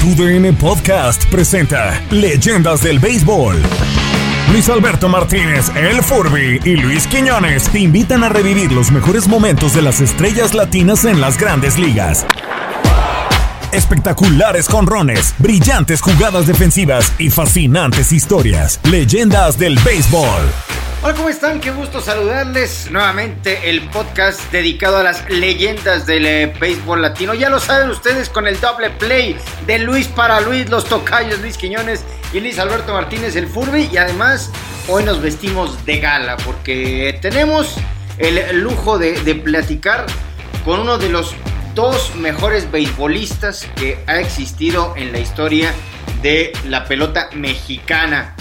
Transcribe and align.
TUDN 0.00 0.56
Podcast 0.56 1.26
presenta 1.26 2.02
Leyendas 2.10 2.82
del 2.82 2.98
Béisbol. 2.98 3.60
Luis 4.50 4.66
Alberto 4.70 5.10
Martínez, 5.10 5.70
El 5.76 6.02
Furby 6.02 6.58
y 6.64 6.76
Luis 6.76 7.06
Quiñones 7.06 7.68
te 7.68 7.80
invitan 7.80 8.24
a 8.24 8.30
revivir 8.30 8.72
los 8.72 8.90
mejores 8.90 9.28
momentos 9.28 9.74
de 9.74 9.82
las 9.82 10.00
estrellas 10.00 10.54
latinas 10.54 11.04
en 11.04 11.20
las 11.20 11.36
grandes 11.36 11.78
ligas. 11.78 12.24
Espectaculares 13.72 14.70
conrones, 14.70 15.34
brillantes 15.36 16.00
jugadas 16.00 16.46
defensivas 16.46 17.12
y 17.18 17.28
fascinantes 17.28 18.10
historias. 18.10 18.80
Leyendas 18.84 19.58
del 19.58 19.78
Béisbol. 19.84 20.40
Hola, 21.02 21.14
¿cómo 21.14 21.30
están? 21.30 21.60
Qué 21.60 21.70
gusto 21.70 22.02
saludarles. 22.02 22.90
Nuevamente 22.90 23.70
el 23.70 23.88
podcast 23.88 24.38
dedicado 24.52 24.98
a 24.98 25.02
las 25.02 25.30
leyendas 25.30 26.04
del 26.04 26.26
eh, 26.26 26.52
béisbol 26.60 27.00
latino. 27.00 27.32
Ya 27.32 27.48
lo 27.48 27.58
saben 27.58 27.88
ustedes 27.88 28.28
con 28.28 28.46
el 28.46 28.60
doble 28.60 28.90
play 28.90 29.34
de 29.66 29.78
Luis 29.78 30.08
para 30.08 30.42
Luis, 30.42 30.68
los 30.68 30.84
tocayos 30.84 31.40
Luis 31.40 31.56
Quiñones 31.56 32.04
y 32.34 32.40
Luis 32.40 32.58
Alberto 32.58 32.92
Martínez, 32.92 33.34
el 33.36 33.46
Furby. 33.46 33.88
Y 33.90 33.96
además 33.96 34.50
hoy 34.88 35.02
nos 35.02 35.22
vestimos 35.22 35.86
de 35.86 36.00
gala 36.00 36.36
porque 36.36 37.18
tenemos 37.22 37.76
el 38.18 38.60
lujo 38.60 38.98
de, 38.98 39.22
de 39.22 39.34
platicar 39.36 40.04
con 40.66 40.80
uno 40.80 40.98
de 40.98 41.08
los 41.08 41.34
dos 41.74 42.14
mejores 42.14 42.70
beisbolistas 42.70 43.66
que 43.76 43.98
ha 44.06 44.20
existido 44.20 44.92
en 44.98 45.12
la 45.12 45.18
historia 45.18 45.72
de 46.20 46.52
la 46.68 46.84
pelota 46.84 47.30
mexicana. 47.32 48.36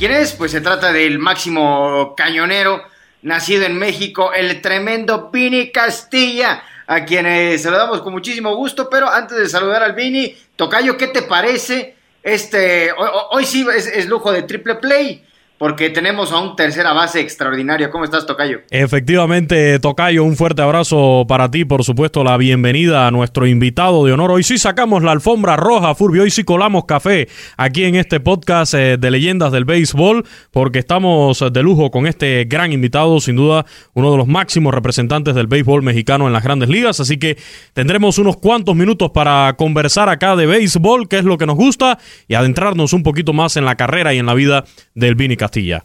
¿Quién 0.00 0.12
es? 0.12 0.32
Pues 0.32 0.50
se 0.50 0.62
trata 0.62 0.94
del 0.94 1.18
máximo 1.18 2.14
cañonero, 2.16 2.82
nacido 3.20 3.66
en 3.66 3.76
México, 3.76 4.32
el 4.32 4.62
tremendo 4.62 5.28
Vini 5.30 5.70
Castilla, 5.70 6.62
a 6.86 7.04
quien 7.04 7.58
saludamos 7.58 8.00
con 8.00 8.14
muchísimo 8.14 8.56
gusto, 8.56 8.88
pero 8.88 9.10
antes 9.10 9.36
de 9.36 9.46
saludar 9.46 9.82
al 9.82 9.92
Vini, 9.92 10.34
Tocayo, 10.56 10.96
¿qué 10.96 11.08
te 11.08 11.20
parece? 11.20 11.96
Este, 12.22 12.90
hoy, 13.30 13.44
sí 13.44 13.66
es, 13.76 14.06
lujo 14.06 14.32
de 14.32 14.44
triple 14.44 14.76
play 14.76 15.22
porque 15.60 15.90
tenemos 15.90 16.32
a 16.32 16.38
un 16.38 16.56
tercera 16.56 16.94
base 16.94 17.20
extraordinario. 17.20 17.90
¿Cómo 17.90 18.04
estás, 18.04 18.24
Tocayo? 18.24 18.60
Efectivamente, 18.70 19.78
Tocayo, 19.78 20.24
un 20.24 20.34
fuerte 20.34 20.62
abrazo 20.62 21.26
para 21.28 21.50
ti, 21.50 21.66
por 21.66 21.84
supuesto, 21.84 22.24
la 22.24 22.38
bienvenida 22.38 23.06
a 23.06 23.10
nuestro 23.10 23.46
invitado 23.46 24.06
de 24.06 24.14
honor. 24.14 24.30
Hoy 24.30 24.42
sí 24.42 24.56
sacamos 24.56 25.02
la 25.02 25.12
alfombra 25.12 25.56
roja, 25.56 25.94
Furbio, 25.94 26.22
hoy 26.22 26.30
sí 26.30 26.44
colamos 26.44 26.86
café 26.86 27.28
aquí 27.58 27.84
en 27.84 27.96
este 27.96 28.20
podcast 28.20 28.72
eh, 28.72 28.96
de 28.98 29.10
leyendas 29.10 29.52
del 29.52 29.66
béisbol, 29.66 30.24
porque 30.50 30.78
estamos 30.78 31.44
de 31.52 31.62
lujo 31.62 31.90
con 31.90 32.06
este 32.06 32.46
gran 32.48 32.72
invitado, 32.72 33.20
sin 33.20 33.36
duda, 33.36 33.66
uno 33.92 34.12
de 34.12 34.16
los 34.16 34.26
máximos 34.26 34.72
representantes 34.72 35.34
del 35.34 35.46
béisbol 35.46 35.82
mexicano 35.82 36.26
en 36.26 36.32
las 36.32 36.42
grandes 36.42 36.70
ligas, 36.70 37.00
así 37.00 37.18
que 37.18 37.36
tendremos 37.74 38.16
unos 38.16 38.38
cuantos 38.38 38.74
minutos 38.74 39.10
para 39.10 39.54
conversar 39.58 40.08
acá 40.08 40.36
de 40.36 40.46
béisbol, 40.46 41.06
que 41.06 41.18
es 41.18 41.24
lo 41.26 41.36
que 41.36 41.44
nos 41.44 41.56
gusta, 41.56 41.98
y 42.28 42.34
adentrarnos 42.34 42.94
un 42.94 43.02
poquito 43.02 43.34
más 43.34 43.58
en 43.58 43.66
la 43.66 43.74
carrera 43.74 44.14
y 44.14 44.18
en 44.18 44.24
la 44.24 44.32
vida 44.32 44.64
del 44.94 45.16
Vini 45.16 45.36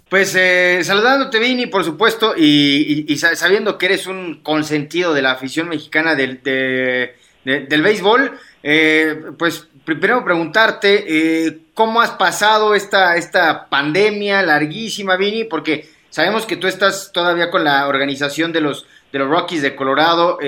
pues 0.09 0.35
eh, 0.35 0.81
saludándote, 0.83 1.39
Vini, 1.39 1.67
por 1.67 1.83
supuesto, 1.83 2.33
y, 2.37 3.17
sabiendo 3.17 3.77
que 3.77 3.87
eres 3.87 4.07
un 4.07 4.41
consentido 4.41 5.13
de 5.13 5.21
la 5.21 5.31
afición 5.31 5.69
mexicana 5.69 6.15
del, 6.15 6.41
del 6.43 7.81
béisbol, 7.81 8.39
eh, 8.63 9.21
pues 9.37 9.67
primero 9.83 10.23
preguntarte 10.23 11.05
eh, 11.47 11.57
cómo 11.73 12.01
has 12.01 12.11
pasado 12.11 12.75
esta, 12.75 13.17
esta 13.17 13.67
pandemia 13.67 14.41
larguísima, 14.41 15.17
Vini, 15.17 15.43
porque 15.43 15.89
sabemos 16.09 16.45
que 16.45 16.57
tú 16.57 16.67
estás 16.67 17.11
todavía 17.11 17.49
con 17.49 17.63
la 17.63 17.87
organización 17.87 18.53
de 18.53 18.61
los, 18.61 18.85
de 19.11 19.19
los 19.19 19.29
Rockies 19.29 19.61
de 19.61 19.75
Colorado 19.75 20.39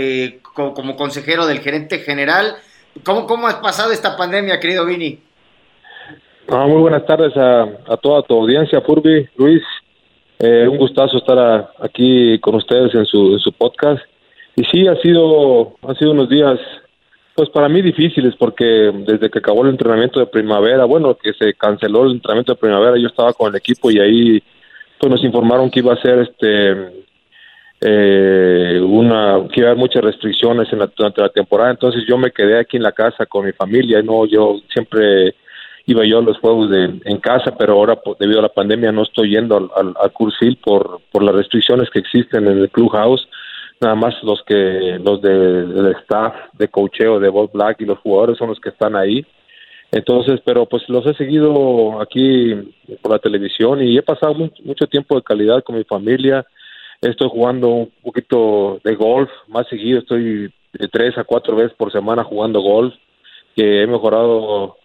como, 0.53 0.73
como, 0.73 0.95
consejero 0.95 1.45
del 1.45 1.59
gerente 1.59 1.99
general. 1.99 2.57
¿Cómo, 3.03 3.27
¿Cómo 3.27 3.47
has 3.47 3.55
pasado 3.55 3.91
esta 3.91 4.17
pandemia, 4.17 4.59
querido 4.59 4.85
Vini? 4.85 5.26
Ah, 6.49 6.65
muy 6.65 6.79
buenas 6.79 7.05
tardes 7.05 7.35
a, 7.35 7.97
toda 8.01 8.21
tu 8.21 8.33
audiencia, 8.33 8.79
Furby, 8.79 9.27
Luis. 9.35 9.61
Eh, 10.39 10.65
un 10.65 10.77
gustazo 10.77 11.17
estar 11.17 11.71
aquí 11.81 12.39
con 12.39 12.55
ustedes 12.55 12.95
en 12.95 13.05
su, 13.05 13.53
podcast. 13.57 14.01
Y 14.55 14.63
sí, 14.63 14.87
ha 14.87 14.95
sido, 15.01 15.75
ha 15.81 15.93
sido 15.95 16.11
unos 16.11 16.29
días, 16.29 16.57
pues 17.35 17.49
para 17.49 17.67
mí 17.67 17.81
difíciles, 17.81 18.33
porque 18.39 18.63
desde 18.63 19.29
que 19.29 19.39
acabó 19.39 19.63
el 19.63 19.71
entrenamiento 19.71 20.21
de 20.21 20.27
primavera, 20.27 20.85
bueno, 20.85 21.15
que 21.15 21.33
se 21.33 21.53
canceló 21.53 22.05
el 22.05 22.13
entrenamiento 22.13 22.53
de 22.53 22.59
primavera, 22.59 22.97
yo 22.97 23.09
estaba 23.09 23.33
con 23.33 23.49
el 23.49 23.57
equipo 23.57 23.91
y 23.91 23.99
ahí 23.99 24.43
pues 24.99 25.11
nos 25.11 25.23
informaron 25.25 25.69
que 25.69 25.79
iba 25.79 25.93
a 25.93 26.01
ser 26.01 26.19
este 26.19 27.05
eh, 27.81 28.81
una 28.81 29.47
que 29.51 29.59
iba 29.59 29.69
a 29.69 29.71
haber 29.71 29.79
muchas 29.79 30.03
restricciones 30.03 30.71
en 30.71 30.79
la, 30.79 30.87
durante 30.87 31.21
la 31.21 31.29
temporada 31.29 31.69
entonces 31.69 32.03
yo 32.07 32.17
me 32.17 32.31
quedé 32.31 32.57
aquí 32.57 32.77
en 32.77 32.81
la 32.81 32.91
casa 32.91 33.27
con 33.27 33.45
mi 33.45 33.51
familia 33.51 34.01
no 34.01 34.25
yo 34.25 34.59
siempre 34.73 35.35
iba 35.87 36.05
yo 36.05 36.19
a 36.19 36.21
los 36.21 36.37
juegos 36.39 36.69
de, 36.69 36.99
en 37.05 37.17
casa, 37.17 37.55
pero 37.57 37.73
ahora 37.73 37.99
debido 38.19 38.39
a 38.39 38.43
la 38.43 38.49
pandemia 38.49 38.91
no 38.91 39.03
estoy 39.03 39.31
yendo 39.31 39.55
al, 39.57 39.69
al, 39.75 39.93
al 39.99 40.11
por, 40.61 40.99
por 41.11 41.23
las 41.23 41.33
restricciones 41.33 41.89
que 41.89 41.99
existen 41.99 42.45
en 42.45 42.59
el 42.59 42.69
clubhouse. 42.69 43.27
Nada 43.79 43.95
más 43.95 44.15
los 44.23 44.43
que 44.43 44.99
los 44.99 45.21
de, 45.21 45.65
del 45.65 45.95
staff 46.01 46.33
de 46.53 46.67
cocheo 46.67 47.19
de 47.19 47.29
Bob 47.29 47.51
Black 47.53 47.81
y 47.81 47.85
los 47.85 47.99
jugadores 47.99 48.37
son 48.37 48.49
los 48.49 48.59
que 48.59 48.69
están 48.69 48.95
ahí. 48.95 49.25
Entonces, 49.91 50.41
pero 50.43 50.65
pues 50.65 50.83
los 50.89 51.05
he 51.05 51.13
seguido 51.13 52.01
aquí 52.01 52.53
por 53.01 53.13
la 53.13 53.19
televisión 53.19 53.81
y 53.81 53.97
he 53.97 54.01
pasado 54.01 54.35
mucho 54.65 54.87
tiempo 54.87 55.15
de 55.15 55.21
calidad 55.21 55.63
con 55.63 55.77
mi 55.77 55.85
familia. 55.85 56.45
Estoy 56.99 57.29
jugando 57.29 57.69
un 57.69 57.91
poquito 58.03 58.81
de 58.83 58.95
golf 58.95 59.29
más 59.47 59.67
seguido, 59.69 59.99
estoy 59.99 60.51
de 60.73 60.87
tres 60.91 61.17
a 61.17 61.23
cuatro 61.23 61.55
veces 61.55 61.73
por 61.77 61.91
semana 61.91 62.23
jugando 62.25 62.59
golf, 62.59 62.93
que 63.55 63.83
he 63.83 63.87
mejorado 63.87 64.75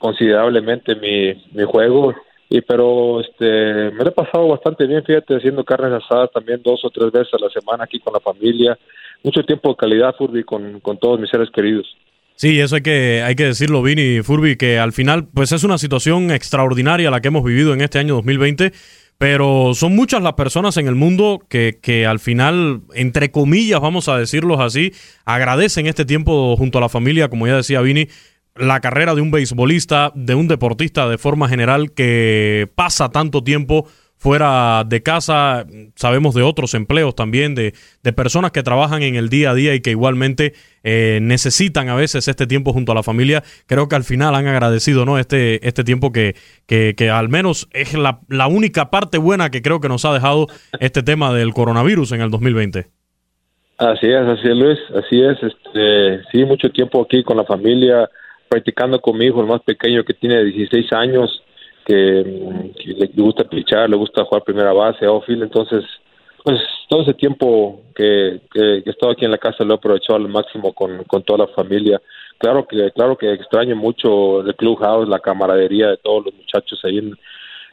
considerablemente 0.00 0.96
mi, 0.96 1.34
mi 1.52 1.64
juego. 1.64 2.14
Y 2.48 2.62
pero 2.62 3.20
este 3.20 3.44
me 3.92 4.02
lo 4.02 4.08
he 4.08 4.12
pasado 4.12 4.48
bastante 4.48 4.84
bien 4.84 5.04
fíjate 5.04 5.36
haciendo 5.36 5.64
carnes 5.64 5.92
asadas 5.92 6.30
también 6.32 6.60
dos 6.64 6.84
o 6.84 6.90
tres 6.90 7.12
veces 7.12 7.32
a 7.34 7.44
la 7.44 7.50
semana 7.50 7.84
aquí 7.84 8.00
con 8.00 8.12
la 8.12 8.20
familia. 8.20 8.76
Mucho 9.22 9.44
tiempo 9.44 9.68
de 9.68 9.76
calidad 9.76 10.16
Furby 10.16 10.42
con, 10.42 10.80
con 10.80 10.98
todos 10.98 11.20
mis 11.20 11.30
seres 11.30 11.48
queridos. 11.50 11.86
Sí, 12.40 12.58
eso 12.58 12.76
hay 12.76 12.80
que, 12.80 13.22
hay 13.22 13.36
que 13.36 13.44
decirlo, 13.44 13.82
Vini 13.82 14.22
Furby, 14.22 14.56
que 14.56 14.78
al 14.78 14.94
final, 14.94 15.28
pues 15.28 15.52
es 15.52 15.62
una 15.62 15.76
situación 15.76 16.30
extraordinaria 16.30 17.10
la 17.10 17.20
que 17.20 17.28
hemos 17.28 17.44
vivido 17.44 17.74
en 17.74 17.82
este 17.82 17.98
año 17.98 18.14
2020, 18.14 18.72
pero 19.18 19.74
son 19.74 19.94
muchas 19.94 20.22
las 20.22 20.32
personas 20.32 20.78
en 20.78 20.88
el 20.88 20.94
mundo 20.94 21.42
que, 21.50 21.78
que 21.82 22.06
al 22.06 22.18
final, 22.18 22.80
entre 22.94 23.30
comillas, 23.30 23.82
vamos 23.82 24.08
a 24.08 24.16
decirlo 24.16 24.58
así, 24.58 24.94
agradecen 25.26 25.86
este 25.86 26.06
tiempo 26.06 26.56
junto 26.56 26.78
a 26.78 26.80
la 26.80 26.88
familia, 26.88 27.28
como 27.28 27.46
ya 27.46 27.56
decía 27.56 27.82
Vini, 27.82 28.08
la 28.60 28.80
carrera 28.80 29.14
de 29.14 29.20
un 29.20 29.30
beisbolista, 29.30 30.12
de 30.14 30.34
un 30.34 30.48
deportista 30.48 31.08
de 31.08 31.18
forma 31.18 31.48
general 31.48 31.92
que 31.92 32.68
pasa 32.74 33.10
tanto 33.10 33.42
tiempo 33.42 33.86
fuera 34.20 34.84
de 34.84 35.02
casa, 35.02 35.64
sabemos 35.94 36.34
de 36.34 36.42
otros 36.42 36.74
empleos 36.74 37.14
también, 37.14 37.54
de, 37.54 37.72
de 38.02 38.12
personas 38.12 38.50
que 38.50 38.62
trabajan 38.62 39.02
en 39.02 39.14
el 39.14 39.30
día 39.30 39.52
a 39.52 39.54
día 39.54 39.74
y 39.74 39.80
que 39.80 39.92
igualmente 39.92 40.52
eh, 40.84 41.20
necesitan 41.22 41.88
a 41.88 41.94
veces 41.94 42.28
este 42.28 42.46
tiempo 42.46 42.74
junto 42.74 42.92
a 42.92 42.94
la 42.94 43.02
familia. 43.02 43.42
Creo 43.66 43.88
que 43.88 43.96
al 43.96 44.04
final 44.04 44.34
han 44.34 44.46
agradecido 44.46 45.06
¿no? 45.06 45.18
este, 45.18 45.66
este 45.66 45.84
tiempo 45.84 46.12
que, 46.12 46.34
que, 46.66 46.94
que 46.94 47.08
al 47.08 47.30
menos 47.30 47.66
es 47.72 47.94
la, 47.94 48.20
la 48.28 48.46
única 48.46 48.90
parte 48.90 49.16
buena 49.16 49.50
que 49.50 49.62
creo 49.62 49.80
que 49.80 49.88
nos 49.88 50.04
ha 50.04 50.12
dejado 50.12 50.48
este 50.80 51.02
tema 51.02 51.32
del 51.32 51.54
coronavirus 51.54 52.12
en 52.12 52.20
el 52.20 52.30
2020. 52.30 52.88
Así 53.78 54.06
es, 54.06 54.20
así 54.20 54.46
es 54.46 54.54
Luis, 54.54 54.78
así 54.94 55.22
es, 55.22 55.42
este, 55.42 56.22
sí, 56.30 56.44
mucho 56.44 56.68
tiempo 56.68 57.00
aquí 57.00 57.24
con 57.24 57.38
la 57.38 57.44
familia, 57.44 58.10
practicando 58.50 59.00
con 59.00 59.16
mi 59.16 59.26
hijo, 59.26 59.40
el 59.40 59.46
más 59.46 59.62
pequeño 59.62 60.02
que 60.02 60.12
tiene 60.12 60.42
16 60.42 60.92
años, 60.92 61.42
que, 61.86 61.94
le 62.84 63.06
gusta 63.14 63.44
pichar, 63.44 63.88
le 63.88 63.96
gusta 63.96 64.24
jugar 64.24 64.42
primera 64.42 64.72
base, 64.72 65.06
outfield, 65.06 65.44
entonces, 65.44 65.84
pues 66.42 66.60
todo 66.88 67.02
ese 67.02 67.14
tiempo 67.14 67.80
que, 67.94 68.40
que, 68.52 68.82
he 68.84 68.90
estado 68.90 69.12
aquí 69.12 69.24
en 69.24 69.30
la 69.30 69.38
casa 69.38 69.62
lo 69.62 69.74
he 69.74 69.76
aprovechado 69.76 70.16
al 70.16 70.28
máximo 70.28 70.72
con, 70.72 71.04
con 71.04 71.22
toda 71.22 71.46
la 71.46 71.52
familia. 71.54 72.02
Claro 72.38 72.66
que, 72.66 72.90
claro 72.90 73.16
que 73.16 73.32
extraño 73.32 73.76
mucho 73.76 74.40
el 74.40 74.56
clubhouse, 74.56 75.08
la 75.08 75.20
camaradería 75.20 75.90
de 75.90 75.98
todos 75.98 76.24
los 76.26 76.34
muchachos 76.34 76.80
ahí 76.84 76.98
en, 76.98 77.16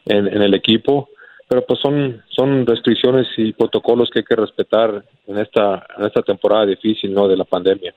en, 0.06 0.42
el 0.44 0.54
equipo, 0.54 1.10
pero 1.48 1.66
pues 1.66 1.80
son, 1.80 2.22
son 2.30 2.68
restricciones 2.68 3.28
y 3.38 3.52
protocolos 3.54 4.12
que 4.12 4.20
hay 4.20 4.26
que 4.26 4.36
respetar 4.36 5.04
en 5.26 5.40
esta, 5.40 5.88
en 5.98 6.06
esta 6.06 6.22
temporada 6.22 6.68
difícil, 6.68 7.12
¿no? 7.14 7.28
De 7.28 7.36
la 7.36 7.46
pandemia. 7.46 7.96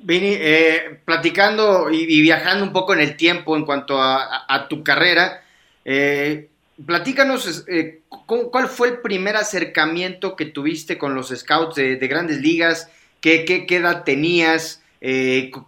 Vini, 0.00 0.30
eh, 0.32 1.00
platicando 1.04 1.90
y, 1.90 2.20
viajando 2.22 2.64
un 2.64 2.72
poco 2.72 2.94
en 2.94 3.00
el 3.00 3.16
tiempo 3.16 3.56
en 3.56 3.64
cuanto 3.64 4.00
a, 4.00 4.66
tu 4.68 4.84
carrera, 4.84 5.42
eh, 5.84 6.48
platícanos 6.86 7.64
eh, 7.68 8.02
cuál 8.26 8.68
fue 8.68 8.88
el 8.88 8.98
primer 8.98 9.36
acercamiento 9.36 10.36
que 10.36 10.44
tuviste 10.46 10.98
con 10.98 11.16
los 11.16 11.28
scouts 11.30 11.74
de, 11.74 11.96
grandes 11.96 12.40
ligas, 12.40 12.92
qué, 13.20 13.66
edad 13.68 14.04
tenías, 14.04 14.84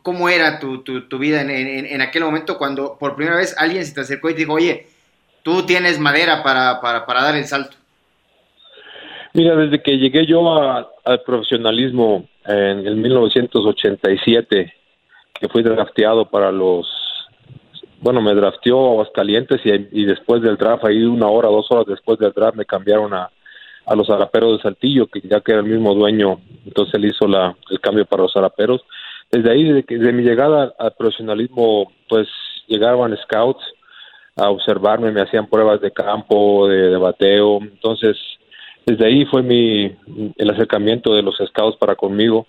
cómo 0.03 0.29
era 0.29 0.61
tu, 0.61 0.85
vida 1.19 1.41
en, 1.43 2.01
aquel 2.01 2.23
momento 2.23 2.57
cuando 2.57 2.97
por 2.99 3.17
primera 3.17 3.37
vez 3.37 3.57
alguien 3.59 3.85
se 3.85 3.95
te 3.95 4.03
acercó 4.03 4.31
y 4.31 4.35
te 4.35 4.41
dijo, 4.41 4.53
oye, 4.53 4.87
tú 5.43 5.67
tienes 5.67 5.99
madera 5.99 6.45
para, 6.45 6.81
para, 6.81 7.05
para 7.05 7.23
dar 7.25 7.35
el 7.35 7.47
salto. 7.47 7.77
Mira, 9.33 9.57
desde 9.57 9.83
que 9.83 9.97
llegué 9.97 10.25
yo 10.27 10.41
al 10.57 11.23
profesionalismo 11.27 12.29
en 12.51 12.87
el 12.87 12.97
1987, 12.97 14.73
que 15.35 15.49
fui 15.49 15.63
drafteado 15.63 16.27
para 16.27 16.53
los 16.53 16.87
bueno, 18.01 18.23
me 18.23 18.35
drafteó 18.35 18.93
Aguascalientes 18.93 19.61
y, 19.65 20.05
después 20.07 20.41
del 20.41 20.57
draft, 20.57 20.85
ahí 20.85 21.03
una 21.03 21.27
hora, 21.27 21.49
dos 21.49 21.67
horas 21.71 21.87
después 21.87 22.19
del 22.19 22.33
draft, 22.33 22.57
me 22.57 22.65
cambiaron 22.65 23.13
a, 23.13 23.31
a 23.87 23.95
los 23.95 24.09
Araperos 24.09 24.57
de 24.57 24.63
Saltillo, 24.63 25.07
que 25.07 25.21
ya 25.21 25.41
que 25.41 25.53
era 25.53 25.61
el 25.61 25.67
mismo 25.67 25.95
dueño, 25.95 26.41
entonces 26.65 26.95
él 26.95 27.05
hizo 27.05 27.29
la, 27.29 27.55
el 27.71 27.81
cambio 27.81 28.07
para 28.07 28.23
los 28.23 28.35
Araperos. 28.37 28.81
Desde 29.31 29.51
ahí, 29.51 29.65
desde, 29.65 29.85
desde 29.87 30.13
mi 30.13 30.23
llegada 30.23 30.75
al 30.79 30.93
profesionalismo, 30.93 31.93
pues 32.09 32.27
llegaban 32.69 33.17
scouts 33.19 33.63
a 34.37 34.49
observarme, 34.49 35.13
me 35.13 35.21
hacían 35.21 35.47
pruebas 35.47 35.83
de 35.83 35.91
campo, 35.91 36.69
de 36.69 36.97
bateo, 36.97 37.59
entonces 37.61 38.17
desde 38.91 39.07
ahí 39.07 39.25
fue 39.27 39.43
mi 39.43 39.97
el 40.37 40.51
acercamiento 40.51 41.15
de 41.15 41.23
los 41.23 41.37
scouts 41.37 41.77
para 41.77 41.95
conmigo 41.97 42.47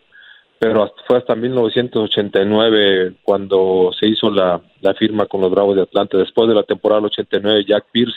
pero 0.61 0.93
fue 1.07 1.17
hasta 1.17 1.33
1989 1.35 3.13
cuando 3.23 3.89
se 3.99 4.05
hizo 4.07 4.29
la, 4.29 4.61
la, 4.81 4.93
firma 4.93 5.25
con 5.25 5.41
los 5.41 5.49
Bravos 5.49 5.75
de 5.75 5.81
Atlanta. 5.81 6.19
Después 6.19 6.47
de 6.47 6.53
la 6.53 6.61
temporada 6.61 7.01
89, 7.01 7.65
Jack 7.67 7.85
Pierce, 7.91 8.13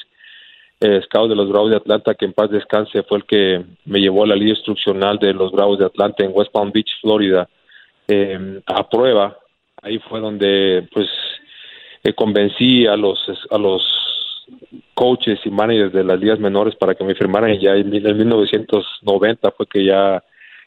eh, 0.79 1.01
scout 1.07 1.31
de 1.31 1.37
los 1.37 1.49
Bravos 1.49 1.71
de 1.71 1.79
Atlanta, 1.79 2.15
que 2.15 2.27
en 2.27 2.35
paz 2.35 2.51
descanse, 2.51 3.03
fue 3.05 3.17
el 3.17 3.25
que 3.25 3.65
me 3.87 3.99
llevó 3.99 4.25
a 4.25 4.27
la 4.27 4.35
línea 4.35 4.53
instruccional 4.53 5.19
de 5.19 5.33
los 5.33 5.53
Bravos 5.53 5.79
de 5.79 5.87
Atlanta 5.87 6.23
en 6.23 6.33
West 6.35 6.53
Palm 6.53 6.71
Beach, 6.71 6.91
Florida, 7.01 7.49
eh, 8.09 8.61
a 8.67 8.91
prueba. 8.91 9.39
Ahí 9.81 9.99
fue 10.01 10.21
donde 10.21 10.87
pues 10.93 11.09
eh, 12.03 12.13
convencí 12.13 12.87
a 12.87 12.95
los 12.95 13.19
a 13.51 13.57
los 13.57 13.83
coaches 14.95 15.41
y 15.45 15.51
managers 15.51 15.93
de 15.93 16.05
las 16.05 16.19
ligas 16.19 16.39
menores 16.39 16.75
para 16.77 16.95
que 16.95 17.05
me 17.05 17.15
firmaran 17.15 17.51
y 17.51 17.61
ya 17.61 17.73
en 17.73 17.91
1990 17.91 19.51
fue 19.53 19.67
que 19.67 19.85
ya 19.85 20.23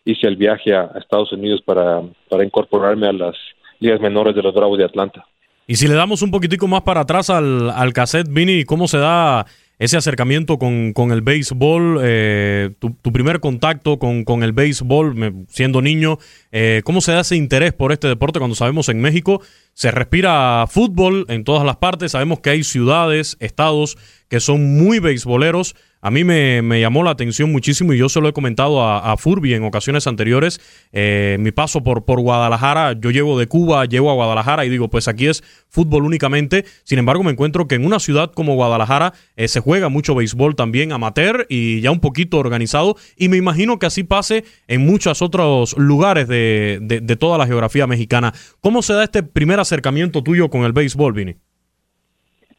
hice 0.05 0.27
el 0.27 0.35
viaje 0.35 0.73
a, 0.75 0.91
Estados 0.99 1.31
Unidos 1.31 1.61
para, 1.65 2.01
para 2.29 2.43
incorporarme 2.43 3.07
a 3.07 3.13
las 3.13 3.35
ligas 3.79 3.99
menores 4.01 4.35
de 4.35 4.41
los 4.41 4.53
Bravos 4.53 4.77
de 4.77 4.85
Atlanta. 4.85 5.25
Y 5.67 5.75
si 5.75 5.87
le 5.87 5.95
damos 5.95 6.21
un 6.21 6.31
poquitico 6.31 6.67
más 6.67 6.81
para 6.81 7.01
atrás 7.01 7.29
al, 7.29 7.69
al 7.69 7.93
cassette, 7.93 8.29
Vini, 8.29 8.63
¿cómo 8.63 8.87
se 8.87 8.97
da 8.97 9.45
ese 9.79 9.97
acercamiento 9.97 10.57
con, 10.57 10.93
con 10.93 11.11
el 11.11 11.21
béisbol, 11.21 11.99
eh, 12.03 12.71
tu, 12.79 12.95
primer 13.11 13.39
contacto 13.39 13.99
con, 13.99 14.23
con 14.23 14.43
el 14.43 14.51
béisbol 14.51 15.45
siendo 15.49 15.81
niño, 15.81 16.17
eh, 16.51 16.81
¿cómo 16.83 17.01
se 17.01 17.11
da 17.11 17.21
ese 17.21 17.35
interés 17.35 17.73
por 17.73 17.91
este 17.91 18.07
deporte 18.07 18.39
cuando 18.39 18.55
sabemos 18.55 18.89
en 18.89 19.01
México 19.01 19.41
se 19.73 19.91
respira 19.91 20.65
fútbol 20.67 21.25
en 21.29 21.43
todas 21.43 21.63
las 21.63 21.77
partes, 21.77 22.13
sabemos 22.13 22.39
que 22.39 22.49
hay 22.49 22.63
ciudades, 22.63 23.37
estados 23.39 23.97
que 24.27 24.39
son 24.39 24.75
muy 24.75 24.97
beisboleros, 24.97 25.75
a 26.07 26.09
mí 26.09 26.23
me, 26.23 26.79
llamó 26.79 27.03
la 27.03 27.11
atención 27.11 27.51
muchísimo 27.51 27.91
y 27.91 27.97
yo 27.97 28.07
se 28.07 28.21
lo 28.21 28.29
he 28.29 28.33
comentado 28.33 28.81
a, 28.81 29.17
Furby 29.17 29.53
en 29.53 29.63
ocasiones 29.63 30.07
anteriores. 30.07 30.61
Eh, 30.93 31.35
mi 31.41 31.51
paso 31.51 31.83
por, 31.83 32.05
por 32.05 32.21
Guadalajara, 32.21 32.93
yo 32.93 33.11
llego 33.11 33.37
de 33.37 33.47
Cuba, 33.47 33.83
llego 33.83 34.09
a 34.09 34.13
Guadalajara 34.13 34.63
y 34.63 34.69
digo, 34.69 34.89
pues 34.89 35.09
aquí 35.09 35.27
es 35.27 35.43
fútbol 35.67 36.05
únicamente. 36.05 36.63
Sin 36.85 36.97
embargo, 36.97 37.23
me 37.23 37.31
encuentro 37.31 37.67
que 37.67 37.75
en 37.75 37.85
una 37.85 37.99
ciudad 37.99 38.31
como 38.31 38.55
Guadalajara 38.55 39.13
eh, 39.35 39.49
se 39.49 39.59
juega 39.59 39.89
mucho 39.89 40.15
béisbol 40.15 40.55
también 40.55 40.93
amateur 40.93 41.45
y 41.49 41.81
ya 41.81 41.91
un 41.91 41.99
poquito 41.99 42.37
organizado. 42.37 42.95
Y 43.17 43.27
me 43.27 43.35
imagino 43.35 43.77
que 43.77 43.87
así 43.87 44.05
pase 44.05 44.45
en 44.69 44.85
muchos 44.85 45.21
otros 45.21 45.75
lugares 45.77 46.29
de, 46.29 46.79
de, 46.83 47.01
de 47.01 47.15
toda 47.17 47.37
la 47.37 47.47
geografía 47.47 47.85
mexicana. 47.85 48.33
¿Cómo 48.61 48.81
se 48.81 48.93
da 48.93 49.03
este 49.03 49.23
primer 49.23 49.59
acercamiento 49.59 50.23
tuyo 50.23 50.49
con 50.49 50.63
el 50.63 50.71
béisbol, 50.71 51.11
Vini? 51.11 51.35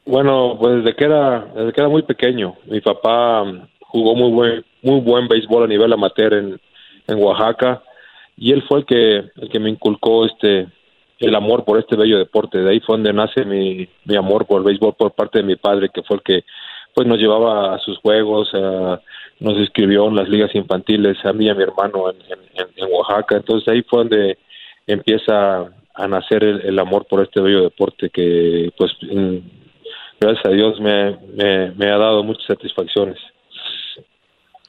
Bueno, 0.09 0.57
pues 0.59 0.77
desde 0.77 0.95
que 0.95 1.05
era 1.05 1.45
desde 1.53 1.71
que 1.71 1.81
era 1.81 1.87
muy 1.87 2.01
pequeño, 2.01 2.55
mi 2.65 2.81
papá 2.81 3.43
um, 3.43 3.61
jugó 3.81 4.15
muy 4.15 4.31
buen 4.31 4.65
muy 4.81 5.01
buen 5.01 5.27
béisbol 5.27 5.65
a 5.65 5.67
nivel 5.67 5.93
amateur 5.93 6.33
en, 6.33 6.59
en 7.05 7.23
Oaxaca 7.23 7.83
y 8.35 8.51
él 8.51 8.63
fue 8.67 8.79
el 8.79 8.85
que 8.85 9.17
el 9.17 9.49
que 9.51 9.59
me 9.59 9.69
inculcó 9.69 10.25
este 10.25 10.67
el 11.19 11.35
amor 11.35 11.63
por 11.63 11.77
este 11.77 11.95
bello 11.95 12.17
deporte. 12.17 12.57
De 12.57 12.71
ahí 12.71 12.79
fue 12.79 12.95
donde 12.95 13.13
nace 13.13 13.45
mi, 13.45 13.87
mi 14.05 14.15
amor 14.15 14.47
por 14.47 14.61
el 14.61 14.65
béisbol 14.65 14.95
por 14.95 15.11
parte 15.11 15.39
de 15.39 15.43
mi 15.43 15.57
padre, 15.57 15.89
que 15.93 16.01
fue 16.01 16.17
el 16.17 16.23
que 16.23 16.43
pues 16.95 17.07
nos 17.07 17.19
llevaba 17.19 17.75
a 17.75 17.77
sus 17.77 17.99
juegos, 17.99 18.49
a, 18.55 18.99
nos 19.39 19.57
inscribió 19.57 20.07
en 20.07 20.15
las 20.15 20.27
ligas 20.27 20.55
infantiles, 20.55 21.23
a 21.23 21.33
mí 21.33 21.45
y 21.45 21.49
a 21.49 21.53
mi 21.53 21.61
hermano 21.61 22.09
en, 22.09 22.17
en, 22.55 22.91
Oaxaca. 22.91 23.35
Entonces 23.35 23.67
ahí 23.67 23.83
fue 23.83 23.99
donde 23.99 24.39
empieza 24.87 25.67
a 25.93 26.07
nacer 26.07 26.43
el, 26.43 26.61
el, 26.61 26.79
amor 26.79 27.05
por 27.05 27.21
este 27.21 27.41
bello 27.41 27.61
deporte 27.61 28.09
que 28.09 28.71
pues 28.75 28.91
gracias 30.19 30.45
a 30.45 30.49
Dios 30.49 30.79
me, 30.79 31.17
me, 31.33 31.71
me 31.71 31.85
ha 31.87 31.97
dado 31.97 32.23
muchas 32.23 32.45
satisfacciones. 32.45 33.17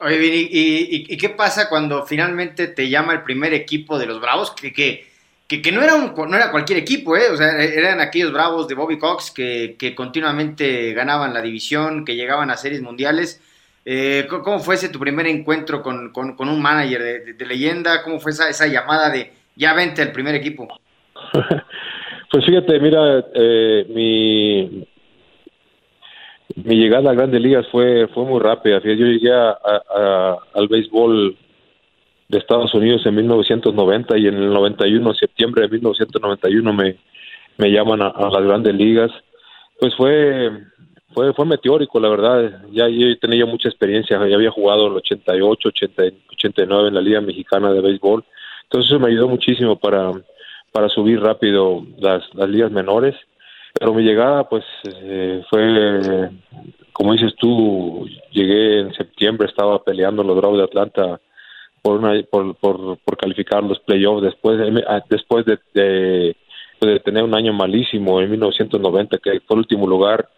Oye, 0.03 0.17
Vini, 0.17 0.49
¿y, 0.51 1.07
y, 1.13 1.17
qué 1.19 1.29
pasa 1.29 1.69
cuando 1.69 2.07
finalmente 2.07 2.69
te 2.69 2.89
llama 2.89 3.13
el 3.13 3.23
primer 3.23 3.53
equipo 3.53 3.99
de 3.99 4.07
los 4.07 4.19
Bravos? 4.19 4.51
Que, 4.53 4.73
que, 4.73 5.07
que, 5.47 5.61
que 5.61 5.73
no, 5.73 5.83
era 5.83 5.95
un, 5.95 6.15
no 6.15 6.37
era 6.37 6.51
cualquier 6.51 6.79
equipo, 6.79 7.19
¿eh? 7.19 7.29
O 7.31 7.37
sea, 7.37 7.63
eran 7.63 8.01
aquellos 8.01 8.33
Bravos 8.33 8.67
de 8.67 8.75
Bobby 8.75 8.97
Cox 8.97 9.31
que, 9.31 9.77
que 9.79 9.95
continuamente 9.95 10.95
ganaban 10.95 11.35
la 11.35 11.43
división, 11.43 12.07
que 12.07 12.17
llegaban 12.17 12.51
a 12.51 12.57
series 12.57 12.81
mundiales. 12.81 13.43
Eh, 13.85 14.27
¿Cómo 14.29 14.59
fue 14.61 14.77
ese 14.77 14.89
tu 14.89 14.99
primer 14.99 15.27
encuentro 15.27 15.83
con, 15.83 16.13
con, 16.13 16.35
con 16.35 16.49
un 16.49 16.63
manager 16.63 17.03
de, 17.03 17.21
de, 17.21 17.33
de, 17.35 17.47
leyenda? 17.47 18.03
¿Cómo 18.03 18.21
fue 18.21 18.33
esa, 18.33 18.49
esa 18.49 18.67
llamada 18.67 19.11
de 19.11 19.33
ya 19.57 19.75
vente 19.75 20.01
al 20.01 20.13
primer 20.13 20.35
equipo? 20.35 20.67
pues 22.31 22.45
fíjate, 22.47 22.81
mira, 22.81 23.23
eh, 23.35 23.85
mi, 23.89 24.89
mi 26.65 26.77
llegada 26.77 27.11
a 27.11 27.15
Grandes 27.15 27.41
Ligas 27.41 27.67
fue 27.71 28.07
fue 28.09 28.25
muy 28.25 28.41
rápida. 28.41 28.81
Yo 28.83 28.93
llegué 28.93 29.33
a, 29.33 30.37
al 30.55 30.69
béisbol 30.69 31.37
de 32.29 32.39
Estados 32.39 32.73
Unidos 32.75 33.05
en 33.07 33.17
1990 33.17 34.19
y 34.19 34.29
en 34.29 34.35
el 34.37 34.53
91, 34.53 35.15
septiembre 35.15 35.63
de 35.63 35.69
1991, 35.69 36.73
me, 36.73 36.97
me 37.59 37.71
llaman 37.71 38.03
a, 38.03 38.09
a 38.09 38.31
las 38.31 38.43
Grandes 38.43 38.75
Ligas. 38.75 39.11
Pues 39.79 39.95
fue 39.97 40.51
fue 41.13 41.33
fue 41.35 41.45
meteórico, 41.47 41.99
la 41.99 42.09
verdad. 42.09 42.63
Ya 42.73 42.89
yo 42.89 43.19
tenía 43.19 43.47
mucha 43.47 43.69
experiencia, 43.69 44.19
ya 44.29 44.37
había 44.37 44.51
jugado 44.51 44.87
el 44.89 44.95
88, 44.95 45.69
80, 45.69 46.03
89 46.33 46.89
en 46.89 46.95
la 46.95 47.01
Liga 47.01 47.21
Mexicana 47.21 47.73
de 47.73 47.81
Béisbol. 47.81 48.25
Entonces 48.65 48.91
eso 48.91 49.01
me 49.01 49.09
ayudó 49.09 49.29
muchísimo 49.29 49.77
para 49.77 50.13
para 50.73 50.89
subir 50.89 51.21
rápido 51.21 51.85
las, 51.99 52.23
las 52.35 52.49
ligas 52.49 52.71
menores 52.71 53.17
pero 53.81 53.95
mi 53.95 54.03
llegada, 54.03 54.47
pues, 54.47 54.63
eh, 54.85 55.43
fue, 55.49 56.29
como 56.93 57.15
dices 57.15 57.35
tú, 57.37 58.07
llegué 58.31 58.81
en 58.81 58.93
septiembre, 58.93 59.49
estaba 59.49 59.83
peleando 59.83 60.23
los 60.23 60.37
Bravos 60.37 60.59
de 60.59 60.65
Atlanta 60.65 61.19
por, 61.81 61.99
una, 61.99 62.23
por, 62.31 62.55
por, 62.57 63.17
calificar 63.17 63.65
los 63.65 63.81
playoffs 63.81 64.23
después 64.23 64.59
de, 64.59 64.85
ah, 64.87 65.03
después 65.09 65.47
de, 65.47 66.37
tener 67.03 67.25
un 67.25 67.35
año 67.35 67.55
malísimo 67.55 68.21
en 68.21 68.31
1990, 68.31 69.17
que 69.17 69.41
fue 69.41 69.55
el 69.55 69.61
último 69.61 69.87
lugar 69.87 70.29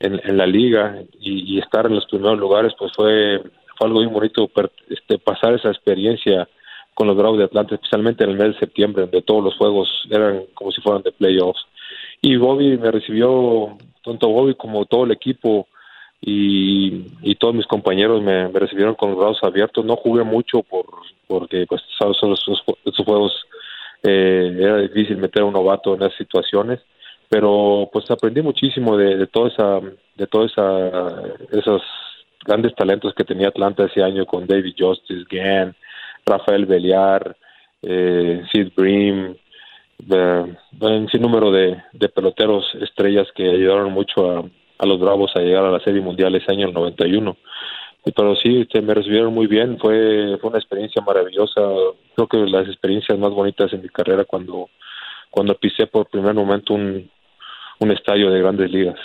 en, 0.00 0.36
la 0.36 0.46
liga 0.46 1.00
y, 1.20 1.54
y, 1.54 1.60
estar 1.60 1.86
en 1.86 1.94
los 1.94 2.06
primeros 2.06 2.36
lugares, 2.36 2.72
pues 2.76 2.90
fue, 2.96 3.40
fue 3.76 3.86
algo 3.86 4.00
muy 4.00 4.12
bonito 4.12 4.50
este, 4.88 5.18
pasar 5.18 5.54
esa 5.54 5.68
experiencia 5.68 6.48
con 6.94 7.06
los 7.06 7.16
Bravos 7.16 7.38
de 7.38 7.44
Atlanta, 7.44 7.76
especialmente 7.76 8.24
en 8.24 8.30
el 8.30 8.38
mes 8.38 8.54
de 8.54 8.58
septiembre, 8.58 9.02
donde 9.02 9.22
todos 9.22 9.44
los 9.44 9.56
juegos 9.56 9.88
eran 10.10 10.46
como 10.54 10.72
si 10.72 10.80
fueran 10.80 11.02
de 11.02 11.12
playoffs 11.12 11.64
y 12.20 12.36
Bobby 12.36 12.76
me 12.78 12.90
recibió, 12.90 13.76
tanto 14.04 14.28
Bobby 14.28 14.54
como 14.54 14.86
todo 14.86 15.04
el 15.04 15.12
equipo 15.12 15.68
y, 16.20 17.34
todos 17.36 17.54
mis 17.54 17.66
compañeros 17.66 18.22
me, 18.22 18.48
recibieron 18.48 18.94
con 18.96 19.10
los 19.10 19.18
brazos 19.18 19.44
abiertos. 19.44 19.84
No 19.84 19.96
jugué 19.96 20.24
mucho 20.24 20.62
por 20.62 20.86
porque 21.28 21.66
pues 21.68 21.82
sabes, 21.98 22.16
esos, 22.16 22.62
esos 22.84 23.04
juegos 23.04 23.46
eh, 24.02 24.56
era 24.58 24.78
difícil 24.78 25.18
meter 25.18 25.42
a 25.42 25.44
un 25.44 25.52
novato 25.52 25.94
en 25.94 26.02
esas 26.02 26.16
situaciones, 26.16 26.80
pero 27.28 27.88
pues 27.92 28.10
aprendí 28.10 28.42
muchísimo 28.42 28.96
de, 28.96 29.16
de 29.16 29.26
toda 29.26 29.48
esa 29.48 29.80
de 30.16 30.26
toda 30.26 30.46
esa 30.46 31.22
esos 31.52 31.82
grandes 32.44 32.74
talentos 32.74 33.14
que 33.14 33.24
tenía 33.24 33.48
Atlanta 33.48 33.84
ese 33.84 34.02
año 34.02 34.24
con 34.26 34.46
David 34.46 34.74
Justice, 34.78 35.26
Gann, 35.30 35.74
Rafael 36.24 36.66
Beliar, 36.66 37.36
eh, 37.82 38.42
Sid 38.50 38.72
Bream, 38.74 39.36
de, 39.98 40.56
un 40.80 41.08
sinnúmero 41.08 41.50
de, 41.50 41.76
de, 41.92 42.08
peloteros 42.08 42.64
estrellas 42.80 43.26
que 43.34 43.48
ayudaron 43.48 43.92
mucho 43.92 44.50
a, 44.78 44.86
los 44.86 45.00
Bravos 45.00 45.32
a 45.34 45.40
llegar 45.40 45.64
a 45.64 45.72
la 45.72 45.80
Serie 45.80 46.00
Mundial 46.00 46.34
ese 46.34 46.52
año, 46.52 46.68
el 46.68 46.74
91. 46.74 47.36
Pero 48.04 48.36
sí, 48.36 48.60
este, 48.60 48.80
me 48.80 48.94
recibieron 48.94 49.34
muy 49.34 49.46
bien, 49.46 49.78
fue, 49.78 50.38
fue 50.40 50.50
una 50.50 50.58
experiencia 50.58 51.02
maravillosa, 51.02 51.60
creo 52.14 52.28
que 52.28 52.38
las 52.38 52.66
experiencias 52.68 53.18
más 53.18 53.30
bonitas 53.30 53.72
en 53.72 53.82
mi 53.82 53.88
carrera 53.88 54.24
cuando, 54.24 54.70
cuando 55.30 55.54
pisé 55.56 55.86
por 55.88 56.06
primer 56.06 56.32
momento 56.32 56.74
un, 56.74 57.10
un 57.80 57.90
estadio 57.90 58.30
de 58.30 58.40
grandes 58.40 58.70
ligas. 58.70 58.98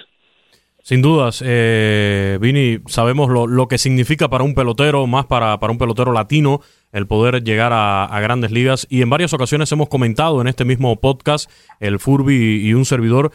Sin 0.85 1.01
dudas, 1.01 1.41
eh, 1.45 2.37
Vini, 2.41 2.79
sabemos 2.87 3.29
lo, 3.29 3.47
lo, 3.47 3.69
que 3.69 3.77
significa 3.77 4.29
para 4.29 4.43
un 4.43 4.53
pelotero, 4.53 5.07
más 5.07 5.25
para, 5.25 5.57
para 5.57 5.71
un 5.71 5.77
pelotero 5.77 6.11
latino, 6.11 6.59
el 6.91 7.07
poder 7.07 7.41
llegar 7.41 7.71
a, 7.71 8.03
a, 8.03 8.19
grandes 8.19 8.51
ligas. 8.51 8.85
Y 8.89 9.01
en 9.01 9.09
varias 9.09 9.31
ocasiones 9.31 9.71
hemos 9.71 9.87
comentado 9.87 10.41
en 10.41 10.47
este 10.47 10.65
mismo 10.65 10.99
podcast, 10.99 11.49
el 11.79 11.99
Furby 11.99 12.67
y 12.67 12.73
un 12.73 12.83
servidor, 12.83 13.31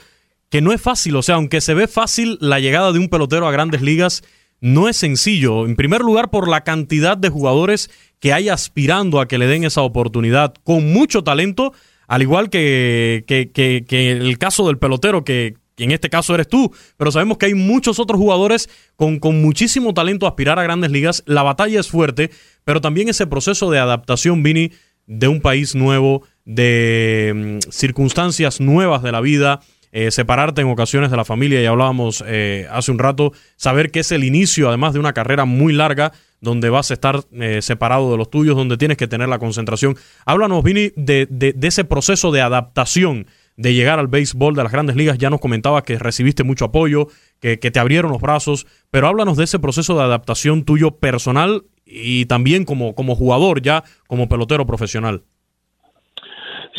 que 0.51 0.61
no 0.61 0.75
es 0.75 0.83
fácil. 0.83 1.17
O 1.17 1.23
sea, 1.23 1.37
aunque 1.37 1.63
se 1.63 1.73
ve 1.73 1.89
fácil 1.89 2.37
la 2.43 2.61
llegada 2.61 2.93
de 2.93 2.99
un 2.99 3.09
pelotero 3.09 3.49
a 3.49 3.51
grandes 3.51 3.81
ligas, 3.81 4.23
no 4.61 4.87
es 4.87 4.99
sencillo. 4.99 5.65
En 5.65 5.75
primer 5.75 6.03
lugar, 6.03 6.29
por 6.29 6.49
la 6.49 6.65
cantidad 6.65 7.17
de 7.17 7.31
jugadores 7.31 7.91
que 8.21 8.35
hay 8.35 8.51
aspirando 8.51 9.21
a 9.21 9.27
que 9.27 9.39
le 9.39 9.47
den 9.47 9.65
esa 9.65 9.81
oportunidad 9.81 10.53
con 10.65 10.93
mucho 10.93 11.25
talento 11.25 11.73
al 12.09 12.23
igual 12.23 12.49
que, 12.49 13.25
que, 13.27 13.51
que, 13.53 14.11
el 14.11 14.39
caso 14.39 14.67
del 14.67 14.79
pelotero, 14.79 15.25
que, 15.25 15.57
en 15.85 15.93
este 15.93 16.11
caso 16.11 16.35
eres 16.35 16.49
tú, 16.49 16.73
pero 16.97 17.11
sabemos 17.11 17.39
que 17.39 17.47
hay 17.47 17.55
muchos 17.55 17.99
otros 17.99 18.19
jugadores 18.19 18.69
con, 18.97 19.19
con 19.19 19.41
muchísimo 19.41 19.95
talento 19.95 20.27
a 20.27 20.31
aspirar 20.31 20.59
a 20.59 20.63
grandes 20.63 20.91
ligas. 20.91 21.23
La 21.27 21.43
batalla 21.43 21.81
es 21.81 21.89
fuerte, 21.89 22.31
pero 22.65 22.81
también 22.81 23.09
ese 23.09 23.27
proceso 23.27 23.71
de 23.71 23.79
adaptación, 23.79 24.43
Vini, 24.43 24.73
de 25.07 25.29
un 25.29 25.41
país 25.41 25.75
nuevo, 25.75 26.23
de 26.45 27.61
mm, 27.67 27.71
circunstancias 27.71 28.61
nuevas 28.61 29.03
de 29.03 29.13
la 29.13 29.21
vida, 29.21 29.61
eh, 29.91 30.11
separarte 30.11 30.61
en 30.61 30.69
ocasiones 30.69 31.11
de 31.11 31.17
la 31.17 31.25
familia, 31.25 31.63
y 31.63 31.67
hablábamos 31.67 32.23
eh, 32.27 32.67
hace 32.71 32.93
un 32.93 32.99
rato, 32.99 33.33
saber 33.57 33.91
que 33.91 34.01
es 34.01 34.13
el 34.13 34.23
inicio, 34.23 34.69
además 34.69 34.93
de 34.93 35.01
una 35.01 35.15
carrera 35.15 35.47
muy 35.47 35.73
larga, 35.73 36.13
donde 36.41 36.71
vas 36.71 36.91
a 36.91 36.95
estar 36.95 37.25
eh, 37.33 37.61
separado 37.63 38.11
de 38.11 38.19
los 38.19 38.31
tuyos, 38.31 38.55
donde 38.55 38.77
tienes 38.77 38.97
que 38.97 39.09
tener 39.09 39.29
la 39.29 39.39
concentración. 39.39 39.97
Háblanos, 40.25 40.63
Vini, 40.63 40.93
de, 40.95 41.27
de, 41.31 41.55
ese 41.67 41.85
proceso 41.85 42.31
de 42.31 42.43
adaptación 42.43 43.27
de 43.59 43.75
llegar 43.75 43.99
al 43.99 44.09
béisbol 44.09 44.55
de 44.55 44.63
las 44.63 44.73
grandes 44.73 44.97
ligas. 44.97 45.19
Ya 45.19 45.29
nos 45.29 45.41
comentabas 45.41 45.83
que 45.83 45.99
recibiste 45.99 46.45
mucho 46.45 46.65
apoyo, 46.65 47.09
que, 47.41 47.59
que 47.59 47.71
te 47.71 47.79
abrieron 47.79 48.11
los 48.11 48.23
brazos, 48.23 48.67
pero 48.91 49.09
háblanos 49.09 49.37
de 49.37 49.45
ese 49.45 49.59
proceso 49.59 49.99
de 49.99 50.05
adaptación 50.05 50.65
tuyo 50.65 50.93
personal 50.93 51.65
y 51.85 52.25
también 52.27 52.65
como, 52.65 52.95
como 52.95 53.15
jugador, 53.15 53.61
ya 53.61 53.83
como 54.07 54.29
pelotero 54.29 54.65
profesional. 54.65 55.23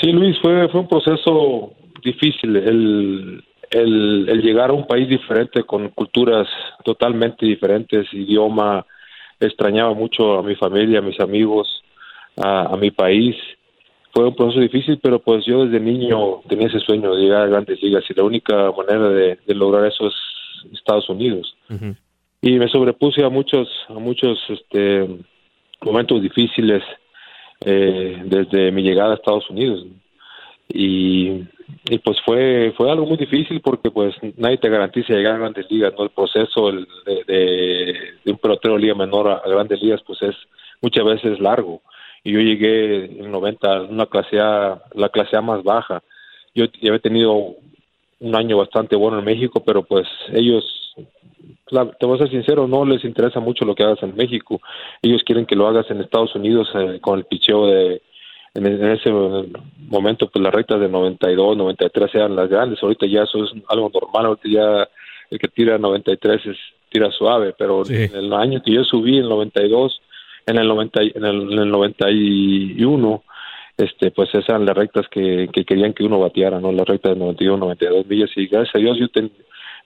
Sí, 0.01 0.11
Luis, 0.11 0.37
fue, 0.41 0.67
fue 0.69 0.81
un 0.81 0.87
proceso 0.87 1.73
difícil 2.03 2.55
el, 2.55 3.43
el, 3.71 4.41
llegar 4.41 4.69
a 4.69 4.73
un 4.73 4.87
país 4.87 5.09
diferente 5.09 5.63
con 5.63 5.89
culturas 5.89 6.47
totalmente 6.83 7.45
diferentes, 7.45 8.07
idioma, 8.13 8.85
extrañaba 9.39 9.93
mucho 9.93 10.39
a 10.39 10.43
mi 10.43 10.55
familia, 10.55 10.99
a 10.99 11.03
mis 11.03 11.19
amigos, 11.19 11.83
a, 12.37 12.75
mi 12.77 12.91
país. 12.91 13.35
Fue 14.11 14.25
un 14.25 14.35
proceso 14.35 14.59
difícil, 14.59 14.99
pero 15.01 15.19
pues 15.19 15.45
yo 15.45 15.65
desde 15.65 15.79
niño 15.79 16.41
tenía 16.47 16.67
ese 16.67 16.79
sueño 16.79 17.15
de 17.15 17.21
llegar 17.21 17.43
a 17.43 17.47
grandes 17.47 17.81
ligas 17.81 18.03
y 18.09 18.13
la 18.13 18.23
única 18.23 18.71
manera 18.71 19.09
de, 19.09 19.37
lograr 19.47 19.85
eso 19.85 20.07
es 20.07 20.15
Estados 20.73 21.09
Unidos. 21.09 21.55
Y 22.41 22.57
me 22.57 22.69
sobrepuse 22.69 23.23
a 23.23 23.29
muchos, 23.29 23.67
a 23.87 23.93
muchos 23.93 24.39
este, 24.49 25.07
momentos 25.81 26.21
difíciles 26.21 26.83
eh, 27.65 28.21
desde 28.25 28.71
mi 28.71 28.81
llegada 28.81 29.11
a 29.11 29.15
Estados 29.15 29.49
Unidos. 29.49 29.85
Y, 30.71 31.43
y, 31.89 31.97
pues 32.03 32.21
fue 32.21 32.73
fue 32.77 32.91
algo 32.91 33.05
muy 33.05 33.17
difícil 33.17 33.59
porque 33.59 33.89
pues 33.89 34.15
nadie 34.37 34.57
te 34.57 34.69
garantiza 34.69 35.13
llegar 35.13 35.35
a 35.35 35.39
grandes 35.39 35.69
ligas, 35.69 35.93
¿no? 35.97 36.03
El 36.03 36.11
proceso 36.11 36.71
de, 36.71 37.23
de, 37.25 38.31
un 38.31 38.37
pelotero 38.37 38.77
liga 38.77 38.93
menor 38.93 39.29
a, 39.29 39.41
grandes 39.49 39.81
ligas 39.81 40.01
pues 40.05 40.21
es 40.21 40.35
muchas 40.81 41.03
veces 41.05 41.39
largo. 41.39 41.81
Y 42.23 42.33
yo 42.33 42.39
llegué 42.39 43.05
en 43.05 43.31
90 43.31 43.83
una 43.83 44.05
clase 44.05 44.39
A, 44.39 44.81
la 44.93 45.09
clase 45.09 45.37
A 45.37 45.41
más 45.41 45.63
baja. 45.63 46.03
Yo 46.53 46.65
ya 46.81 46.89
había 46.89 46.99
tenido 46.99 47.55
un 48.19 48.35
año 48.35 48.57
bastante 48.57 48.95
bueno 48.95 49.19
en 49.19 49.25
México, 49.25 49.63
pero 49.65 49.83
pues 49.83 50.07
ellos 50.33 50.65
te 51.99 52.05
voy 52.05 52.15
a 52.15 52.19
ser 52.19 52.29
sincero, 52.29 52.67
no 52.67 52.85
les 52.85 53.03
interesa 53.03 53.39
mucho 53.39 53.65
lo 53.65 53.75
que 53.75 53.83
hagas 53.83 54.01
en 54.03 54.15
México. 54.15 54.59
Ellos 55.01 55.23
quieren 55.23 55.45
que 55.45 55.55
lo 55.55 55.67
hagas 55.67 55.89
en 55.89 56.01
Estados 56.01 56.35
Unidos 56.35 56.67
eh, 56.75 56.99
con 57.01 57.19
el 57.19 57.25
picheo 57.25 57.67
de. 57.67 58.01
En, 58.55 58.65
ese 58.65 59.11
momento, 59.11 60.27
pues 60.27 60.43
las 60.43 60.53
rectas 60.53 60.79
de 60.79 60.89
92, 60.89 61.55
93 61.55 62.15
eran 62.15 62.35
las 62.35 62.49
grandes. 62.49 62.81
Ahorita 62.81 63.05
ya 63.05 63.21
eso 63.23 63.43
es 63.43 63.51
algo 63.67 63.91
normal. 63.93 64.25
Ahorita 64.25 64.49
ya 64.49 64.89
el 65.29 65.37
que 65.37 65.47
tira 65.47 65.77
93 65.77 66.45
es 66.47 66.57
tira 66.89 67.11
suave. 67.11 67.53
Pero 67.57 67.83
en 67.87 68.15
el 68.15 68.33
año 68.33 68.61
que 68.63 68.73
yo 68.73 68.83
subí, 68.83 69.17
en 69.17 69.25
el 69.25 69.29
92, 69.29 70.01
en 70.49 70.57
el, 70.57 70.67
90, 70.67 71.01
en 71.01 71.25
el, 71.25 71.53
en 71.53 71.59
el 71.59 71.69
91, 71.69 73.23
este, 73.77 74.11
pues 74.11 74.29
esas 74.29 74.49
eran 74.49 74.65
las 74.65 74.75
rectas 74.75 75.07
que, 75.09 75.49
que 75.53 75.63
querían 75.63 75.93
que 75.93 76.03
uno 76.03 76.19
bateara, 76.19 76.59
¿no? 76.59 76.71
Las 76.71 76.87
rectas 76.87 77.13
de 77.13 77.19
91, 77.19 77.57
92 77.57 78.05
millas. 78.07 78.29
Y 78.35 78.47
gracias 78.47 78.75
a 78.75 78.79
Dios 78.79 78.97
yo 78.97 79.07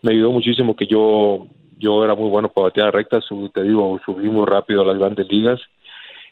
me 0.01 0.11
ayudó 0.11 0.31
muchísimo 0.31 0.75
que 0.75 0.87
yo 0.87 1.47
yo 1.77 2.03
era 2.03 2.15
muy 2.15 2.29
bueno 2.29 2.49
para 2.49 2.67
batear 2.67 2.93
rectas, 2.93 3.25
te 3.53 3.63
digo, 3.63 3.99
subí 4.05 4.29
muy 4.29 4.45
rápido 4.45 4.81
a 4.81 4.85
las 4.85 4.97
grandes 4.97 5.27
ligas, 5.29 5.59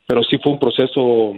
pero 0.08 0.24
sí 0.24 0.38
fue 0.38 0.54
un 0.54 0.60
proceso 0.60 1.34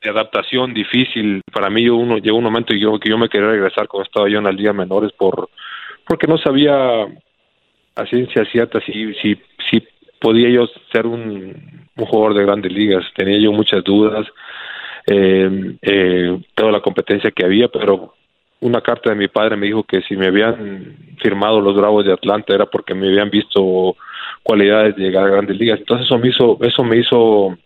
de 0.00 0.10
adaptación 0.10 0.72
difícil. 0.72 1.42
Para 1.52 1.68
mí 1.68 1.88
uno, 1.88 2.18
llegó 2.18 2.38
un 2.38 2.44
momento 2.44 2.72
y 2.72 2.80
yo, 2.80 2.98
que 3.00 3.10
yo 3.10 3.18
me 3.18 3.28
quería 3.28 3.48
regresar 3.48 3.88
cuando 3.88 4.06
estaba 4.06 4.28
yo 4.28 4.38
en 4.38 4.44
las 4.44 4.54
ligas 4.54 4.74
menores 4.74 5.10
por 5.12 5.50
porque 6.06 6.26
no 6.26 6.38
sabía 6.38 7.02
a 7.96 8.06
ciencia 8.06 8.44
cierta 8.46 8.80
si, 8.80 9.12
si 9.14 9.38
podía 10.20 10.50
yo 10.50 10.68
ser 10.92 11.06
un, 11.06 11.88
jugador 11.96 12.34
de 12.34 12.44
grandes 12.44 12.72
ligas. 12.72 13.04
Tenía 13.16 13.38
yo 13.38 13.52
muchas 13.52 13.82
dudas, 13.82 14.26
eh, 15.06 15.76
eh, 15.82 16.38
toda 16.54 16.72
la 16.72 16.80
competencia 16.80 17.30
que 17.30 17.44
había, 17.44 17.68
pero 17.68 18.14
una 18.60 18.80
carta 18.80 19.10
de 19.10 19.16
mi 19.16 19.28
padre 19.28 19.56
me 19.56 19.66
dijo 19.66 19.84
que 19.84 20.02
si 20.02 20.16
me 20.16 20.26
habían 20.26 20.96
firmado 21.20 21.60
los 21.60 21.76
Bravos 21.76 22.04
de 22.04 22.12
Atlanta 22.12 22.54
era 22.54 22.66
porque 22.66 22.94
me 22.94 23.08
habían 23.08 23.30
visto 23.30 23.96
cualidades 24.42 24.96
de 24.96 25.02
llegar 25.04 25.26
a 25.26 25.30
grandes 25.30 25.56
ligas. 25.56 25.78
Entonces 25.78 26.06
eso 26.06 26.18
me 26.18 26.28
hizo, 26.28 26.58
eso 26.62 26.84
me 26.84 26.96
hizo 26.98 27.56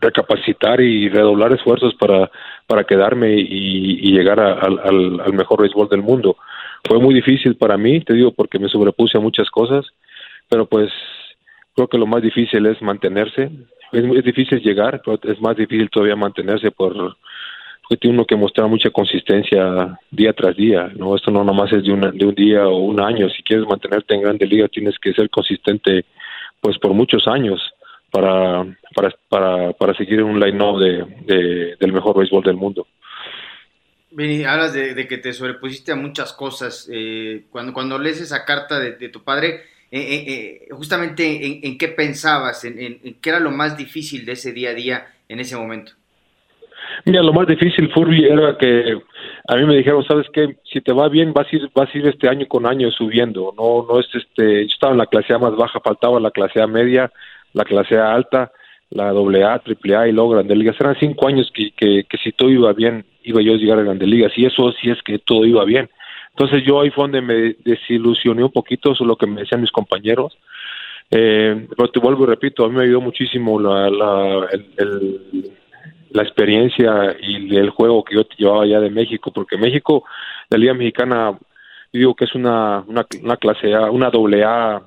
recapacitar 0.00 0.80
y 0.80 1.08
redoblar 1.08 1.52
esfuerzos 1.52 1.94
para, 1.94 2.30
para 2.66 2.84
quedarme 2.84 3.34
y, 3.34 4.12
llegar 4.12 4.40
al, 4.40 4.80
al, 4.80 5.32
mejor 5.32 5.62
béisbol 5.62 5.88
del 5.88 6.02
mundo. 6.02 6.36
Fue 6.84 6.98
muy 6.98 7.14
difícil 7.14 7.56
para 7.56 7.76
mí, 7.76 8.00
te 8.00 8.14
digo, 8.14 8.32
porque 8.32 8.58
me 8.58 8.68
sobrepuse 8.68 9.18
a 9.18 9.20
muchas 9.20 9.50
cosas, 9.50 9.86
pero 10.48 10.66
pues 10.66 10.90
creo 11.74 11.88
que 11.88 11.98
lo 11.98 12.06
más 12.06 12.22
difícil 12.22 12.66
es 12.66 12.80
mantenerse. 12.82 13.50
Es, 13.92 14.04
muy 14.04 14.20
difícil 14.22 14.60
llegar, 14.60 15.02
pero 15.04 15.18
es 15.22 15.40
más 15.40 15.56
difícil 15.56 15.90
todavía 15.90 16.16
mantenerse 16.16 16.70
por 16.70 17.16
porque 17.82 18.00
tiene 18.00 18.16
uno 18.16 18.24
que 18.24 18.34
mostrar 18.34 18.66
mucha 18.66 18.88
consistencia 18.88 19.98
día 20.10 20.32
tras 20.32 20.56
día, 20.56 20.90
¿no? 20.96 21.14
Esto 21.14 21.30
no 21.30 21.44
nomás 21.44 21.70
es 21.70 21.82
de, 21.82 22.12
de 22.14 22.26
un 22.26 22.34
día 22.34 22.66
o 22.66 22.78
un 22.78 22.98
año, 22.98 23.28
si 23.28 23.42
quieres 23.42 23.66
mantenerte 23.68 24.14
en 24.14 24.22
grande 24.22 24.46
liga 24.46 24.68
tienes 24.68 24.98
que 24.98 25.12
ser 25.12 25.28
consistente 25.28 26.06
pues 26.62 26.78
por 26.78 26.94
muchos 26.94 27.28
años 27.28 27.60
para, 28.10 28.64
para, 28.94 29.10
para, 29.28 29.72
para 29.72 29.94
seguir 29.94 30.20
en 30.20 30.26
un 30.26 30.40
line-up 30.40 30.78
de, 30.78 31.76
del 31.78 31.92
mejor 31.92 32.16
béisbol 32.16 32.42
del 32.42 32.56
mundo. 32.56 32.86
Vini, 34.12 34.44
hablas 34.44 34.72
de, 34.72 35.08
que 35.08 35.18
te 35.18 35.32
sobrepusiste 35.32 35.90
a 35.90 35.96
muchas 35.96 36.32
cosas. 36.32 36.88
Eh, 36.92 37.46
cuando, 37.50 37.72
cuando 37.72 37.98
lees 37.98 38.20
esa 38.20 38.44
carta 38.44 38.78
de, 38.78 39.08
tu 39.08 39.24
padre, 39.24 39.62
eh, 39.96 40.24
eh, 40.26 40.68
justamente 40.72 41.66
en, 41.66 41.78
qué 41.78 41.86
pensabas, 41.86 42.64
en, 42.64 42.80
en, 42.80 43.14
qué 43.20 43.30
era 43.30 43.38
lo 43.38 43.52
más 43.52 43.76
difícil 43.76 44.26
de 44.26 44.32
ese 44.32 44.52
día 44.52 44.70
a 44.70 44.74
día 44.74 45.06
en 45.28 45.38
ese 45.38 45.56
momento. 45.56 45.92
Mira, 47.04 47.22
lo 47.22 47.32
más 47.32 47.46
difícil, 47.46 47.88
Furby, 47.92 48.24
era 48.24 48.58
que 48.58 48.98
a 49.46 49.56
mí 49.56 49.64
me 49.64 49.76
dijeron, 49.76 50.04
¿sabes 50.04 50.26
qué? 50.32 50.56
Si 50.64 50.80
te 50.80 50.92
va 50.92 51.08
bien, 51.08 51.32
vas 51.32 51.46
a 51.52 51.56
ir, 51.56 51.70
vas 51.72 51.94
a 51.94 51.98
ir 51.98 52.08
este 52.08 52.28
año 52.28 52.46
con 52.48 52.66
año 52.66 52.90
subiendo. 52.90 53.54
No, 53.56 53.86
no 53.88 54.00
es 54.00 54.06
este, 54.14 54.66
yo 54.66 54.72
estaba 54.72 54.92
en 54.94 54.98
la 54.98 55.06
clase 55.06 55.32
A 55.32 55.38
más 55.38 55.54
baja, 55.54 55.78
faltaba 55.78 56.18
la 56.18 56.32
clase 56.32 56.60
A 56.60 56.66
media, 56.66 57.12
la 57.52 57.64
clase 57.64 57.96
A 57.96 58.12
alta, 58.12 58.50
la 58.90 59.10
doble 59.10 59.44
A, 59.44 59.60
triple 59.60 59.94
A 59.94 60.08
y 60.08 60.12
luego 60.12 60.30
Grandes 60.30 60.58
Ligas. 60.58 60.76
Eran 60.80 60.96
cinco 60.98 61.28
años 61.28 61.52
que, 61.54 61.70
que, 61.70 62.04
que 62.08 62.18
si 62.18 62.32
todo 62.32 62.50
iba 62.50 62.72
bien, 62.72 63.04
iba 63.22 63.40
yo 63.42 63.52
a 63.52 63.58
llegar 63.58 63.78
a 63.78 63.82
Grandes 63.82 64.08
Ligas. 64.08 64.32
Y 64.36 64.44
eso 64.44 64.72
sí 64.72 64.90
es 64.90 65.00
que 65.02 65.20
todo 65.20 65.44
iba 65.44 65.64
bien. 65.64 65.88
Entonces 66.36 66.64
yo 66.64 66.80
ahí 66.80 66.90
fue 66.90 67.04
donde 67.04 67.20
me 67.22 67.56
desilusioné 67.64 68.42
un 68.42 68.50
poquito, 68.50 68.92
eso 68.92 69.04
es 69.04 69.08
lo 69.08 69.16
que 69.16 69.26
me 69.26 69.40
decían 69.42 69.60
mis 69.60 69.70
compañeros. 69.70 70.36
Eh, 71.10 71.68
pero 71.76 71.90
te 71.90 72.00
vuelvo 72.00 72.24
y 72.24 72.26
repito, 72.26 72.64
a 72.64 72.68
mí 72.68 72.74
me 72.74 72.84
ayudó 72.84 73.00
muchísimo 73.00 73.60
la, 73.60 73.88
la, 73.90 74.48
el 74.78 75.52
la 76.14 76.22
experiencia 76.22 77.16
y 77.20 77.56
el 77.56 77.70
juego 77.70 78.04
que 78.04 78.14
yo 78.14 78.22
llevaba 78.38 78.64
ya 78.66 78.78
de 78.78 78.88
México, 78.88 79.32
porque 79.32 79.58
México, 79.58 80.04
la 80.48 80.58
Liga 80.58 80.72
Mexicana, 80.72 81.36
digo 81.92 82.14
que 82.14 82.24
es 82.24 82.34
una, 82.36 82.84
una, 82.86 83.04
una 83.20 83.36
clase 83.36 83.74
A, 83.74 83.90
una 83.90 84.10
doble 84.10 84.44
A, 84.44 84.80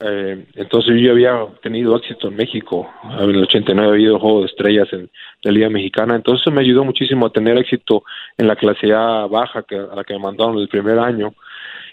eh, 0.00 0.46
entonces 0.54 1.00
yo 1.00 1.12
había 1.12 1.46
tenido 1.62 1.96
éxito 1.96 2.28
en 2.28 2.36
México, 2.36 2.90
en 3.18 3.30
el 3.30 3.42
89 3.42 3.88
había 3.88 4.06
habido 4.06 4.18
juego 4.18 4.40
de 4.40 4.46
estrellas 4.46 4.88
en 4.92 5.10
la 5.42 5.52
Liga 5.52 5.68
Mexicana, 5.70 6.16
entonces 6.16 6.52
me 6.52 6.60
ayudó 6.60 6.84
muchísimo 6.84 7.26
a 7.26 7.32
tener 7.32 7.56
éxito 7.58 8.04
en 8.36 8.48
la 8.48 8.56
clase 8.56 8.92
A 8.92 9.26
baja, 9.26 9.62
que, 9.62 9.76
a 9.76 9.94
la 9.94 10.04
que 10.04 10.14
me 10.14 10.20
mandaron 10.20 10.58
el 10.58 10.68
primer 10.68 10.98
año, 10.98 11.34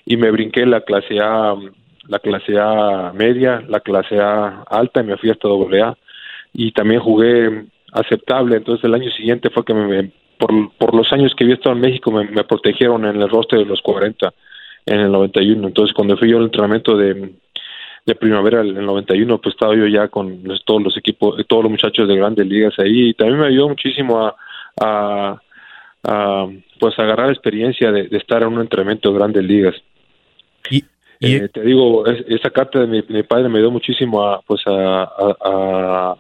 y 0.05 0.17
me 0.17 0.31
brinqué 0.31 0.65
la 0.65 0.81
clase 0.81 1.19
A, 1.21 1.55
la 2.07 2.19
clase 2.19 2.57
A 2.59 3.13
media, 3.13 3.63
la 3.67 3.79
clase 3.79 4.19
A 4.19 4.63
alta, 4.67 5.01
y 5.01 5.05
me 5.05 5.17
fui 5.17 5.29
hasta 5.29 5.47
A, 5.47 5.97
y 6.53 6.71
también 6.71 7.01
jugué 7.01 7.65
aceptable. 7.91 8.57
Entonces 8.57 8.83
el 8.85 8.93
año 8.93 9.11
siguiente 9.11 9.49
fue 9.49 9.63
que 9.63 9.73
me, 9.73 10.11
por, 10.37 10.71
por 10.77 10.95
los 10.95 11.11
años 11.13 11.33
que 11.35 11.43
había 11.43 11.55
estado 11.55 11.75
en 11.75 11.81
México 11.81 12.11
me, 12.11 12.25
protegieron 12.43 13.05
en 13.05 13.21
el 13.21 13.29
roster 13.29 13.59
de 13.59 13.65
los 13.65 13.81
40 13.81 14.33
en 14.85 14.99
el 14.99 15.11
91. 15.11 15.67
Entonces 15.67 15.93
cuando 15.93 16.17
fui 16.17 16.29
yo 16.29 16.37
al 16.37 16.45
entrenamiento 16.45 16.97
de, 16.97 17.33
de 18.05 18.15
primavera 18.15 18.61
en 18.61 18.77
el 18.77 18.85
91, 18.85 19.39
pues 19.39 19.55
estaba 19.55 19.75
yo 19.75 19.87
ya 19.87 20.07
con 20.07 20.43
todos 20.65 20.81
los 20.81 20.97
equipos, 20.97 21.35
todos 21.47 21.63
los 21.63 21.71
muchachos 21.71 22.07
de 22.07 22.15
grandes 22.15 22.47
ligas 22.47 22.73
ahí 22.79 23.09
y 23.09 23.13
también 23.13 23.39
me 23.39 23.47
ayudó 23.47 23.69
muchísimo 23.69 24.25
a, 24.79 25.41
a, 26.03 26.47
pues 26.79 26.97
agarrar 26.97 27.29
experiencia 27.29 27.91
de, 27.91 28.07
estar 28.11 28.41
en 28.41 28.49
un 28.49 28.61
entrenamiento 28.61 29.11
de 29.11 29.17
grandes 29.17 29.43
ligas. 29.43 29.75
Y, 30.69 30.83
eh, 31.19 31.49
te 31.49 31.61
digo, 31.61 32.05
esa 32.07 32.49
carta 32.49 32.79
de 32.79 32.87
mi, 32.87 33.03
mi, 33.07 33.21
padre 33.21 33.47
me 33.47 33.59
ayudó 33.59 33.69
muchísimo 33.69 34.23
a, 34.23 34.41
pues 34.41 34.61
a, 34.65 35.03
a 35.03 36.15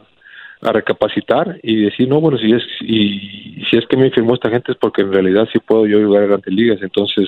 a 0.61 0.71
recapacitar 0.71 1.59
y 1.63 1.83
decir, 1.83 2.07
no, 2.07 2.21
bueno, 2.21 2.37
si 2.37 2.51
es, 2.51 2.63
y, 2.81 3.63
si 3.69 3.77
es 3.77 3.85
que 3.87 3.97
me 3.97 4.11
firmó 4.11 4.35
esta 4.35 4.49
gente 4.49 4.71
es 4.71 4.77
porque 4.77 5.01
en 5.01 5.11
realidad 5.11 5.47
sí 5.51 5.59
puedo 5.59 5.87
yo 5.87 6.03
jugar 6.05 6.23
a 6.23 6.27
grandes 6.27 6.53
ligas. 6.53 6.79
Entonces, 6.81 7.27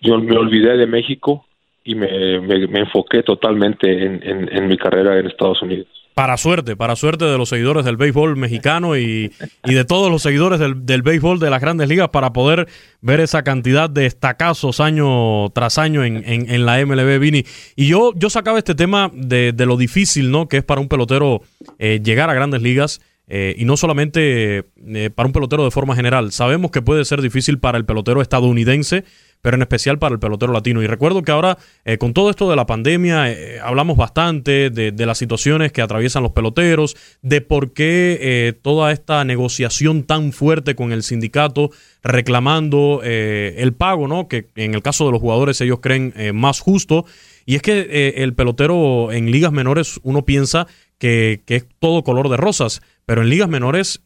yo 0.00 0.18
me 0.18 0.36
olvidé 0.36 0.76
de 0.76 0.86
México 0.86 1.44
y 1.84 1.94
me, 1.94 2.40
me, 2.40 2.80
enfoqué 2.80 3.22
totalmente 3.22 3.90
en, 4.04 4.22
en 4.22 4.68
mi 4.68 4.76
carrera 4.76 5.18
en 5.18 5.26
Estados 5.26 5.62
Unidos 5.62 5.88
para 6.14 6.36
suerte, 6.36 6.76
para 6.76 6.96
suerte 6.96 7.24
de 7.24 7.38
los 7.38 7.48
seguidores 7.48 7.84
del 7.84 7.96
béisbol 7.96 8.36
mexicano 8.36 8.96
y, 8.96 9.32
de 9.64 9.84
todos 9.84 10.10
los 10.10 10.22
seguidores 10.22 10.58
del, 10.58 10.84
del, 10.84 11.02
béisbol 11.02 11.38
de 11.38 11.50
las 11.50 11.60
grandes 11.60 11.88
ligas 11.88 12.10
para 12.10 12.32
poder 12.32 12.68
ver 13.00 13.20
esa 13.20 13.42
cantidad 13.42 13.88
de 13.88 14.06
estacazos 14.06 14.80
año 14.80 15.48
tras 15.50 15.78
año 15.78 16.04
en, 16.04 16.22
en, 16.24 16.66
la 16.66 16.84
MLB, 16.84 17.18
Vini. 17.18 17.44
Y 17.76 17.88
yo, 17.88 18.12
yo 18.14 18.30
sacaba 18.30 18.58
este 18.58 18.74
tema 18.74 19.10
de, 19.14 19.52
de, 19.52 19.66
lo 19.66 19.76
difícil 19.76 20.30
¿no? 20.30 20.48
que 20.48 20.58
es 20.58 20.64
para 20.64 20.80
un 20.80 20.88
pelotero 20.88 21.42
eh, 21.78 22.00
llegar 22.02 22.28
a 22.30 22.34
grandes 22.34 22.62
ligas. 22.62 23.00
Eh, 23.28 23.54
y 23.56 23.64
no 23.64 23.78
solamente 23.78 24.66
eh, 24.84 25.10
para 25.14 25.26
un 25.26 25.32
pelotero 25.32 25.64
de 25.64 25.70
forma 25.70 25.96
general. 25.96 26.32
Sabemos 26.32 26.70
que 26.70 26.82
puede 26.82 27.04
ser 27.06 27.22
difícil 27.22 27.58
para 27.58 27.78
el 27.78 27.86
pelotero 27.86 28.20
estadounidense 28.20 29.04
pero 29.42 29.56
en 29.56 29.62
especial 29.62 29.98
para 29.98 30.14
el 30.14 30.20
pelotero 30.20 30.52
latino. 30.52 30.82
Y 30.82 30.86
recuerdo 30.86 31.22
que 31.22 31.32
ahora, 31.32 31.58
eh, 31.84 31.98
con 31.98 32.14
todo 32.14 32.30
esto 32.30 32.48
de 32.48 32.54
la 32.54 32.64
pandemia, 32.64 33.30
eh, 33.30 33.58
hablamos 33.60 33.96
bastante 33.96 34.70
de, 34.70 34.92
las 35.02 35.18
situaciones 35.18 35.72
que 35.72 35.82
atraviesan 35.82 36.22
los 36.22 36.30
peloteros, 36.30 36.96
de 37.22 37.40
por 37.40 37.72
qué 37.72 38.18
eh, 38.20 38.52
toda 38.52 38.92
esta 38.92 39.24
negociación 39.24 40.04
tan 40.04 40.32
fuerte 40.32 40.76
con 40.76 40.92
el 40.92 41.02
sindicato 41.02 41.70
reclamando 42.04 43.00
el 43.02 43.74
pago, 43.74 44.08
¿no? 44.08 44.28
Que 44.28 44.46
en 44.56 44.74
el 44.74 44.82
caso 44.82 45.06
de 45.06 45.12
los 45.12 45.20
jugadores 45.20 45.60
ellos 45.60 45.80
creen 45.80 46.12
más 46.34 46.60
justo. 46.60 47.04
Y 47.46 47.56
es 47.56 47.62
que 47.62 48.14
el 48.16 48.34
pelotero 48.34 49.12
en 49.12 49.30
ligas 49.30 49.52
menores 49.52 50.00
uno 50.02 50.24
piensa 50.24 50.66
que, 50.98 51.42
que, 51.46 51.56
es 51.56 51.66
todo 51.78 52.02
color 52.02 52.28
de 52.28 52.36
rosas, 52.36 52.82
pero 53.06 53.22
en 53.22 53.28
ligas 53.28 53.48
menores 53.48 54.02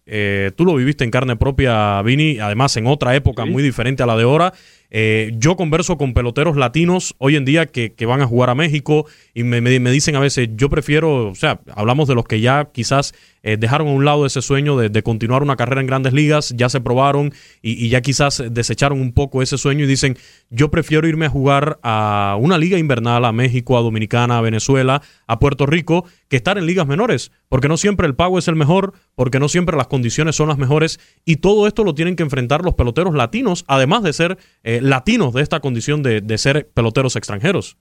tú 0.56 0.64
lo 0.64 0.74
viviste 0.74 1.04
en 1.04 1.10
carne 1.10 1.36
propia, 1.36 2.02
Vini, 2.02 2.38
además 2.38 2.76
en 2.76 2.86
otra 2.86 3.14
época 3.16 3.46
muy 3.46 3.62
diferente 3.62 4.02
a 4.02 4.06
la 4.06 4.16
de 4.16 4.24
ahora. 4.24 4.52
Eh, 4.98 5.32
yo 5.36 5.56
converso 5.56 5.98
con 5.98 6.14
peloteros 6.14 6.56
latinos 6.56 7.14
hoy 7.18 7.36
en 7.36 7.44
día 7.44 7.66
que, 7.66 7.92
van 8.06 8.22
a 8.22 8.26
jugar 8.26 8.48
a 8.48 8.54
México 8.54 9.04
y 9.34 9.42
me, 9.42 9.60
dicen 9.90 10.16
a 10.16 10.20
veces, 10.20 10.48
yo 10.56 10.70
prefiero, 10.70 11.28
o 11.28 11.34
sea, 11.34 11.60
hablamos 11.74 12.08
de 12.08 12.14
los 12.14 12.24
que 12.24 12.40
ya 12.40 12.70
quizás 12.72 13.12
eh, 13.42 13.58
dejaron 13.58 13.88
a 13.88 13.90
un 13.90 14.06
lado 14.06 14.24
ese 14.24 14.40
sueño 14.40 14.78
de, 14.78 15.02
continuar 15.02 15.42
una 15.42 15.56
carrera 15.56 15.82
en 15.82 15.86
grandes 15.86 16.14
ligas, 16.14 16.54
ya 16.56 16.70
se 16.70 16.80
probaron 16.80 17.34
y, 17.60 17.90
ya 17.90 18.00
quizás 18.00 18.42
desecharon 18.50 18.98
un 19.02 19.12
poco 19.12 19.42
ese 19.42 19.58
sueño 19.58 19.84
y 19.84 19.86
dicen, 19.86 20.16
yo 20.48 20.70
prefiero 20.70 21.06
irme 21.06 21.26
a 21.26 21.28
jugar 21.30 21.78
a 21.82 22.38
una 22.40 22.56
liga 22.56 22.78
invernal, 22.78 23.26
a 23.26 23.32
México, 23.32 23.76
a 23.76 23.82
Dominicana, 23.82 24.38
a 24.38 24.40
Venezuela, 24.40 25.02
a 25.26 25.38
Puerto 25.38 25.66
Rico, 25.66 26.06
que 26.28 26.36
estar 26.36 26.56
en 26.56 26.64
ligas 26.64 26.86
menores, 26.86 27.32
porque 27.50 27.68
no 27.68 27.76
siempre 27.76 28.06
el 28.06 28.14
pago 28.14 28.38
es 28.38 28.48
el 28.48 28.56
mejor, 28.56 28.94
porque 29.14 29.38
no 29.40 29.48
siempre 29.48 29.76
las 29.76 29.86
condiciones 29.88 30.36
son 30.36 30.48
las 30.48 30.58
mejores 30.58 30.98
y 31.26 31.36
todo 31.36 31.66
esto 31.66 31.84
lo 31.84 31.94
tienen 31.94 32.16
que 32.16 32.22
enfrentar 32.22 32.64
los 32.64 32.74
peloteros 32.74 33.14
latinos, 33.14 33.64
además 33.68 34.02
de 34.02 34.12
ser 34.12 34.38
eh, 34.64 34.80
latinos 34.88 35.34
de 35.34 35.42
esta 35.42 35.60
condición 35.60 36.02
de, 36.02 36.20
de 36.20 36.38
ser 36.38 36.68
peloteros 36.74 37.16
extranjeros. 37.16 37.76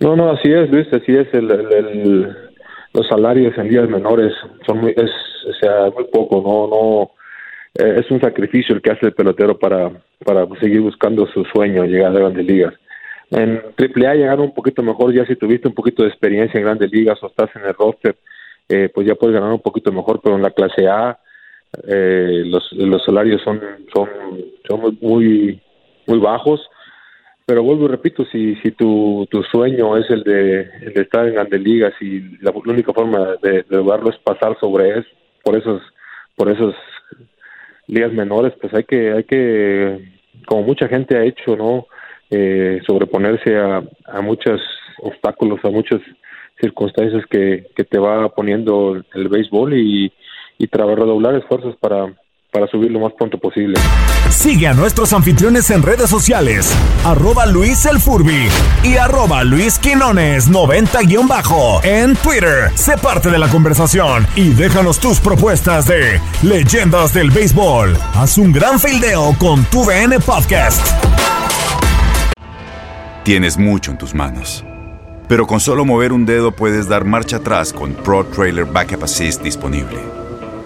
No, 0.00 0.14
no, 0.14 0.30
así 0.30 0.52
es, 0.52 0.70
Luis, 0.70 0.86
así 0.92 1.14
es. 1.16 1.32
el, 1.32 2.36
los 2.92 3.06
salarios 3.08 3.56
en 3.58 3.68
días 3.68 3.88
menores 3.88 4.32
son 4.66 4.78
muy, 4.78 4.90
es, 4.96 5.10
o 5.48 5.52
sea, 5.60 5.90
muy 5.94 6.04
poco, 6.04 6.40
no, 6.40 6.66
no, 6.66 7.10
eh, 7.74 8.00
es 8.00 8.10
un 8.10 8.20
sacrificio 8.20 8.74
el 8.74 8.80
que 8.80 8.90
hace 8.90 9.06
el 9.06 9.12
pelotero 9.12 9.58
para, 9.58 9.90
para 10.24 10.46
seguir 10.60 10.80
buscando 10.80 11.26
su 11.26 11.44
sueño, 11.44 11.84
llegar 11.84 12.12
a 12.12 12.20
grandes 12.20 12.46
ligas. 12.46 12.74
En 13.30 13.60
AAA 13.76 14.14
llegar 14.14 14.40
un 14.40 14.54
poquito 14.54 14.82
mejor, 14.82 15.12
ya 15.12 15.26
si 15.26 15.36
tuviste 15.36 15.68
un 15.68 15.74
poquito 15.74 16.02
de 16.02 16.08
experiencia 16.08 16.58
en 16.58 16.64
grandes 16.64 16.90
ligas 16.90 17.22
o 17.22 17.26
estás 17.26 17.50
en 17.56 17.66
el 17.66 17.74
roster, 17.74 18.16
eh, 18.68 18.88
pues 18.94 19.06
ya 19.06 19.14
puedes 19.14 19.34
ganar 19.34 19.52
un 19.52 19.60
poquito 19.60 19.92
mejor, 19.92 20.20
pero 20.22 20.36
en 20.36 20.42
la 20.42 20.50
clase 20.50 20.88
A 20.88 21.18
eh, 21.86 22.44
los, 22.46 22.72
los 22.72 23.04
salarios 23.04 23.42
son, 23.42 23.60
son, 23.94 24.08
son 24.66 24.98
muy 25.00 25.60
bajos 26.06 26.60
pero 27.46 27.62
vuelvo 27.62 27.84
y 27.84 27.88
repito, 27.88 28.24
si, 28.26 28.56
si 28.56 28.72
tu, 28.72 29.24
tu 29.30 29.44
sueño 29.44 29.96
es 29.96 30.10
el 30.10 30.24
de, 30.24 30.62
el 30.82 31.00
estar 31.00 31.28
en 31.28 31.34
grandes 31.34 31.60
ligas 31.60 31.94
y 32.00 32.18
la, 32.42 32.50
única 32.50 32.92
forma 32.92 33.36
de, 33.40 33.64
lograrlo 33.68 34.10
es 34.10 34.18
pasar 34.18 34.58
sobre 34.58 34.98
eso, 34.98 35.08
por 35.44 35.56
esos, 35.56 35.80
por 36.34 36.50
esos 36.50 36.74
ligas 37.86 38.12
menores, 38.12 38.52
pues 38.60 38.74
hay 38.74 38.82
que, 38.82 39.12
hay 39.12 39.22
que, 39.22 40.12
como 40.44 40.62
mucha 40.64 40.88
gente 40.88 41.16
ha 41.16 41.24
hecho, 41.24 41.56
¿no? 41.56 41.86
Eh, 42.30 42.80
sobreponerse 42.84 43.56
a, 43.56 43.80
a 44.06 44.20
muchos 44.22 44.60
obstáculos, 44.98 45.60
a 45.62 45.70
muchas 45.70 46.00
circunstancias 46.60 47.24
que, 47.30 47.68
que 47.76 47.84
te 47.84 47.98
va 47.98 48.28
poniendo 48.30 49.00
el 49.14 49.28
béisbol 49.28 49.74
y, 49.74 50.12
y 50.58 50.66
trabajar 50.66 50.98
redoblar 50.98 51.36
esfuerzos 51.36 51.76
para, 51.76 52.12
para 52.56 52.66
subir 52.68 52.90
lo 52.90 53.00
más 53.00 53.12
pronto 53.12 53.38
posible. 53.38 53.78
Sigue 54.30 54.66
a 54.66 54.72
nuestros 54.72 55.12
anfitriones 55.12 55.70
en 55.70 55.82
redes 55.82 56.08
sociales, 56.08 56.74
arroba 57.04 57.44
Luis 57.44 57.84
El 57.84 58.00
Furby 58.00 58.48
y 58.82 58.96
arroba 58.96 59.44
Luis 59.44 59.78
Quinones 59.78 60.50
90-bajo 60.50 61.84
en 61.84 62.16
Twitter. 62.16 62.70
Sé 62.74 62.96
parte 62.96 63.30
de 63.30 63.38
la 63.38 63.48
conversación 63.48 64.26
y 64.36 64.54
déjanos 64.54 64.98
tus 64.98 65.20
propuestas 65.20 65.86
de 65.86 66.18
leyendas 66.42 67.12
del 67.12 67.30
béisbol. 67.30 67.94
Haz 68.14 68.38
un 68.38 68.52
gran 68.52 68.80
fildeo 68.80 69.36
con 69.38 69.62
tu 69.64 69.84
VN 69.84 70.18
Podcast. 70.24 70.80
Tienes 73.22 73.58
mucho 73.58 73.90
en 73.90 73.98
tus 73.98 74.14
manos. 74.14 74.64
Pero 75.28 75.46
con 75.46 75.60
solo 75.60 75.84
mover 75.84 76.14
un 76.14 76.24
dedo 76.24 76.52
puedes 76.52 76.88
dar 76.88 77.04
marcha 77.04 77.36
atrás 77.36 77.70
con 77.74 77.92
Pro 77.92 78.24
Trailer 78.24 78.64
Backup 78.64 79.04
Assist 79.04 79.42
disponible 79.42 80.15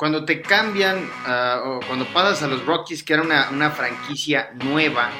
cuando 0.00 0.24
te 0.24 0.40
cambian 0.40 0.96
ah, 1.26 1.62
o 1.62 1.80
cuando 1.86 2.06
pasas 2.06 2.42
a 2.42 2.48
los 2.48 2.64
Rockies, 2.64 3.02
que 3.02 3.12
era 3.12 3.20
una, 3.20 3.70
franquicia 3.70 4.48
nueva, 4.64 5.10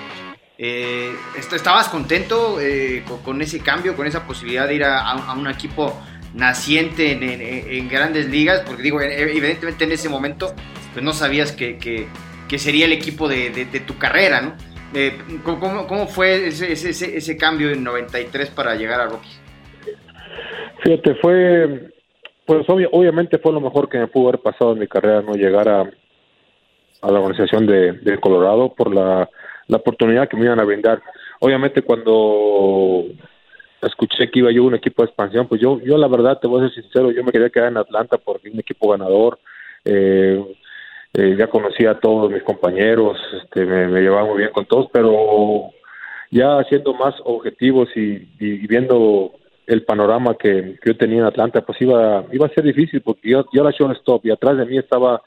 eh, 0.57 1.13
¿estabas 1.37 1.91
contento 1.91 2.59
eh, 2.59 3.05
con, 3.23 3.43
ese 3.43 3.61
cambio, 3.61 3.95
con 3.95 4.07
esa 4.07 4.27
posibilidad 4.27 4.67
de 4.67 4.77
ir 4.77 4.85
a, 4.85 5.35
un 5.37 5.47
equipo 5.49 6.01
naciente 6.33 7.13
en, 7.13 7.89
grandes 7.91 8.31
ligas? 8.31 8.63
Porque 8.67 8.83
digo, 8.83 9.03
e, 9.03 9.21
evidentemente 9.21 9.85
en 9.85 9.93
ese 9.93 10.09
momento 10.09 10.55
pues 10.95 11.05
no 11.05 11.13
sabías 11.13 11.53
que, 11.53 12.09
sería 12.57 12.87
el 12.87 12.95
equipo 12.95 13.29
de, 13.29 13.83
tu 13.87 13.99
carrera, 13.99 14.41
¿no? 14.41 14.55
Eh, 14.95 15.13
¿cómo, 15.45 16.07
fue 16.07 16.49
ese, 16.49 16.73
ese, 16.73 17.19
ese, 17.19 17.37
cambio 17.37 17.71
en 17.71 17.85
93 17.85 18.49
para 18.49 18.75
llegar 18.77 19.03
a 19.03 19.09
Rockies? 19.09 19.39
Fíjate, 20.83 21.17
fue 21.17 22.00
pues 22.51 22.67
obviamente 22.69 23.39
fue 23.39 23.53
lo 23.53 23.61
mejor 23.61 23.89
que 23.89 23.97
me 23.97 24.09
pudo 24.09 24.31
haber 24.31 24.41
pasado 24.41 24.73
en 24.73 24.81
mi 24.81 24.89
carrera, 24.89 25.23
no 25.23 25.37
llegar 25.37 25.69
a, 25.69 25.83
a 25.83 27.11
la 27.13 27.21
organización 27.21 27.65
de, 27.65 28.19
Colorado 28.21 28.75
por 28.75 28.93
la, 28.93 29.31
la, 29.69 29.77
oportunidad 29.77 30.29
que 30.29 30.37
me 30.37 30.47
iban 30.47 30.59
a 30.59 30.65
brindar. 30.65 31.01
Obviamente 31.39 31.83
cuando 31.83 33.05
escuché 33.81 34.29
que 34.29 34.41
iba 34.41 34.51
yo 34.51 34.65
a 34.65 34.67
un 34.67 34.75
equipo 34.75 35.01
de 35.01 35.07
expansión, 35.07 35.47
pues 35.47 35.61
yo, 35.61 35.81
yo 35.81 35.97
la 35.97 36.09
verdad 36.09 36.41
te 36.41 36.49
voy 36.49 36.59
a 36.61 36.69
ser 36.69 36.83
sincero, 36.83 37.13
yo 37.13 37.23
me 37.23 37.31
quería 37.31 37.51
quedar 37.51 37.69
en 37.69 37.77
Atlanta 37.77 38.19
porque 38.19 38.49
es 38.49 38.55
un 38.55 38.59
equipo 38.59 38.91
ganador. 38.91 39.39
Eh, 39.85 40.45
eh, 41.15 41.37
ya 41.39 41.47
conocía 41.47 41.93
a 41.93 42.01
todos 42.01 42.33
mis 42.33 42.43
compañeros, 42.43 43.17
este, 43.45 43.65
me, 43.65 43.87
me, 43.87 44.01
llevaba 44.01 44.27
muy 44.27 44.39
bien 44.39 44.51
con 44.51 44.67
todos, 44.67 44.89
pero 44.93 45.71
ya 46.33 46.65
siendo 46.65 46.95
más 46.95 47.15
objetivos 47.23 47.89
y, 47.95 48.29
y 48.41 48.67
viendo 48.67 49.35
el 49.71 49.85
panorama 49.85 50.35
que, 50.35 50.77
yo 50.85 50.97
tenía 50.97 51.21
en 51.21 51.27
Atlanta, 51.27 51.61
pues 51.61 51.81
iba, 51.81 52.25
iba 52.33 52.47
a 52.47 52.51
ser 52.51 52.65
difícil 52.65 53.01
porque 53.03 53.31
yo, 53.31 53.45
yo 53.53 53.63
era 53.63 53.71
shortstop 53.71 54.27
y 54.27 54.33
atrás 54.33 54.57
de 54.57 54.67
mí 54.67 54.77
estaba, 54.77 55.23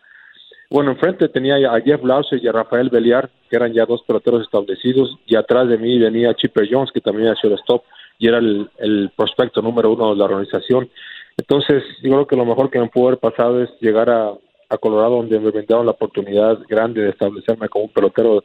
bueno, 0.69 0.91
enfrente 0.91 1.29
tenía 1.29 1.55
a 1.71 1.79
Jeff 1.79 2.03
Larson 2.03 2.39
y 2.43 2.47
a 2.49 2.51
Rafael 2.51 2.89
Beliar, 2.89 3.29
que 3.49 3.55
eran 3.55 3.71
ya 3.71 3.85
dos 3.85 4.03
peloteros 4.05 4.41
establecidos, 4.41 5.17
y 5.25 5.37
atrás 5.37 5.69
de 5.69 5.77
mí 5.77 5.97
venía 5.97 6.33
Chipper 6.33 6.67
Jones, 6.69 6.91
que 6.91 6.99
también 6.99 7.27
era 7.27 7.37
shortstop 7.41 7.85
y 8.19 8.27
era 8.27 8.39
el, 8.39 9.11
prospecto 9.15 9.61
número 9.61 9.93
uno 9.93 10.09
de 10.09 10.17
la 10.17 10.25
organización. 10.25 10.89
Entonces, 11.37 11.81
yo 12.01 12.11
creo 12.11 12.27
que 12.27 12.35
lo 12.35 12.45
mejor 12.45 12.69
que 12.69 12.79
me 12.79 12.89
pudo 12.89 13.07
haber 13.07 13.19
pasado 13.19 13.63
es 13.63 13.69
llegar 13.79 14.09
a, 14.09 14.33
Colorado, 14.81 15.17
donde 15.17 15.39
me 15.39 15.51
brindaron 15.51 15.85
la 15.85 15.91
oportunidad 15.91 16.57
grande 16.67 17.03
de 17.03 17.11
establecerme 17.11 17.69
como 17.69 17.85
un 17.85 17.91
pelotero 17.91 18.43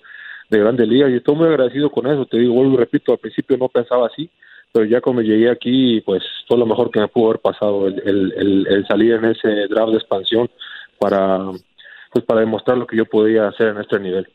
de 0.51 0.59
grandes 0.59 0.87
ligas, 0.87 1.11
y 1.11 1.17
estoy 1.17 1.35
muy 1.35 1.49
agradecido 1.49 1.91
con 1.91 2.07
eso. 2.07 2.27
Te 2.27 2.37
digo, 2.37 2.53
vuelvo 2.53 2.75
y 2.75 2.77
repito, 2.77 3.13
al 3.13 3.19
principio 3.19 3.57
no 3.57 3.69
pensaba 3.69 4.09
así, 4.09 4.29
pero 4.73 4.85
ya 4.85 5.01
como 5.01 5.23
llegué 5.23 5.51
aquí, 5.51 6.01
pues 6.03 6.23
fue 6.47 6.59
lo 6.59 6.67
mejor 6.67 6.91
que 6.91 7.01
me 7.01 7.09
pudo 7.09 7.31
haber 7.31 7.41
pasado, 7.41 7.87
el, 7.89 8.67
el, 8.69 8.87
salir 8.87 9.15
en 9.15 9.27
ese 9.27 9.67
draft 9.69 9.93
de 9.93 9.99
expansión 9.99 10.51
para, 10.99 11.39
pues 12.13 12.25
para 12.25 12.41
demostrar 12.41 12.79
lo 12.79 12.87
que 12.87 12.97
yo 12.97 13.05
podía 13.05 13.49
hacer 13.49 13.69
en 13.69 13.79
este 13.79 13.99
nivel. 13.99 14.29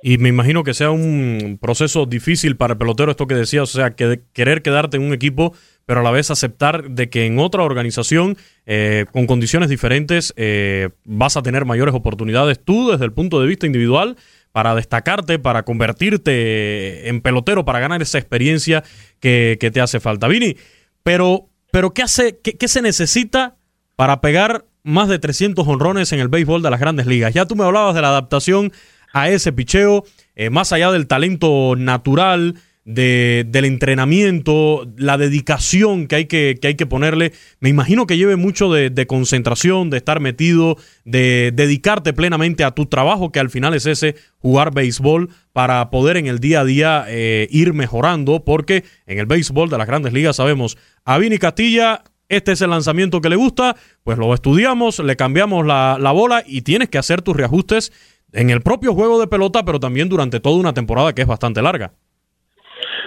Y 0.00 0.18
me 0.18 0.28
imagino 0.28 0.62
que 0.62 0.74
sea 0.74 0.92
un 0.92 1.58
proceso 1.60 2.06
difícil 2.06 2.56
para 2.56 2.74
el 2.74 2.78
pelotero, 2.78 3.10
esto 3.10 3.26
que 3.26 3.34
decías, 3.34 3.74
o 3.74 3.78
sea, 3.78 3.96
que 3.96 4.20
querer 4.32 4.62
quedarte 4.62 4.96
en 4.96 5.02
un 5.02 5.12
equipo, 5.12 5.54
pero 5.86 6.00
a 6.00 6.02
la 6.04 6.12
vez 6.12 6.30
aceptar 6.30 6.88
de 6.90 7.10
que 7.10 7.26
en 7.26 7.40
otra 7.40 7.64
organización, 7.64 8.36
eh, 8.64 9.06
con 9.10 9.26
condiciones 9.26 9.68
diferentes, 9.68 10.32
eh, 10.36 10.90
vas 11.04 11.36
a 11.36 11.42
tener 11.42 11.64
mayores 11.64 11.96
oportunidades 11.96 12.60
tú 12.60 12.90
desde 12.92 13.06
el 13.06 13.12
punto 13.12 13.40
de 13.40 13.48
vista 13.48 13.66
individual 13.66 14.16
para 14.52 14.74
destacarte, 14.74 15.38
para 15.38 15.62
convertirte 15.64 17.08
en 17.08 17.20
pelotero, 17.20 17.64
para 17.64 17.80
ganar 17.80 18.02
esa 18.02 18.18
experiencia 18.18 18.82
que, 19.20 19.56
te 19.72 19.80
hace 19.80 20.00
falta. 20.00 20.28
Vini, 20.28 20.56
pero, 21.02 21.48
pero 21.70 21.92
¿qué, 21.92 22.02
hace, 22.02 22.38
qué, 22.42 22.56
qué 22.56 22.68
se 22.68 22.82
necesita 22.82 23.56
para 23.96 24.20
pegar 24.20 24.64
más 24.82 25.08
de 25.08 25.18
300 25.18 25.66
honrones 25.66 26.12
en 26.12 26.20
el 26.20 26.28
béisbol 26.28 26.62
de 26.62 26.70
las 26.70 26.80
grandes 26.80 27.06
ligas? 27.06 27.34
Ya 27.34 27.46
tú 27.46 27.56
me 27.56 27.64
hablabas 27.64 27.94
de 27.94 28.02
la 28.02 28.08
adaptación 28.08 28.72
a 29.12 29.28
ese 29.28 29.52
picheo, 29.52 30.04
eh, 30.36 30.50
más 30.50 30.72
allá 30.72 30.90
del 30.90 31.06
talento 31.06 31.74
natural, 31.76 32.54
de, 32.88 33.44
del 33.46 33.66
entrenamiento, 33.66 34.90
la 34.96 35.18
dedicación 35.18 36.06
que 36.06 36.16
hay 36.16 36.24
que, 36.24 36.58
que, 36.58 36.68
hay 36.68 36.74
que 36.74 36.86
ponerle. 36.86 37.32
Me 37.60 37.68
imagino 37.68 38.06
que 38.06 38.16
lleve 38.16 38.36
mucho 38.36 38.72
de, 38.72 39.06
concentración, 39.06 39.90
de 39.90 39.98
estar 39.98 40.20
metido, 40.20 40.78
de 41.04 41.52
dedicarte 41.54 42.14
plenamente 42.14 42.64
a 42.64 42.70
tu 42.70 42.86
trabajo, 42.86 43.30
que 43.30 43.40
al 43.40 43.50
final 43.50 43.74
es 43.74 43.84
ese, 43.84 44.14
jugar 44.38 44.72
béisbol, 44.72 45.28
para 45.52 45.90
poder 45.90 46.16
en 46.16 46.28
el 46.28 46.38
día 46.38 46.60
a 46.60 46.64
día 46.64 47.04
eh, 47.08 47.46
ir 47.50 47.74
mejorando, 47.74 48.42
porque 48.42 48.84
en 49.06 49.18
el 49.18 49.26
béisbol 49.26 49.68
de 49.68 49.76
las 49.76 49.86
grandes 49.86 50.14
ligas 50.14 50.36
sabemos, 50.36 50.78
a 51.04 51.18
Vini 51.18 51.36
Castilla 51.36 52.04
este 52.30 52.52
es 52.52 52.62
el 52.62 52.70
lanzamiento 52.70 53.20
que 53.20 53.28
le 53.28 53.36
gusta, 53.36 53.76
pues 54.02 54.16
lo 54.16 54.32
estudiamos, 54.32 54.98
le 54.98 55.16
cambiamos 55.16 55.66
la, 55.66 55.98
la, 56.00 56.12
bola 56.12 56.42
y 56.46 56.62
tienes 56.62 56.88
que 56.88 56.98
hacer 56.98 57.20
tus 57.20 57.36
reajustes 57.36 57.92
en 58.32 58.48
el 58.48 58.62
propio 58.62 58.94
juego 58.94 59.20
de 59.20 59.26
pelota, 59.26 59.64
pero 59.64 59.78
también 59.78 60.08
durante 60.08 60.40
toda 60.40 60.56
una 60.56 60.74
temporada 60.74 61.14
que 61.14 61.22
es 61.22 61.28
bastante 61.28 61.60
larga. 61.60 61.92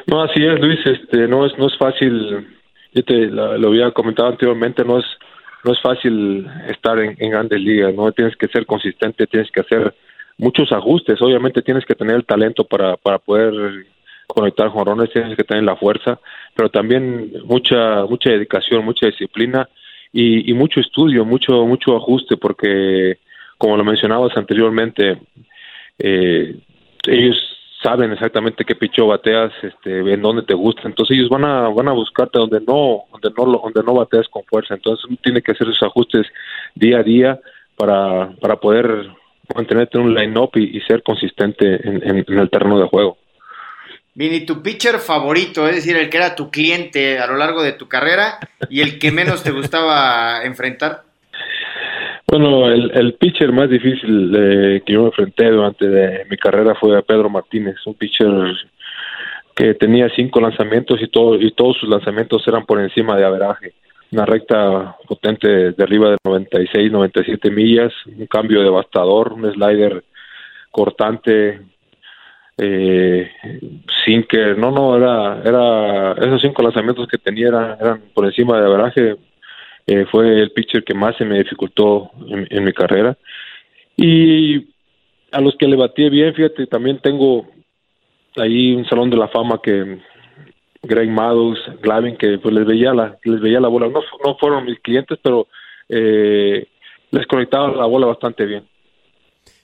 No, 0.07 0.21
así 0.23 0.43
es, 0.43 0.59
Luis. 0.59 0.79
Este, 0.85 1.27
no 1.27 1.45
es, 1.45 1.57
no 1.57 1.67
es 1.67 1.77
fácil. 1.77 2.47
Yo 2.93 3.03
te 3.03 3.27
lo, 3.27 3.67
había 3.67 3.91
comentado 3.91 4.29
anteriormente. 4.29 4.83
No 4.83 4.99
es, 4.99 5.05
no 5.63 5.73
es 5.73 5.81
fácil 5.81 6.47
estar 6.67 6.99
en, 6.99 7.15
grandes 7.29 7.59
ligas. 7.59 7.93
No 7.93 8.11
tienes 8.11 8.35
que 8.35 8.47
ser 8.47 8.65
consistente. 8.65 9.27
Tienes 9.27 9.51
que 9.51 9.61
hacer 9.61 9.93
muchos 10.37 10.71
ajustes. 10.71 11.21
Obviamente 11.21 11.61
tienes 11.61 11.85
que 11.85 11.95
tener 11.95 12.15
el 12.15 12.25
talento 12.25 12.63
para, 12.63 12.97
para 12.97 13.19
poder 13.19 13.85
conectar 14.27 14.69
jorrones. 14.69 15.11
Tienes 15.11 15.35
que 15.37 15.43
tener 15.43 15.63
la 15.63 15.75
fuerza, 15.75 16.19
pero 16.55 16.69
también 16.69 17.31
mucha, 17.45 18.05
mucha 18.05 18.31
dedicación, 18.31 18.85
mucha 18.85 19.07
disciplina 19.07 19.67
y, 20.11 20.49
y 20.49 20.53
mucho 20.53 20.79
estudio, 20.79 21.25
mucho, 21.25 21.65
mucho 21.65 21.95
ajuste, 21.95 22.37
porque 22.37 23.17
como 23.61 23.77
lo 23.77 23.83
mencionabas 23.83 24.35
anteriormente, 24.35 25.19
eh, 25.99 26.55
ellos 27.07 27.37
saben 27.83 28.11
exactamente 28.11 28.65
qué 28.65 28.75
picho 28.75 29.07
bateas, 29.07 29.51
este, 29.63 29.99
en 29.99 30.21
dónde 30.21 30.43
te 30.43 30.53
gusta, 30.53 30.83
entonces 30.85 31.17
ellos 31.17 31.29
van 31.29 31.45
a 31.45 31.69
van 31.69 31.87
a 31.87 31.93
buscarte 31.93 32.37
donde 32.37 32.59
no 32.61 33.03
donde 33.11 33.31
no 33.35 33.59
donde 33.59 33.83
no 33.83 33.93
bateas 33.93 34.27
con 34.29 34.43
fuerza, 34.43 34.75
entonces 34.75 35.05
uno 35.05 35.17
tiene 35.21 35.41
que 35.41 35.51
hacer 35.51 35.67
esos 35.67 35.83
ajustes 35.83 36.27
día 36.75 36.99
a 36.99 37.03
día 37.03 37.39
para 37.75 38.31
para 38.39 38.57
poder 38.57 39.09
mantenerte 39.55 39.97
en 39.97 40.05
un 40.05 40.13
line-up 40.13 40.51
y, 40.55 40.79
ser 40.81 41.03
consistente 41.03 41.75
en, 41.85 42.25
el 42.39 42.49
terreno 42.49 42.79
de 42.79 42.87
juego. 42.87 43.17
Vini, 44.13 44.45
tu 44.45 44.61
pitcher 44.61 44.99
favorito, 44.99 45.67
es 45.67 45.75
decir, 45.75 45.95
el 45.97 46.09
que 46.09 46.17
era 46.17 46.35
tu 46.35 46.49
cliente 46.51 47.19
a 47.19 47.27
lo 47.27 47.35
largo 47.35 47.63
de 47.63 47.73
tu 47.73 47.87
carrera 47.87 48.39
y 48.69 48.81
el 48.81 48.99
que 48.99 49.11
menos 49.11 49.43
te 49.43 49.51
gustaba 49.51 50.43
enfrentar. 50.43 51.03
Bueno, 52.31 52.71
el, 52.71 52.91
el 52.93 53.15
pitcher 53.15 53.51
más 53.51 53.69
difícil 53.69 54.33
eh, 54.33 54.81
que 54.85 54.93
yo 54.93 55.01
me 55.01 55.07
enfrenté 55.07 55.49
durante 55.49 56.25
mi 56.29 56.37
carrera 56.37 56.73
fue 56.75 56.97
a 56.97 57.01
Pedro 57.01 57.29
Martínez, 57.29 57.75
un 57.85 57.93
pitcher 57.95 58.31
que 59.53 59.73
tenía 59.73 60.07
cinco 60.15 60.39
lanzamientos 60.39 61.01
y, 61.01 61.09
todo, 61.09 61.35
y 61.35 61.51
todos 61.51 61.75
sus 61.75 61.89
lanzamientos 61.89 62.47
eran 62.47 62.65
por 62.65 62.79
encima 62.79 63.17
de 63.17 63.25
averaje. 63.25 63.73
Una 64.13 64.25
recta 64.25 64.95
potente 65.05 65.73
de 65.73 65.83
arriba 65.83 66.11
de 66.11 66.17
96, 66.23 66.89
97 66.89 67.51
millas, 67.51 67.91
un 68.05 68.25
cambio 68.27 68.63
devastador, 68.63 69.33
un 69.33 69.51
slider 69.51 70.01
cortante, 70.71 71.59
eh, 72.57 73.29
sinker, 74.05 74.57
no, 74.57 74.71
no, 74.71 74.95
era, 74.95 75.41
era, 75.43 76.13
esos 76.13 76.41
cinco 76.41 76.63
lanzamientos 76.63 77.09
que 77.09 77.17
tenía 77.17 77.49
eran 77.77 78.01
por 78.13 78.23
encima 78.25 78.57
de 78.57 78.67
averaje, 78.67 79.17
eh, 79.87 80.05
fue 80.11 80.41
el 80.41 80.51
pitcher 80.51 80.83
que 80.83 80.93
más 80.93 81.15
se 81.17 81.25
me 81.25 81.39
dificultó 81.39 82.11
en, 82.27 82.63
mi 82.63 82.73
carrera. 82.73 83.17
Y 83.97 84.67
a 85.31 85.41
los 85.41 85.55
que 85.57 85.67
le 85.67 85.75
batí 85.75 86.09
bien, 86.09 86.33
fíjate, 86.33 86.67
también 86.67 86.99
tengo 86.99 87.47
ahí 88.37 88.73
un 88.73 88.85
salón 88.85 89.09
de 89.09 89.17
la 89.17 89.27
fama 89.27 89.59
que 89.61 89.99
Greg 90.83 91.09
Maddux, 91.09 91.59
Glavin, 91.81 92.17
que 92.17 92.37
pues 92.37 92.53
les 92.53 92.65
veía 92.65 92.93
la, 92.93 93.17
les 93.23 93.41
veía 93.41 93.59
la 93.59 93.67
bola. 93.67 93.87
No, 93.87 94.01
no 94.25 94.37
fueron 94.37 94.65
mis 94.65 94.79
clientes, 94.79 95.19
pero 95.21 95.47
eh, 95.89 96.67
les 97.11 97.27
conectaba 97.27 97.69
la 97.75 97.85
bola 97.85 98.07
bastante 98.07 98.45
bien. 98.45 98.63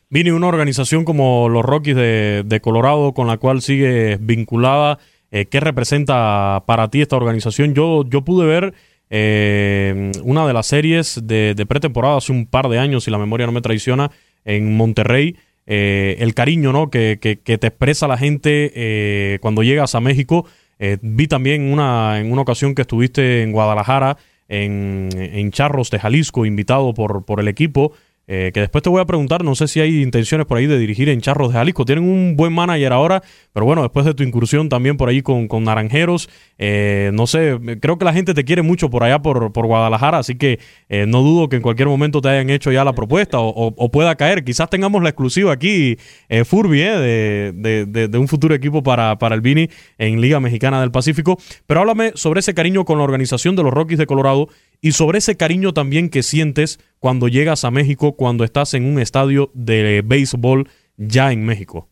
Vine 0.10 0.32
una 0.32 0.48
organización 0.48 1.04
como 1.04 1.50
los 1.50 1.66
Rockies 1.66 1.96
de, 1.96 2.60
Colorado, 2.62 3.14
con 3.14 3.28
la 3.28 3.38
cual 3.38 3.62
sigue 3.62 4.18
vinculada. 4.22 5.00
Eh, 5.32 5.48
¿Qué 5.48 5.60
representa 5.60 6.64
para 6.66 6.90
ti 6.90 7.02
esta 7.02 7.18
organización? 7.18 7.74
Yo, 7.74 8.06
yo 8.08 8.22
pude 8.22 8.48
ver 8.48 8.74
eh, 9.10 10.12
una 10.24 10.46
de 10.46 10.54
las 10.54 10.68
series 10.68 11.20
de, 11.24 11.66
pretemporada 11.68 12.18
hace 12.18 12.32
un 12.32 12.46
par 12.46 12.70
de 12.70 12.80
años, 12.80 13.04
si 13.04 13.12
la 13.12 13.18
memoria 13.18 13.46
no 13.46 13.52
me 13.52 13.62
traiciona, 13.62 14.12
en 14.46 14.76
Monterrey. 14.76 15.36
Eh, 15.70 16.16
el 16.20 16.34
cariño 16.34 16.72
¿no? 16.72 16.90
que, 16.90 17.20
que, 17.22 17.58
te 17.58 17.68
expresa 17.68 18.08
la 18.08 18.18
gente 18.18 18.72
eh, 18.74 19.40
cuando 19.42 19.64
llegas 19.64 19.96
a 19.96 20.00
México. 20.00 20.46
Eh, 20.80 20.98
vi 21.02 21.28
también 21.28 21.72
una, 21.74 22.20
en 22.20 22.32
una 22.32 22.42
ocasión 22.42 22.74
que 22.74 22.84
estuviste 22.84 23.44
en 23.44 23.52
Guadalajara, 23.52 24.18
en, 24.48 25.10
en 25.14 25.52
Charros 25.52 25.90
de 25.90 26.00
Jalisco, 26.00 26.46
invitado 26.46 26.94
por, 26.94 27.26
por 27.26 27.40
el 27.42 27.50
equipo. 27.50 27.92
Eh, 28.30 28.52
que 28.54 28.60
después 28.60 28.84
te 28.84 28.90
voy 28.90 29.00
a 29.00 29.06
preguntar, 29.06 29.46
no 29.46 29.56
sé 29.56 29.70
si 29.70 29.80
hay 29.80 30.02
intenciones 30.02 30.46
por 30.46 30.58
ahí 30.58 30.66
de 30.66 30.78
dirigir 30.78 31.08
en 31.08 31.22
Charros 31.22 31.48
de 31.48 31.54
Jalisco. 31.54 31.86
Tienen 31.86 32.04
un 32.04 32.36
buen 32.36 32.52
manager 32.52 32.92
ahora, 32.92 33.24
pero 33.54 33.66
bueno, 33.66 33.84
después 33.84 34.06
de 34.06 34.14
tu 34.14 34.24
incursión 34.24 34.68
también 34.68 34.98
por 34.98 35.08
ahí 35.08 35.22
con, 35.22 35.48
con 35.48 35.64
Naranjeros, 35.64 36.30
eh, 36.58 37.12
no 37.14 37.26
sé, 37.26 37.58
creo 37.80 37.98
que 37.98 38.04
la 38.04 38.12
gente 38.12 38.34
te 38.34 38.44
quiere 38.44 38.64
mucho 38.64 38.90
por 38.90 39.06
allá 39.06 39.20
por, 39.20 39.54
por 39.54 39.66
Guadalajara, 39.66 40.18
así 40.18 40.36
que 40.36 40.60
eh, 40.90 41.06
no 41.08 41.22
dudo 41.22 41.48
que 41.48 41.56
en 41.56 41.62
cualquier 41.62 41.88
momento 41.88 42.20
te 42.20 42.28
hayan 42.28 42.50
hecho 42.50 42.70
ya 42.70 42.84
la 42.84 42.94
propuesta 42.94 43.38
o, 43.40 43.92
pueda 43.92 44.16
caer. 44.16 44.44
Quizás 44.44 44.70
tengamos 44.70 45.02
la 45.02 45.10
exclusiva 45.10 45.54
aquí, 45.54 45.98
Furby, 46.46 46.80
de, 46.80 47.54
de, 47.56 48.08
de, 48.08 48.18
un 48.18 48.28
futuro 48.28 48.54
equipo 48.54 48.84
para, 48.84 49.18
para 49.18 49.36
el 49.36 49.42
Vini 49.42 49.70
en 49.98 50.20
Liga 50.20 50.42
Mexicana 50.42 50.82
del 50.82 50.92
Pacífico. 50.92 51.40
Pero 51.66 51.80
háblame 51.80 52.12
sobre 52.16 52.42
ese 52.42 52.54
cariño 52.54 52.84
con 52.84 52.98
la 52.98 53.06
organización 53.06 53.56
de 53.56 53.64
los 53.64 53.74
Rockies 53.74 53.98
de 53.98 54.06
Colorado 54.06 54.50
y 54.82 54.92
sobre 54.92 55.20
ese 55.20 55.38
cariño 55.38 55.74
también 55.74 56.10
que 56.10 56.24
sientes 56.24 56.80
cuando 57.00 57.28
llegas 57.28 57.66
a 57.66 57.72
México, 57.72 58.16
cuando 58.16 58.44
estás 58.44 58.74
en 58.74 58.86
un 58.86 59.00
estadio 59.00 59.50
de 59.54 60.02
béisbol 60.06 60.68
ya 60.98 61.32
en 61.32 61.46
México. 61.46 61.88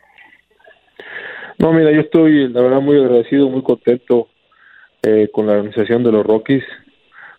No, 1.58 1.72
mira, 1.72 1.92
yo 1.92 2.02
estoy 2.02 2.50
la 2.50 2.62
verdad 2.62 2.82
muy 2.82 2.98
agradecido, 2.98 3.50
muy 3.50 3.64
contento 3.64 4.28
eh, 5.02 5.30
con 5.32 5.48
la 5.48 5.54
organización 5.54 6.04
de 6.04 6.12
los 6.12 6.26
Rockies. 6.26 6.64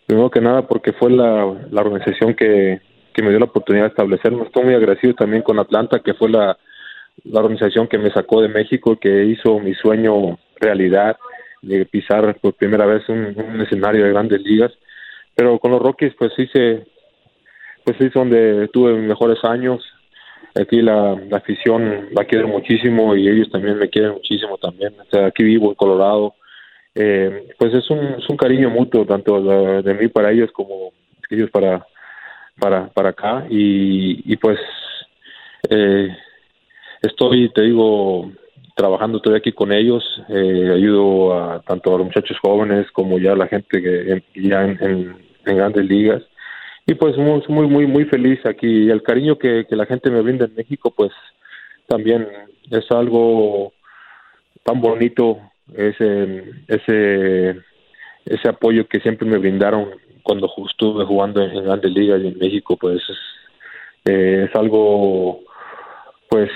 Primero 0.05 0.29
que 0.29 0.41
nada 0.41 0.67
porque 0.67 0.93
fue 0.93 1.11
la, 1.11 1.45
organización 1.45 2.33
que, 2.33 2.81
me 3.17 3.29
dio 3.29 3.39
la 3.39 3.45
oportunidad 3.45 3.85
de 3.85 3.89
establecerme. 3.89 4.43
Estoy 4.43 4.63
muy 4.63 4.73
agradecido 4.73 5.13
también 5.13 5.43
con 5.43 5.59
Atlanta, 5.59 5.99
que 5.99 6.13
fue 6.13 6.29
la, 6.29 6.57
organización 7.31 7.87
que 7.87 7.97
me 7.97 8.11
sacó 8.11 8.41
de 8.41 8.47
México, 8.47 8.97
que 8.99 9.25
hizo 9.25 9.59
mi 9.59 9.73
sueño 9.73 10.39
realidad 10.59 11.17
de 11.61 11.85
pisar 11.85 12.37
por 12.39 12.53
primera 12.53 12.85
vez 12.85 13.07
un 13.09 13.59
escenario 13.61 14.03
de 14.03 14.11
grandes 14.11 14.41
ligas 14.41 14.71
pero 15.37 15.59
con 15.59 15.69
los 15.69 15.81
Rockies 15.81 16.15
pues 16.17 16.33
hice 16.37 16.83
pues 17.83 18.01
es 18.01 18.11
donde 18.11 18.67
tuve 18.73 18.93
mejores 18.95 19.41
años. 19.43 19.81
Aquí 20.55 20.81
la, 20.81 21.15
afición 21.31 22.09
la 22.11 22.25
quiere 22.25 22.45
muchísimo 22.45 23.15
y 23.15 23.29
ellos 23.29 23.49
también 23.51 23.77
me 23.77 23.87
quieren 23.87 24.13
muchísimo 24.13 24.57
también. 24.57 24.93
O 24.99 25.05
sea, 25.09 25.27
aquí 25.27 25.43
vivo 25.43 25.69
en 25.69 25.75
Colorado. 25.75 26.33
Eh, 26.95 27.47
pues 27.57 27.73
es 27.75 27.89
un, 27.91 27.99
es 28.17 28.27
un 28.27 28.35
cariño 28.35 28.71
mutuo 28.71 29.05
tanto 29.05 29.81
de, 29.83 29.93
mí 29.93 30.07
para 30.07 30.31
ellos 30.31 30.51
como 30.51 30.91
ellos 31.29 31.51
para 31.51 31.85
para 32.59 32.87
para 32.87 33.09
acá. 33.09 33.45
Y, 33.49 34.33
y 34.33 34.35
pues 34.37 34.59
eh, 35.69 36.09
estoy 37.03 37.49
te 37.53 37.61
digo 37.61 38.31
trabajando 38.75 39.19
todavía 39.19 39.39
aquí 39.39 39.53
con 39.53 39.71
ellos, 39.71 40.03
eh, 40.29 40.71
ayudo 40.75 41.39
a 41.39 41.61
tanto 41.61 41.95
a 41.95 41.97
los 41.99 42.07
muchachos 42.07 42.37
jóvenes 42.41 42.91
como 42.91 43.17
ya 43.17 43.31
a 43.31 43.35
la 43.35 43.47
gente 43.47 43.81
que 43.81 44.23
ya 44.35 44.63
en 44.65 45.26
grandes 45.55 45.85
ligas. 45.85 46.23
Y 46.85 46.95
pues 46.95 47.17
muy, 47.17 47.41
muy, 47.47 47.67
muy, 47.67 47.87
muy 47.87 48.05
feliz 48.05 48.45
aquí. 48.45 48.89
El 48.89 49.03
cariño 49.03 49.37
que, 49.37 49.65
la 49.69 49.85
gente 49.85 50.09
me 50.09 50.21
brinda 50.21 50.45
en 50.45 50.55
México, 50.55 50.93
pues 50.95 51.11
también 51.87 52.27
es 52.69 52.89
algo 52.91 53.73
tan 54.63 54.81
bonito, 54.81 55.39
ese, 55.73 56.43
ese, 56.67 57.61
ese 58.25 58.49
apoyo 58.49 58.87
que 58.87 58.99
siempre 58.99 59.27
me 59.27 59.37
brindaron 59.37 59.89
cuando 60.23 60.51
estuve 60.69 61.05
jugando 61.05 61.41
en, 61.41 61.63
grandes 61.63 61.91
ligas 61.91 62.21
y 62.21 62.27
en 62.27 62.37
México, 62.37 62.77
pues 62.77 63.01
es, 63.09 63.17
Eh, 64.05 64.47
es 64.47 64.55
algo, 64.55 65.41
pues, 66.29 66.49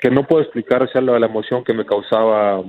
que 0.00 0.10
no 0.10 0.24
puedo 0.26 0.42
explicar, 0.42 0.82
o 0.82 0.88
sea, 0.88 1.00
la, 1.00 1.18
la 1.18 1.26
emoción 1.26 1.62
que 1.62 1.72
me 1.72 1.86
causaba 1.86 2.62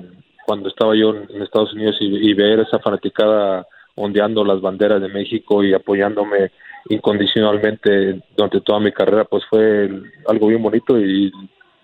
cuando 0.46 0.70
estaba 0.70 0.96
yo 0.96 1.16
en, 1.16 1.42
Estados 1.42 1.74
Unidos 1.74 1.96
y, 2.00 2.34
ver 2.34 2.60
esa 2.60 2.80
fanaticada 2.80 3.66
ondeando 3.96 4.44
las 4.44 4.62
banderas 4.62 5.02
de 5.02 5.10
México 5.10 5.64
y 5.64 5.74
apoyándome 5.74 6.52
incondicionalmente 6.90 8.22
durante 8.36 8.62
toda 8.62 8.80
mi 8.80 8.92
carrera, 8.92 9.26
pues 9.26 9.44
fue 9.50 9.90
algo 10.28 10.48
bien 10.48 10.62
bonito 10.62 11.00
y 11.00 11.32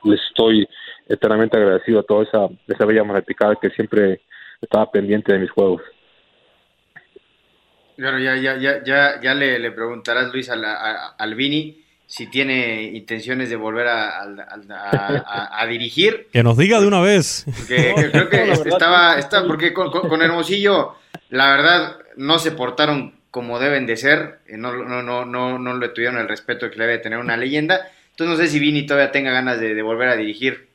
les 0.03 0.21
estoy 0.29 0.67
eternamente 1.07 1.57
agradecido 1.57 1.99
a 1.99 2.03
toda 2.03 2.23
esa, 2.23 2.47
esa 2.67 2.85
bella 2.85 3.05
fanaticada 3.05 3.55
que 3.61 3.69
siempre 3.69 4.21
estaba 4.61 4.91
pendiente 4.91 5.33
de 5.33 5.39
mis 5.39 5.51
juegos. 5.51 5.81
Ya, 7.97 8.17
ya, 8.19 8.35
ya, 8.57 8.83
ya, 8.83 9.21
ya 9.21 9.33
le, 9.33 9.57
le 9.57 9.71
preguntarás, 9.71 10.31
Luis, 10.31 10.49
al 10.49 10.63
a, 10.65 11.25
Vini 11.35 11.83
si 12.07 12.27
tiene 12.27 12.83
intenciones 12.83 13.49
de 13.49 13.57
volver 13.57 13.87
a, 13.87 14.23
a, 14.23 15.67
dirigir. 15.67 16.27
Que 16.31 16.41
nos 16.41 16.57
diga 16.57 16.79
de 16.79 16.87
una 16.87 17.01
vez. 17.01 17.45
creo 17.67 18.29
que 18.29 18.51
estaba, 18.65 19.19
estaba, 19.19 19.45
porque 19.45 19.73
con, 19.73 20.21
Hermosillo, 20.21 20.95
la 21.29 21.51
verdad, 21.51 21.97
no 22.15 22.39
se 22.39 22.51
portaron 22.51 23.13
como 23.29 23.59
deben 23.59 23.85
de 23.85 23.97
ser, 23.97 24.39
eh, 24.47 24.57
no, 24.57 24.73
no, 24.73 25.03
no, 25.03 25.25
no, 25.25 25.59
no 25.59 25.77
le 25.77 25.89
tuvieron 25.89 26.17
el 26.17 26.29
respeto 26.29 26.71
que 26.71 26.77
le 26.77 26.85
debe 26.85 26.99
tener 26.99 27.19
una 27.19 27.35
leyenda. 27.35 27.91
Entonces 28.11 28.37
no 28.37 28.43
sé 28.43 28.49
si 28.49 28.59
Vini 28.59 28.85
todavía 28.85 29.11
tenga 29.11 29.31
ganas 29.31 29.59
de, 29.59 29.79
volver 29.81 30.07
a 30.07 30.15
dirigir. 30.15 30.65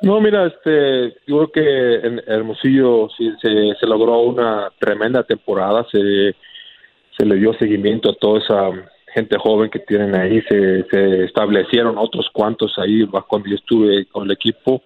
No, 0.00 0.20
mira, 0.20 0.46
este, 0.46 1.16
yo 1.26 1.48
creo 1.48 1.52
que 1.52 2.06
en 2.06 2.22
Hermosillo 2.26 3.08
sí, 3.16 3.30
se, 3.40 3.50
se 3.78 3.86
logró 3.86 4.20
una 4.20 4.70
tremenda 4.80 5.22
temporada, 5.22 5.86
se, 5.92 6.34
se 7.16 7.26
le 7.26 7.36
dio 7.36 7.54
seguimiento 7.54 8.10
a 8.10 8.16
toda 8.16 8.40
esa 8.40 8.90
gente 9.14 9.38
joven 9.38 9.70
que 9.70 9.78
tienen 9.78 10.14
ahí, 10.16 10.42
se, 10.42 10.84
se 10.90 11.24
establecieron 11.24 11.96
otros 11.96 12.28
cuantos 12.32 12.76
ahí 12.78 13.06
cuando 13.28 13.48
yo 13.48 13.54
estuve 13.54 14.06
con 14.06 14.24
el 14.24 14.32
equipo. 14.32 14.82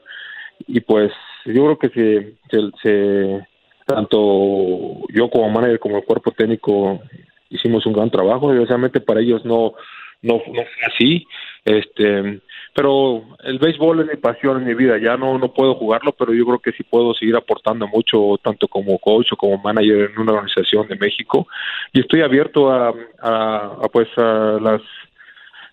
Y 0.67 0.81
pues 0.81 1.11
yo 1.47 1.65
creo 1.65 1.79
que 1.79 1.89
se, 2.51 2.71
se, 2.83 3.47
tanto 3.87 5.07
yo 5.09 5.31
como 5.31 5.49
manager 5.49 5.79
como 5.79 5.97
el 5.97 6.05
cuerpo 6.05 6.31
técnico 6.33 7.01
hicimos 7.49 7.87
un 7.87 7.95
gran 7.95 8.11
trabajo, 8.11 8.51
desgraciadamente 8.51 9.01
para 9.01 9.21
ellos 9.21 9.45
no, 9.45 9.73
no, 10.21 10.35
no 10.35 10.63
fue 10.63 10.95
así, 10.95 11.27
este 11.65 12.41
pero 12.79 13.25
el 13.43 13.59
béisbol 13.59 14.03
es 14.03 14.07
mi 14.07 14.17
pasión 14.17 14.59
en 14.59 14.65
mi 14.69 14.75
vida, 14.75 14.99
ya 14.99 15.17
no, 15.17 15.37
no 15.37 15.53
puedo 15.53 15.75
jugarlo, 15.75 16.13
pero 16.13 16.33
yo 16.33 16.45
creo 16.47 16.59
que 16.61 16.71
sí 16.71 16.85
puedo 16.85 17.13
seguir 17.13 17.35
aportando 17.35 17.89
mucho, 17.89 18.39
tanto 18.41 18.69
como 18.69 18.99
coach 18.99 19.33
o 19.33 19.37
como 19.37 19.59
manager 19.59 20.13
en 20.13 20.19
una 20.21 20.35
organización 20.35 20.87
de 20.87 20.95
México, 20.95 21.49
y 21.93 21.99
estoy 21.99 22.23
abierto 22.23 22.71
a, 22.71 22.95
a, 23.21 23.89
pues 23.93 24.07
a 24.17 24.59
las 24.63 24.81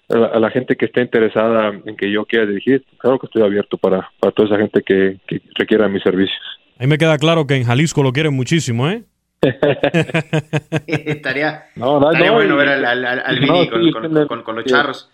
a 0.10 0.40
la, 0.40 0.50
gente 0.50 0.76
que 0.76 0.86
esté 0.86 1.02
interesada 1.02 1.80
en 1.86 1.96
que 1.96 2.12
yo 2.12 2.26
quiera 2.26 2.48
dirigir, 2.48 2.84
claro 2.98 3.20
que 3.20 3.28
estoy 3.28 3.44
abierto 3.44 3.78
para, 3.78 4.10
para 4.20 4.32
toda 4.32 4.48
esa 4.48 4.58
gente 4.58 4.82
que, 4.82 5.20
que 5.28 5.42
requiera 5.54 5.88
mis 5.88 6.02
servicios. 6.02 6.42
Ahí 6.80 6.88
me 6.88 6.98
queda 6.98 7.20
claro 7.20 7.46
que 7.46 7.56
en 7.56 7.66
Jalisco 7.66 8.02
lo 8.02 8.14
quieren 8.14 8.34
muchísimo, 8.34 8.90
¿eh? 8.90 9.04
estaría, 10.88 11.66
bueno 11.76 12.56
ver 12.56 12.70
al, 12.70 12.86
al, 12.86 13.06
al, 13.06 14.28
con, 14.28 14.42
con, 14.42 14.56
los 14.56 14.66
charros 14.66 15.12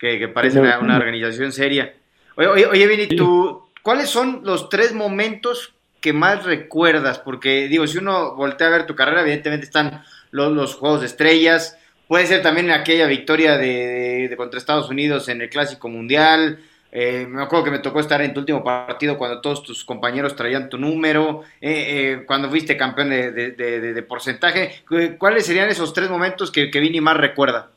que, 0.00 0.28
parece 0.28 0.58
una, 0.60 0.96
organización 0.96 1.52
seria. 1.52 1.92
Oye, 2.36 2.66
oye, 2.66 2.86
Vini, 2.86 3.06
¿tú, 3.08 3.68
¿cuáles 3.82 4.08
son 4.08 4.40
los 4.44 4.70
tres 4.70 4.94
momentos 4.94 5.74
que 6.00 6.14
más 6.14 6.44
recuerdas? 6.44 7.18
Porque, 7.18 7.68
digo, 7.68 7.86
si 7.86 7.98
uno 7.98 8.34
voltea 8.34 8.68
a 8.68 8.70
ver 8.70 8.86
tu 8.86 8.96
carrera, 8.96 9.20
evidentemente 9.20 9.66
están 9.66 10.02
los, 10.30 10.52
los 10.52 10.74
Juegos 10.74 11.00
de 11.00 11.06
Estrellas, 11.06 11.76
puede 12.08 12.26
ser 12.26 12.42
también 12.42 12.70
aquella 12.70 13.06
victoria 13.06 13.58
de, 13.58 14.32
contra 14.38 14.58
Estados 14.58 14.88
Unidos 14.88 15.28
en 15.28 15.42
el 15.42 15.50
Clásico 15.50 15.90
Mundial. 15.90 16.60
Eh, 16.92 17.26
me 17.28 17.42
acuerdo 17.42 17.66
que 17.66 17.70
me 17.70 17.78
tocó 17.78 18.00
estar 18.00 18.22
en 18.22 18.32
tu 18.32 18.40
último 18.40 18.64
partido 18.64 19.18
cuando 19.18 19.42
todos 19.42 19.62
tus 19.62 19.84
compañeros 19.84 20.34
traían 20.34 20.70
tu 20.70 20.78
número, 20.78 21.42
eh, 21.60 21.70
eh, 21.70 22.24
cuando 22.26 22.48
fuiste 22.48 22.76
campeón 22.76 23.10
de, 23.10 23.30
de, 23.30 24.02
porcentaje. 24.02 24.82
¿Cuáles 25.18 25.44
serían 25.44 25.68
esos 25.68 25.92
tres 25.92 26.08
momentos 26.08 26.50
que, 26.50 26.70
que 26.70 26.80
Vini 26.80 27.02
más 27.02 27.18
recuerda? 27.18 27.70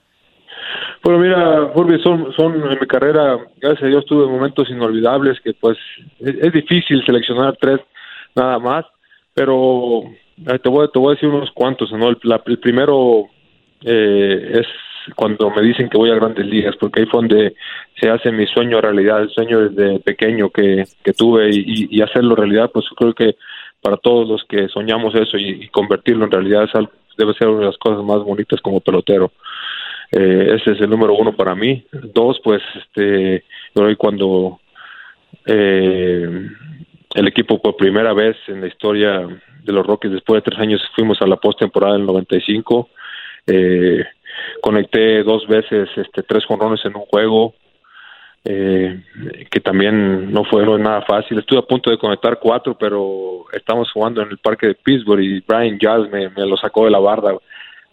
Bueno, 1.04 1.20
mira, 1.20 1.70
Furby, 1.74 2.02
son, 2.02 2.34
en 2.38 2.80
mi 2.80 2.88
carrera, 2.88 3.38
gracias 3.60 3.84
a 3.84 3.88
Dios 3.88 4.06
tuve 4.06 4.26
momentos 4.26 4.70
inolvidables 4.70 5.38
que 5.42 5.54
pues 5.54 5.78
es, 6.20 6.54
difícil 6.54 7.04
seleccionar 7.06 7.58
tres 7.60 7.82
nada 8.36 8.58
más, 8.58 8.86
pero 9.34 10.04
eh, 10.48 10.60
te 10.60 10.70
voy, 10.70 10.88
te 10.94 11.00
voy 11.00 11.12
a 11.12 11.16
decir 11.16 11.28
unos 11.28 11.52
cuantos, 11.52 11.92
¿no? 11.92 12.08
El, 12.08 12.60
primero 12.60 13.26
eh, 13.82 14.62
es 14.62 14.68
cuando 15.14 15.50
me 15.50 15.62
dicen 15.62 15.90
que 15.90 15.98
voy 15.98 16.10
a 16.10 16.16
grandes 16.16 16.46
ligas, 16.46 16.78
porque 16.80 17.02
ahí 17.02 17.06
fue 17.08 17.20
donde 17.20 17.56
se 18.00 18.10
hace 18.10 18.32
mi 18.32 18.48
sueño 18.48 18.80
realidad, 18.80 19.24
el 19.24 19.30
sueño 19.32 19.68
desde 19.68 20.00
pequeño 20.00 20.52
que, 20.52 20.86
que 21.04 21.12
tuve 21.12 21.50
y, 21.52 21.90
y 21.92 22.02
hacerlo 22.02 22.34
realidad, 22.34 22.72
pues 22.74 22.86
creo 22.96 23.14
que 23.14 23.36
para 23.84 23.98
todos 23.98 24.28
los 24.28 24.44
que 24.46 24.70
soñamos 24.70 25.14
eso 25.14 25.38
y, 25.38 25.68
convertirlo 25.68 26.24
en 26.24 26.32
realidad 26.32 26.64
es 26.64 26.74
algo, 26.74 26.92
debe 27.18 27.34
ser 27.34 27.50
una 27.50 27.60
de 27.60 27.66
las 27.66 27.78
cosas 27.78 28.04
más 28.04 28.24
bonitas 28.24 28.62
como 28.62 28.80
pelotero. 28.80 29.32
Eh, 30.16 30.56
ese 30.56 30.74
es 30.74 30.82
el 30.82 30.90
número 30.92 31.16
uno 31.16 31.36
para 31.36 31.56
mí. 31.56 31.84
Dos, 31.92 32.40
pues, 32.44 32.62
este, 32.76 33.44
cuando 33.98 34.60
eh, 35.48 36.50
el 37.16 37.28
equipo 37.28 37.60
por 37.60 37.76
primera 37.76 38.14
vez 38.14 38.38
en 38.48 38.62
la 38.62 38.68
historia 38.68 39.28
de 39.64 39.74
los 39.74 39.86
Rockies, 39.86 40.14
después 40.14 40.44
de 40.44 40.52
tres 40.52 40.60
años, 40.60 40.82
fuimos 40.96 41.20
a 41.22 41.28
la 41.28 41.38
postemporada 41.38 41.94
del 41.94 42.06
95. 42.06 42.90
Eh, 43.48 44.06
conecté 44.62 45.24
dos 45.24 45.48
veces 45.48 45.90
este, 45.96 46.22
tres 46.22 46.46
jonrones 46.46 46.86
en 46.86 46.96
un 46.96 47.06
juego, 47.06 47.56
eh, 48.46 49.02
que 49.50 49.60
también 49.62 50.32
no 50.32 50.44
fue 50.44 50.64
nada 50.78 51.02
fácil. 51.02 51.40
Estuve 51.40 51.60
a 51.60 51.64
punto 51.64 51.90
de 51.90 51.98
conectar 51.98 52.38
cuatro, 52.40 52.78
pero 52.78 53.46
estamos 53.52 53.92
jugando 53.92 54.22
en 54.22 54.30
el 54.30 54.38
parque 54.38 54.68
de 54.68 54.76
Pittsburgh 54.76 55.22
y 55.22 55.40
Brian 55.40 55.80
me, 56.12 56.30
me 56.30 56.46
lo 56.46 56.56
sacó 56.56 56.86
de 56.86 56.92
la 56.92 57.00
barda 57.00 57.34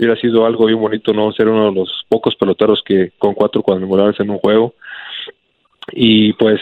hubiera 0.00 0.16
sido 0.16 0.46
algo 0.46 0.64
bien 0.66 0.80
bonito 0.80 1.12
no 1.12 1.30
ser 1.32 1.48
uno 1.48 1.66
de 1.66 1.72
los 1.72 2.04
pocos 2.08 2.34
peloteros 2.34 2.82
que 2.82 3.12
con 3.18 3.34
cuatro 3.34 3.62
cuadrangulares 3.62 4.18
en 4.18 4.30
un 4.30 4.38
juego. 4.38 4.74
Y 5.92 6.32
pues 6.34 6.58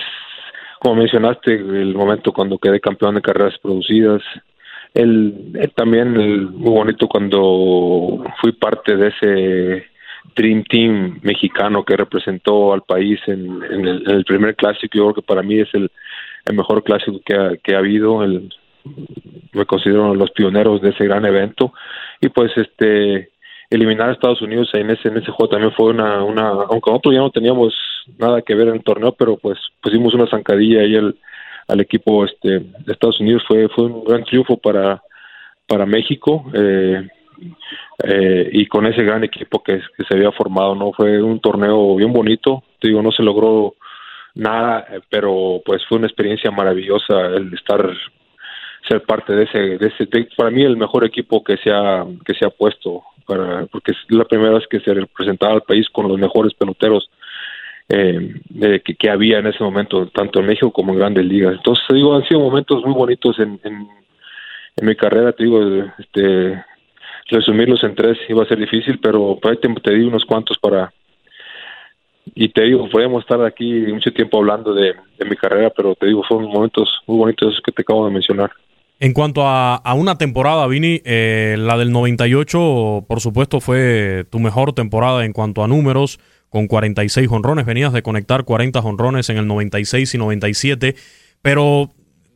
como 0.81 0.96
mencionaste 0.96 1.55
el 1.55 1.94
momento 1.94 2.33
cuando 2.33 2.59
quedé 2.59 2.81
campeón 2.81 3.14
de 3.14 3.22
carreras 3.22 3.59
producidas 3.59 4.22
el, 4.94 5.70
también 5.77 6.12
muy 6.53 6.70
bonito 6.72 7.07
cuando 7.07 8.24
fui 8.40 8.53
parte 8.53 8.96
de 8.96 9.09
ese 9.09 9.87
Dream 10.35 10.64
Team 10.64 11.20
mexicano 11.22 11.85
que 11.85 11.96
representó 11.96 12.72
al 12.72 12.83
país 12.83 13.20
en, 13.27 13.62
el, 13.62 14.24
primer 14.24 14.57
clásico. 14.57 14.98
Yo 14.98 15.05
creo 15.05 15.14
que 15.14 15.22
para 15.22 15.42
mí 15.42 15.61
es 15.61 15.68
el, 15.74 15.90
mejor 16.53 16.83
clásico 16.83 17.20
que 17.24 17.35
ha, 17.35 17.57
que 17.62 17.74
ha 17.74 17.79
habido 17.79 18.24
el, 18.24 18.51
me 19.53 19.66
considero 19.66 20.14
los 20.14 20.31
pioneros 20.31 20.81
de 20.81 20.90
ese 20.90 21.05
gran 21.05 21.24
evento. 21.24 21.72
Y 22.20 22.29
pues 22.29 22.53
este 22.57 23.31
eliminar 23.70 24.09
a 24.09 24.12
Estados 24.12 24.40
Unidos 24.40 24.70
en 24.72 24.90
ese 24.90 25.09
en 25.09 25.18
ese 25.18 25.31
juego 25.31 25.51
también 25.51 25.72
fue 25.72 25.90
una 25.90 26.24
una 26.24 26.48
aunque 26.48 26.90
nosotros 26.90 27.14
ya 27.14 27.20
no 27.20 27.31
teníamos 27.31 27.74
nada 28.16 28.40
que 28.40 28.55
ver 28.55 28.68
en 28.68 28.77
el 28.77 28.83
torneo 28.83 29.12
pero 29.12 29.37
pues 29.37 29.59
pusimos 29.83 30.14
una 30.14 30.27
zancadilla 30.27 30.81
ahí 30.81 30.96
al, 30.96 31.14
al 31.66 31.81
equipo 31.81 32.24
este 32.24 32.61
de 32.61 32.92
Estados 32.92 33.20
Unidos. 33.20 33.42
Fue 33.46 33.68
fue 33.68 33.85
un 33.87 34.05
gran 34.05 34.24
triunfo 34.24 34.57
para 34.57 35.03
para 35.66 35.85
México 35.85 36.51
eh, 36.55 37.07
eh, 38.05 38.48
y 38.53 38.66
con 38.66 38.87
ese 38.87 39.03
gran 39.05 39.22
equipo 39.22 39.62
que, 39.62 39.81
que 39.96 40.05
se 40.05 40.14
había 40.14 40.33
formado 40.33 40.74
no 40.74 40.92
fue 40.92 41.22
un 41.22 41.40
torneo 41.40 41.94
bien 41.96 42.12
bonito 42.12 42.64
te 42.81 42.88
digo 42.88 43.03
no 43.03 43.12
se 43.12 43.22
logró 43.22 43.74
nada 44.35 44.87
pero 45.11 45.61
pues 45.64 45.85
fue 45.87 45.98
una 45.98 46.07
experiencia 46.07 46.51
maravillosa 46.51 47.27
el 47.37 47.53
estar 47.53 47.87
ser 48.87 49.03
parte 49.03 49.35
de 49.35 49.45
ese, 49.45 49.59
de 49.79 49.87
ese 49.87 50.07
para 50.37 50.51
mí 50.51 50.62
el 50.62 50.77
mejor 50.77 51.05
equipo 51.05 51.43
que 51.43 51.57
se 51.59 51.71
ha 51.71 52.05
que 52.25 52.35
se 52.35 52.45
ha 52.45 52.51
puesto 52.51 53.03
para 53.27 53.67
porque 53.67 53.93
es 53.93 53.99
la 54.09 54.25
primera 54.25 54.55
vez 54.55 54.67
que 54.69 54.81
se 54.81 54.95
representaba 54.95 55.55
al 55.55 55.62
país 55.62 55.88
con 55.91 56.09
los 56.09 56.19
mejores 56.19 56.55
peloteros 56.55 57.11
eh, 57.88 58.35
que, 58.85 58.95
que, 58.95 59.11
había 59.11 59.38
en 59.38 59.47
ese 59.47 59.64
momento 59.64 60.07
tanto 60.09 60.41
en 60.41 60.47
México 60.47 60.71
como 60.71 60.93
en 60.93 60.99
Grandes 60.99 61.25
Ligas 61.25 61.55
entonces 61.55 61.85
digo 61.91 62.14
han 62.14 62.27
sido 62.27 62.41
momentos 62.41 62.85
muy 62.85 62.95
bonitos 62.95 63.38
en, 63.38 63.59
en, 63.64 63.88
mi 64.81 64.95
carrera 64.95 65.33
te 65.33 65.45
digo 65.45 65.61
este 65.99 66.62
resumirlos 67.31 67.83
en 67.83 67.95
tres 67.95 68.19
iba 68.29 68.43
a 68.43 68.47
ser 68.47 68.59
difícil 68.59 68.99
pero 69.01 69.38
ahí 69.43 69.57
te, 69.57 69.69
te 69.69 69.95
di 69.95 70.05
unos 70.05 70.25
cuantos 70.25 70.59
para 70.59 70.93
y 72.35 72.49
te 72.51 72.62
digo, 72.62 72.88
podemos 72.88 73.23
estar 73.23 73.43
aquí 73.45 73.87
mucho 73.87 74.12
tiempo 74.12 74.38
hablando 74.38 74.75
de, 74.75 74.95
de, 75.19 75.25
mi 75.25 75.37
carrera, 75.37 75.71
pero 75.71 75.95
te 75.95 76.07
digo, 76.07 76.23
son 76.29 76.45
momentos 76.45 77.01
muy 77.07 77.19
bonitos 77.19 77.61
que 77.64 77.73
te 77.73 77.83
acabo 77.83 78.07
de 78.07 78.12
mencionar. 78.12 78.51
En 79.01 79.13
cuanto 79.13 79.43
a, 79.47 79.81
una 79.95 80.19
temporada, 80.19 80.67
Vini, 80.67 81.01
eh, 81.05 81.55
la 81.57 81.79
del 81.79 81.93
98, 81.93 83.05
por 83.07 83.21
supuesto, 83.21 83.61
fue 83.61 84.27
tu 84.29 84.41
mejor 84.41 84.73
temporada 84.73 85.25
en 85.25 85.33
cuanto 85.33 85.63
a 85.63 85.69
números, 85.69 86.19
con 86.49 86.67
46 86.67 87.29
honrones. 87.31 87.65
Venías 87.65 87.93
de 87.93 88.03
conectar 88.03 88.45
40 88.45 88.81
honrones 88.81 89.31
en 89.31 89.37
el 89.37 89.47
96 89.47 90.15
y 90.15 90.19
97, 90.19 90.97
pero 91.43 91.91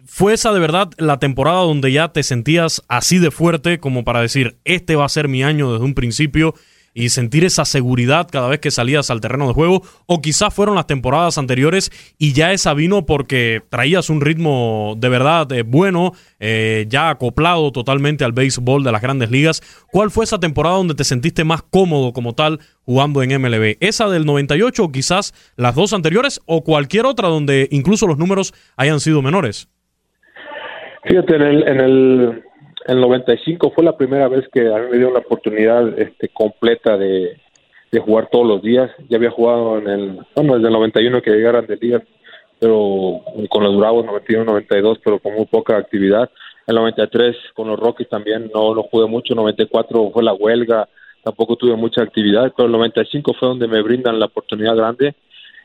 ¿fue 0.06 0.34
esa 0.34 0.52
de 0.52 0.60
verdad 0.60 0.90
la 0.98 1.18
temporada 1.18 1.62
donde 1.62 1.90
ya 1.90 2.12
te 2.12 2.22
sentías 2.22 2.82
así 2.86 3.18
de 3.18 3.32
fuerte 3.32 3.80
como 3.80 4.04
para 4.04 4.20
decir, 4.20 4.58
este 4.64 4.94
va 4.94 5.06
a 5.06 5.08
ser 5.08 5.26
mi 5.26 5.42
año 5.42 5.72
desde 5.72 5.84
un 5.84 5.94
principio? 5.94 6.54
Y 6.94 7.08
sentir 7.08 7.44
esa 7.44 7.64
seguridad 7.64 8.28
cada 8.30 8.48
vez 8.48 8.60
que 8.60 8.70
salías 8.70 9.10
al 9.10 9.20
terreno 9.20 9.46
de 9.48 9.54
juego? 9.54 9.82
¿O 10.06 10.20
quizás 10.20 10.52
fueron 10.52 10.74
las 10.74 10.86
temporadas 10.86 11.38
anteriores 11.38 11.90
y 12.18 12.32
ya 12.32 12.52
esa 12.52 12.74
vino 12.74 13.06
porque 13.06 13.62
traías 13.68 14.10
un 14.10 14.20
ritmo 14.20 14.94
de 14.98 15.08
verdad 15.08 15.50
eh, 15.52 15.62
bueno, 15.62 16.12
eh, 16.40 16.86
ya 16.88 17.10
acoplado 17.10 17.72
totalmente 17.72 18.24
al 18.24 18.32
béisbol 18.32 18.84
de 18.84 18.92
las 18.92 19.02
grandes 19.02 19.30
ligas? 19.30 19.62
¿Cuál 19.90 20.10
fue 20.10 20.24
esa 20.24 20.40
temporada 20.40 20.76
donde 20.76 20.94
te 20.94 21.04
sentiste 21.04 21.44
más 21.44 21.62
cómodo 21.62 22.12
como 22.12 22.34
tal 22.34 22.60
jugando 22.82 23.22
en 23.22 23.40
MLB? 23.40 23.76
¿Esa 23.80 24.08
del 24.08 24.26
98 24.26 24.84
o 24.84 24.92
quizás 24.92 25.34
las 25.56 25.74
dos 25.74 25.92
anteriores 25.92 26.40
o 26.46 26.64
cualquier 26.64 27.06
otra 27.06 27.28
donde 27.28 27.68
incluso 27.70 28.06
los 28.06 28.18
números 28.18 28.54
hayan 28.76 29.00
sido 29.00 29.22
menores? 29.22 29.68
Fíjate, 31.04 31.34
en 31.34 31.42
el, 31.42 31.68
en 31.68 31.80
el, 31.80 32.42
el 32.86 33.00
95 33.00 33.72
fue 33.74 33.84
la 33.84 33.96
primera 33.96 34.28
vez 34.28 34.48
que 34.52 34.72
a 34.72 34.78
mí 34.78 34.86
me 34.90 34.98
dio 34.98 35.08
una 35.08 35.20
oportunidad 35.20 35.98
este, 35.98 36.28
completa 36.28 36.96
de, 36.96 37.40
de 37.90 38.00
jugar 38.00 38.28
todos 38.30 38.46
los 38.46 38.62
días. 38.62 38.90
Ya 39.08 39.18
había 39.18 39.30
jugado 39.30 39.78
en 39.78 39.88
el, 39.88 40.18
bueno, 40.34 40.54
desde 40.54 40.68
el 40.68 40.72
91 40.72 41.22
que 41.22 41.30
llegaran 41.30 41.66
de 41.66 41.76
día, 41.76 42.02
pero 42.58 43.20
con 43.48 43.64
los 43.64 43.76
Bravos 43.76 44.04
91, 44.04 44.44
92, 44.44 44.98
pero 45.04 45.18
con 45.18 45.34
muy 45.34 45.46
poca 45.46 45.76
actividad. 45.76 46.30
El 46.66 46.76
93 46.76 47.36
con 47.54 47.68
los 47.68 47.78
Rockies 47.78 48.08
también 48.08 48.50
no 48.54 48.74
lo 48.74 48.84
jugué 48.84 49.06
mucho. 49.06 49.34
94 49.34 50.10
fue 50.12 50.22
la 50.22 50.32
huelga, 50.32 50.88
tampoco 51.22 51.56
tuve 51.56 51.76
mucha 51.76 52.02
actividad, 52.02 52.52
pero 52.56 52.66
el 52.66 52.72
95 52.72 53.34
fue 53.38 53.48
donde 53.48 53.68
me 53.68 53.82
brindan 53.82 54.18
la 54.18 54.26
oportunidad 54.26 54.76
grande 54.76 55.14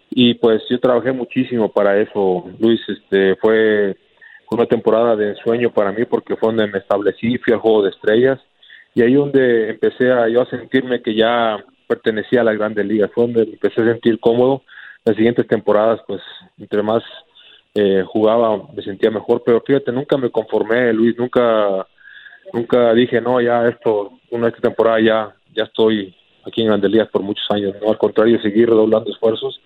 y 0.10 0.36
pues 0.36 0.64
yo 0.70 0.80
trabajé 0.80 1.12
muchísimo 1.12 1.72
para 1.72 2.00
eso, 2.00 2.46
Luis. 2.60 2.80
Este 2.88 3.36
fue 3.36 3.98
una 4.52 4.66
temporada 4.66 5.16
de 5.16 5.30
ensueño 5.32 5.72
para 5.72 5.92
mí 5.92 6.06
porque 6.06 6.36
fue 6.36 6.50
donde 6.50 6.68
me 6.68 6.80
establecí, 6.80 7.38
fui 7.38 7.54
al 7.54 7.60
juego 7.60 7.84
de 7.84 7.90
estrellas 7.90 8.40
y 8.96 9.02
ahí 9.02 9.14
donde 9.14 9.70
empecé 9.70 10.12
a 10.12 10.28
yo 10.28 10.42
a 10.42 10.50
sentirme 10.50 11.02
que 11.02 11.14
ya 11.14 11.64
pertenecía 11.88 12.42
a 12.42 12.44
la 12.44 12.54
Grandes 12.54 12.86
Ligas, 12.86 13.12
fue 13.14 13.26
donde 13.26 13.44
empecé 13.44 13.82
a 13.82 13.86
sentir 13.86 14.20
cómodo. 14.20 14.64
Las 15.06 15.16
siguientes 15.16 15.48
temporadas, 15.48 16.02
pues, 16.06 16.22
entre 16.58 16.84
más 16.84 17.04
eh, 17.74 18.04
jugaba, 18.06 18.62
me 18.76 18.82
sentía 18.84 19.10
mejor, 19.12 19.44
pero 19.46 19.62
fíjate, 19.62 19.92
nunca 19.92 20.18
me 20.18 20.30
conformé, 20.30 20.92
Luis, 20.94 21.18
nunca, 21.18 21.88
nunca 22.52 22.94
dije, 22.94 23.22
no, 23.22 23.40
ya 23.40 23.68
esto, 23.68 24.20
una 24.32 24.48
esta 24.48 24.62
temporada 24.62 25.00
ya, 25.00 25.36
ya 25.54 25.64
estoy 25.64 26.16
aquí 26.46 26.62
en 26.62 26.68
Grandes 26.68 26.92
Ligas 26.92 27.10
por 27.10 27.22
muchos 27.22 27.46
años, 27.52 27.76
no, 27.82 27.90
al 27.90 27.98
contrario, 27.98 28.42
seguir 28.42 28.68
redoblando 28.68 29.12
esfuerzos 29.12 29.62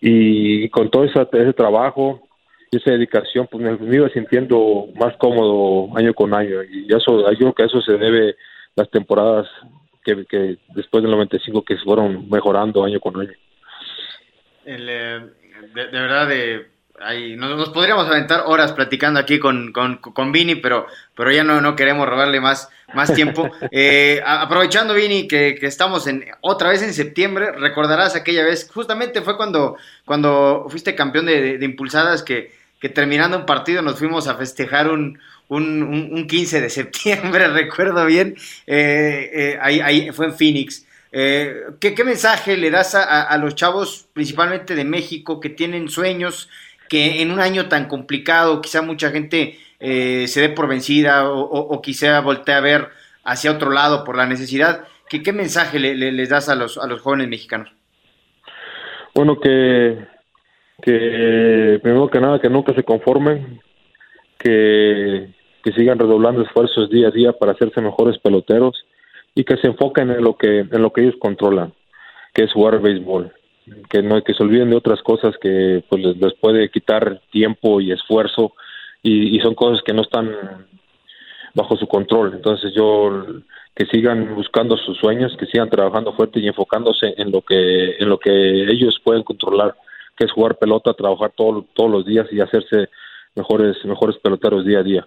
y 0.00 0.68
con 0.70 0.90
todo 0.90 1.04
ese, 1.04 1.20
ese 1.30 1.52
trabajo, 1.52 2.26
y 2.72 2.78
esa 2.78 2.90
dedicación, 2.90 3.46
pues 3.50 3.62
me, 3.62 3.94
iba 3.96 4.08
sintiendo 4.08 4.86
más 4.98 5.14
cómodo 5.18 5.94
año 5.94 6.14
con 6.14 6.32
año. 6.32 6.62
Y 6.62 6.86
eso, 6.92 7.30
yo 7.32 7.38
creo 7.38 7.52
que 7.52 7.62
a 7.64 7.66
eso 7.66 7.82
se 7.82 7.98
debe 7.98 8.34
las 8.74 8.90
temporadas 8.90 9.46
que, 10.02 10.24
que 10.24 10.56
después 10.74 11.02
del 11.02 11.12
95 11.12 11.64
que 11.66 11.76
se 11.76 11.84
fueron 11.84 12.30
mejorando 12.30 12.82
año 12.82 12.98
con 12.98 13.20
año. 13.20 13.32
Eh, 14.64 15.20
de, 15.74 15.84
verdad, 15.90 16.28
de, 16.28 16.66
nos, 17.36 17.68
podríamos 17.68 18.06
aventar 18.06 18.44
horas 18.46 18.72
platicando 18.72 19.20
aquí 19.20 19.38
con, 19.38 19.70
con, 19.74 19.98
con 19.98 20.32
Vini, 20.32 20.54
pero, 20.54 20.86
pero 21.14 21.30
ya 21.30 21.44
no, 21.44 21.60
no 21.60 21.76
queremos 21.76 22.08
robarle 22.08 22.40
más, 22.40 22.70
más 22.94 23.12
tiempo. 23.12 23.50
Eh, 23.70 24.22
aprovechando, 24.24 24.94
Vini, 24.94 25.28
que, 25.28 25.56
que, 25.60 25.66
estamos 25.66 26.06
en, 26.06 26.24
otra 26.40 26.70
vez 26.70 26.82
en 26.82 26.94
septiembre, 26.94 27.52
recordarás 27.52 28.16
aquella 28.16 28.44
vez, 28.44 28.70
justamente 28.72 29.20
fue 29.20 29.36
cuando, 29.36 29.76
cuando 30.06 30.64
fuiste 30.70 30.94
campeón 30.94 31.26
de, 31.26 31.58
de 31.58 31.64
impulsadas 31.66 32.22
que 32.22 32.61
que 32.82 32.88
terminando 32.88 33.38
un 33.38 33.46
partido 33.46 33.80
nos 33.80 33.96
fuimos 33.96 34.26
a 34.26 34.34
festejar 34.34 34.90
un, 34.90 35.16
un, 35.46 35.84
un, 35.84 36.26
15 36.26 36.60
de 36.60 36.68
septiembre, 36.68 37.46
recuerdo 37.52 38.04
bien, 38.04 38.34
eh, 38.66 39.30
eh, 39.32 39.58
ahí, 39.62 39.78
ahí, 39.78 40.10
fue 40.10 40.26
en 40.26 40.34
Phoenix. 40.34 40.84
Eh, 41.12 41.62
¿qué, 41.78 41.94
¿qué, 41.94 42.02
mensaje 42.02 42.56
le 42.56 42.72
das 42.72 42.96
a, 42.96 43.38
los 43.38 43.54
chavos, 43.54 44.08
principalmente 44.12 44.74
de 44.74 44.84
México, 44.84 45.38
que 45.38 45.48
tienen 45.48 45.88
sueños, 45.88 46.48
que 46.88 47.22
en 47.22 47.30
un 47.30 47.38
año 47.38 47.68
tan 47.68 47.86
complicado, 47.86 48.60
quizá 48.60 48.82
mucha 48.82 49.12
gente 49.12 49.60
se 49.78 50.40
dé 50.40 50.48
por 50.48 50.66
vencida 50.66 51.30
o, 51.30 51.80
quizá 51.82 52.18
voltee 52.18 52.56
a 52.56 52.60
ver 52.60 52.88
hacia 53.22 53.52
otro 53.52 53.70
lado 53.70 54.02
por 54.02 54.16
la 54.16 54.26
necesidad? 54.26 54.88
¿Qué, 55.08 55.22
qué 55.22 55.32
mensaje 55.32 55.78
le, 55.78 55.94
les 55.94 56.28
das 56.28 56.48
a 56.48 56.56
los, 56.56 56.78
a 56.78 56.88
los 56.88 57.00
jóvenes 57.00 57.28
mexicanos? 57.28 57.70
Bueno, 59.14 59.38
que 59.38 60.10
que 60.82 61.78
primero 61.80 62.08
que 62.08 62.20
nada 62.20 62.40
que 62.40 62.50
nunca 62.50 62.74
se 62.74 62.82
conformen, 62.82 63.60
que, 64.36 65.28
que 65.62 65.72
sigan 65.72 65.98
redoblando 65.98 66.42
esfuerzos 66.42 66.90
día 66.90 67.08
a 67.08 67.12
día 67.12 67.32
para 67.32 67.52
hacerse 67.52 67.80
mejores 67.80 68.18
peloteros 68.18 68.84
y 69.34 69.44
que 69.44 69.56
se 69.56 69.68
enfoquen 69.68 70.10
en 70.10 70.22
lo 70.22 70.36
que 70.36 70.60
en 70.60 70.82
lo 70.82 70.92
que 70.92 71.02
ellos 71.02 71.14
controlan, 71.18 71.72
que 72.34 72.42
es 72.44 72.52
jugar 72.52 72.82
béisbol, 72.82 73.32
que 73.88 74.02
no 74.02 74.22
que 74.22 74.34
se 74.34 74.42
olviden 74.42 74.70
de 74.70 74.76
otras 74.76 75.00
cosas 75.02 75.36
que 75.40 75.84
pues 75.88 76.02
les, 76.02 76.34
puede 76.34 76.68
quitar 76.68 77.20
tiempo 77.30 77.80
y 77.80 77.92
esfuerzo 77.92 78.52
y, 79.02 79.36
y 79.36 79.40
son 79.40 79.54
cosas 79.54 79.82
que 79.84 79.94
no 79.94 80.02
están 80.02 80.30
bajo 81.54 81.76
su 81.76 81.86
control. 81.86 82.32
Entonces 82.34 82.74
yo 82.74 83.24
que 83.76 83.86
sigan 83.86 84.34
buscando 84.34 84.76
sus 84.76 84.98
sueños, 84.98 85.36
que 85.38 85.46
sigan 85.46 85.70
trabajando 85.70 86.12
fuerte 86.12 86.40
y 86.40 86.48
enfocándose 86.48 87.14
en 87.16 87.30
lo 87.30 87.40
que 87.42 87.96
en 88.00 88.08
lo 88.08 88.18
que 88.18 88.64
ellos 88.64 89.00
pueden 89.04 89.22
controlar 89.22 89.76
que 90.16 90.24
es 90.24 90.32
jugar 90.32 90.58
pelota, 90.58 90.94
trabajar 90.94 91.32
todos 91.36 91.90
los 91.90 92.06
días 92.06 92.26
y 92.30 92.40
hacerse 92.40 92.88
mejores, 93.34 93.76
mejores 93.84 94.16
peloteros 94.22 94.64
día 94.64 94.80
a 94.80 94.82
día. 94.82 95.06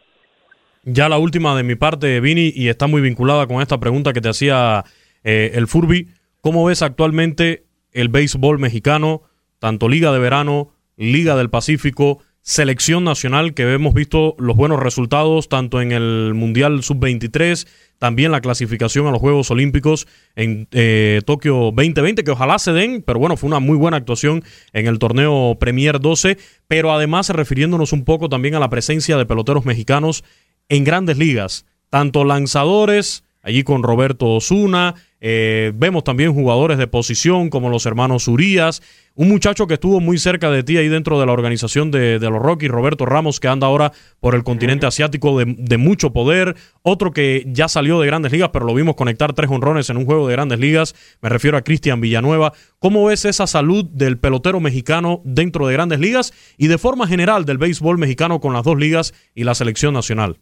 Ya 0.84 1.10
la 1.10 1.18
última 1.18 1.56
de 1.56 1.64
mi 1.64 1.76
parte, 1.76 2.20
Vini, 2.20 2.52
y 2.56 2.70
está 2.70 2.88
muy 2.88 3.02
vinculada 3.02 3.48
con 3.48 3.62
esta 3.62 3.80
pregunta 3.80 4.14
que 4.14 4.22
te 4.22 4.30
hacía 4.30 4.84
eh, 5.24 5.52
el 5.56 5.68
Furby. 5.68 6.10
¿Cómo 6.42 6.66
ves 6.66 6.84
actualmente 6.84 7.64
el 7.92 8.10
béisbol 8.10 8.60
mexicano, 8.60 9.24
tanto 9.60 9.90
Liga 9.90 10.12
de 10.12 10.20
Verano, 10.20 10.74
Liga 10.98 11.36
del 11.36 11.50
Pacífico, 11.50 12.20
selección 12.46 13.04
nacional, 13.04 13.56
que 13.56 13.74
hemos 13.74 13.96
visto 13.96 14.36
los 14.38 14.56
buenos 14.56 14.80
resultados 14.80 15.50
tanto 15.50 15.82
en 15.82 15.92
el 15.92 16.36
Mundial 16.36 16.84
Sub-23, 16.84 17.68
también 17.98 18.32
la 18.32 18.40
clasificación 18.40 19.08
a 19.08 19.12
los 19.12 19.20
Juegos 19.20 19.50
Olímpicos 19.50 20.08
en 20.36 20.68
eh, 20.72 21.22
Tokio 21.26 21.72
2020, 21.76 22.24
que 22.24 22.30
ojalá 22.30 22.60
se 22.60 22.72
den, 22.72 23.02
pero 23.02 23.18
bueno, 23.18 23.36
fue 23.36 23.48
una 23.48 23.60
muy 23.60 23.76
buena 23.76 23.98
actuación 23.98 24.44
en 24.74 24.86
el 24.86 25.00
torneo 25.00 25.58
Premier 25.60 26.00
12, 26.00 26.38
pero 26.68 26.94
además 26.94 27.30
refiriéndonos 27.30 27.94
un 27.94 28.06
poco 28.06 28.30
también 28.30 28.54
a 28.54 28.60
la 28.60 28.70
presencia 28.70 29.18
de 29.18 29.26
peloteros 29.26 29.66
mexicanos 29.66 30.24
en 30.70 30.84
grandes 30.84 31.18
ligas, 31.18 31.66
tanto 31.90 32.26
lanzadores, 32.26 33.24
allí 33.42 33.64
con 33.64 33.82
Roberto 33.82 34.28
Osuna, 34.28 34.94
eh, 35.28 35.72
vemos 35.74 36.04
también 36.04 36.36
jugadores 36.36 36.78
de 36.78 36.86
posición 36.86 37.50
como 37.50 37.70
los 37.70 37.88
hermanos 37.88 38.28
Urias, 38.28 38.84
un 39.16 39.28
muchacho 39.28 39.66
que 39.66 39.74
estuvo 39.74 40.00
muy 40.00 40.20
cerca 40.20 40.52
de 40.52 40.62
ti 40.62 40.78
ahí 40.78 40.88
dentro 40.88 41.20
de 41.20 41.26
la 41.26 41.32
organización 41.32 41.90
de, 41.90 42.20
los 42.20 42.40
Rockies, 42.40 42.70
Roberto 42.70 43.08
Ramos, 43.08 43.40
que 43.40 43.48
anda 43.48 43.66
ahora 43.66 43.92
por 44.20 44.36
el 44.36 44.44
continente 44.44 44.86
asiático 44.86 45.40
de, 45.40 45.78
mucho 45.80 46.14
poder, 46.14 46.56
otro 46.84 47.12
que 47.12 47.44
ya 47.48 47.68
salió 47.68 48.00
de 48.00 48.06
grandes 48.06 48.34
ligas, 48.34 48.52
pero 48.54 48.68
lo 48.68 48.76
vimos 48.76 48.94
conectar 48.94 49.34
tres 49.34 49.50
honrones 49.50 49.90
en 49.90 49.98
un 49.98 50.06
juego 50.06 50.28
de 50.28 50.34
grandes 50.34 50.60
ligas, 50.60 50.94
me 51.24 51.30
refiero 51.30 51.58
a 51.58 51.64
Cristian 51.64 52.02
Villanueva. 52.02 52.54
¿Cómo 52.78 53.06
ves 53.06 53.26
esa 53.26 53.48
salud 53.48 53.84
del 53.84 54.20
pelotero 54.20 54.60
mexicano 54.60 55.24
dentro 55.26 55.66
de 55.66 55.74
grandes 55.74 56.00
ligas 56.00 56.34
y 56.56 56.68
de 56.68 56.78
forma 56.78 57.08
general 57.08 57.46
del 57.46 57.58
béisbol 57.58 57.98
mexicano 57.98 58.40
con 58.40 58.54
las 58.54 58.64
dos 58.64 58.78
ligas 58.78 59.16
y 59.34 59.44
la 59.44 59.56
selección 59.56 59.96
nacional? 59.96 60.38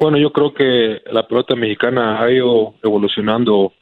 Bueno, 0.00 0.16
yo 0.18 0.32
creo 0.32 0.54
que 0.54 1.02
la 1.10 1.26
pelota 1.26 1.56
mexicana 1.56 2.20
ha 2.20 2.30
ido 2.30 2.74
evolucionando 2.82 3.72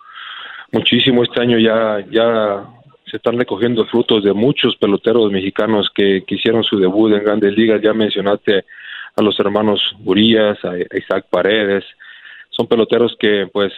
muchísimo 0.73 1.23
este 1.23 1.41
año 1.41 1.59
ya 1.59 2.05
ya 2.11 2.67
se 3.11 3.19
están 3.19 3.39
recogiendo 3.39 3.87
frutos 3.87 4.25
de 4.25 4.33
muchos 4.33 4.77
peloteros 4.77 5.31
mexicanos 5.31 5.91
que, 5.95 6.25
hicieron 6.27 6.65
su 6.65 6.79
debut 6.79 7.13
en 7.13 7.25
grandes 7.25 7.57
ligas. 7.57 7.81
Ya 7.81 7.95
mencionaste 7.95 8.65
a 9.15 9.23
los 9.23 9.39
hermanos 9.39 9.81
Urias, 10.05 10.59
a 10.65 10.77
Isaac 10.77 11.27
Paredes. 11.31 11.85
Son 12.51 12.67
peloteros 12.67 13.17
que, 13.19 13.49
pues, 13.53 13.73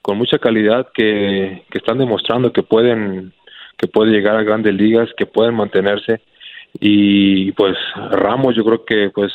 con 0.00 0.18
mucha 0.18 0.38
calidad, 0.38 0.88
que, 0.94 1.64
que 1.68 1.78
están 1.78 1.98
demostrando 1.98 2.52
que 2.52 2.62
pueden, 2.62 3.32
que 3.76 3.88
pueden 3.88 4.14
llegar 4.14 4.36
a 4.36 4.44
grandes 4.44 4.74
ligas, 4.74 5.10
que 5.16 5.26
pueden 5.26 5.54
mantenerse. 5.54 6.20
Y 6.78 7.52
pues 7.52 7.76
Ramos, 8.10 8.54
yo 8.54 8.64
creo 8.64 8.84
que, 8.84 9.10
pues, 9.12 9.32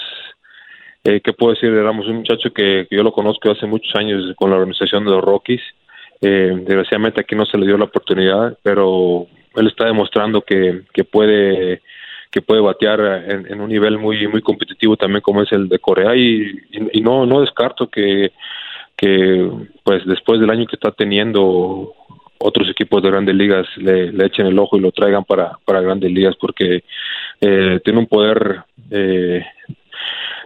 eh, 1.04 1.22
¿qué 1.22 1.34
puedo 1.34 1.54
decir 1.54 1.74
de 1.74 1.84
Ramos? 1.84 2.08
Un 2.08 2.18
muchacho 2.18 2.52
que, 2.52 2.88
yo 2.92 3.04
lo 3.04 3.12
conozco 3.12 3.52
hace 3.52 3.66
muchos 3.66 3.94
años 3.96 4.34
con 4.36 4.50
la 4.50 4.58
organización 4.58 5.06
de 5.06 5.12
los 5.12 5.24
Rockies 5.24 5.62
eh, 6.22 6.54
desgraciadamente 6.66 7.22
aquí 7.22 7.36
no 7.36 7.46
se 7.46 7.58
le 7.58 7.66
dio 7.66 7.78
la 7.78 7.86
oportunidad, 7.86 8.58
pero 8.62 9.28
él 9.56 9.68
está 9.68 9.86
demostrando 9.86 10.42
que, 10.42 10.82
que 10.94 11.04
puede 11.04 11.82
que 12.32 12.44
puede 12.44 12.62
batear 12.62 13.26
en, 13.28 13.60
un 13.60 13.70
nivel 13.70 13.98
muy 13.98 14.28
muy 14.28 14.42
competitivo 14.44 14.96
también 14.96 15.22
como 15.22 15.42
es 15.42 15.52
el 15.52 15.68
de 15.68 15.80
Corea 15.80 16.16
y, 16.16 16.62
no 17.02 17.26
no 17.26 17.42
descarto 17.42 17.88
que 17.90 18.34
que 18.96 19.50
pues 19.84 20.06
después 20.06 20.40
del 20.40 20.52
año 20.52 20.68
que 20.68 20.76
está 20.76 20.92
teniendo 20.92 21.96
otros 22.38 22.70
equipos 22.70 23.02
de 23.02 23.10
grandes 23.10 23.34
ligas 23.34 23.66
le, 23.78 24.12
le 24.12 24.26
echen 24.26 24.46
el 24.46 24.60
ojo 24.60 24.78
y 24.78 24.82
lo 24.82 24.92
traigan 24.92 25.24
para, 25.24 25.58
para 25.66 25.82
grandes 25.82 26.12
ligas 26.12 26.36
porque 26.40 26.84
eh, 27.42 27.80
tiene 27.84 28.00
un 28.00 28.08
poder 28.08 28.64
eh, 28.92 29.44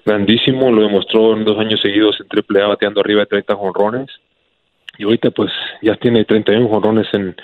grandísimo, 0.05 0.71
lo 0.71 0.81
demostró 0.83 1.35
en 1.35 1.45
dos 1.45 1.57
años 1.59 1.81
seguidos 1.81 2.19
en 2.19 2.27
triple 2.27 2.61
A 2.61 2.67
bateando 2.67 3.01
arriba 3.01 3.21
de 3.21 3.27
30 3.27 3.55
jonrones 3.55 4.09
y 4.97 5.03
ahorita 5.03 5.31
pues 5.31 5.51
ya 5.81 5.95
tiene 5.95 6.23
31 6.23 6.67
jorrones 6.67 7.07
en, 7.13 7.35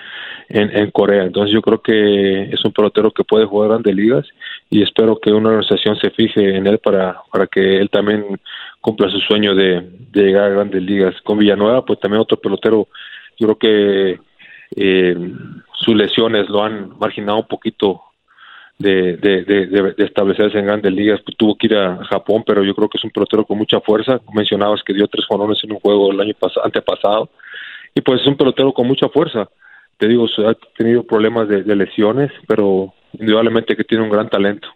en, 0.49 0.77
en, 0.77 0.91
Corea. 0.91 1.23
Entonces 1.23 1.53
yo 1.53 1.61
creo 1.61 1.81
que 1.81 2.43
es 2.43 2.63
un 2.63 2.71
pelotero 2.71 3.11
que 3.11 3.23
puede 3.23 3.45
jugar 3.45 3.69
grandes 3.69 3.95
ligas 3.95 4.27
y 4.69 4.83
espero 4.83 5.19
que 5.19 5.31
una 5.31 5.49
organización 5.49 5.97
se 5.99 6.11
fije 6.11 6.55
en 6.55 6.67
él 6.67 6.77
para, 6.77 7.21
para 7.31 7.47
que 7.47 7.77
él 7.77 7.89
también 7.89 8.39
cumpla 8.81 9.09
su 9.09 9.19
sueño 9.19 9.55
de, 9.55 9.81
de 10.11 10.23
llegar 10.23 10.45
a 10.45 10.49
grandes 10.49 10.83
ligas. 10.83 11.19
Con 11.23 11.39
Villanueva, 11.39 11.83
pues 11.85 11.99
también 11.99 12.21
otro 12.21 12.37
pelotero, 12.37 12.87
yo 13.37 13.47
creo 13.47 13.57
que 13.57 14.19
eh, 14.75 15.17
sus 15.73 15.95
lesiones 15.95 16.49
lo 16.49 16.63
han 16.63 16.97
marginado 16.99 17.39
un 17.39 17.47
poquito 17.47 18.03
de, 18.79 19.17
de, 19.17 19.43
de, 19.43 19.93
establecerse 20.05 20.57
en 20.57 20.65
grandes 20.65 20.93
ligas, 20.93 21.19
pues 21.25 21.35
tuvo 21.35 21.57
que 21.57 21.67
ir 21.67 21.75
a 21.75 21.97
Japón, 22.05 22.43
pero 22.47 22.63
yo 22.63 22.73
creo 22.73 22.87
que 22.87 22.97
es 22.97 23.03
un 23.03 23.11
pelotero 23.11 23.45
con 23.45 23.57
mucha 23.57 23.81
fuerza. 23.81 24.21
Mencionabas 24.33 24.81
que 24.83 24.93
dio 24.93 25.07
tres 25.07 25.25
jorones 25.27 25.59
en 25.63 25.73
un 25.73 25.79
juego 25.79 26.11
el 26.11 26.21
año 26.21 26.33
antepasado, 26.63 27.29
y 27.93 28.01
pues 28.01 28.21
es 28.21 28.27
un 28.27 28.37
pelotero 28.37 28.73
con 28.73 28.87
mucha 28.87 29.09
fuerza. 29.09 29.49
Te 29.97 30.07
digo, 30.07 30.25
ha 30.47 30.53
tenido 30.77 31.03
problemas 31.03 31.49
de, 31.49 31.75
lesiones, 31.75 32.31
pero 32.47 32.93
indudablemente 33.13 33.75
que 33.75 33.83
tiene 33.83 34.05
un 34.05 34.09
gran 34.09 34.29
talento. 34.29 34.69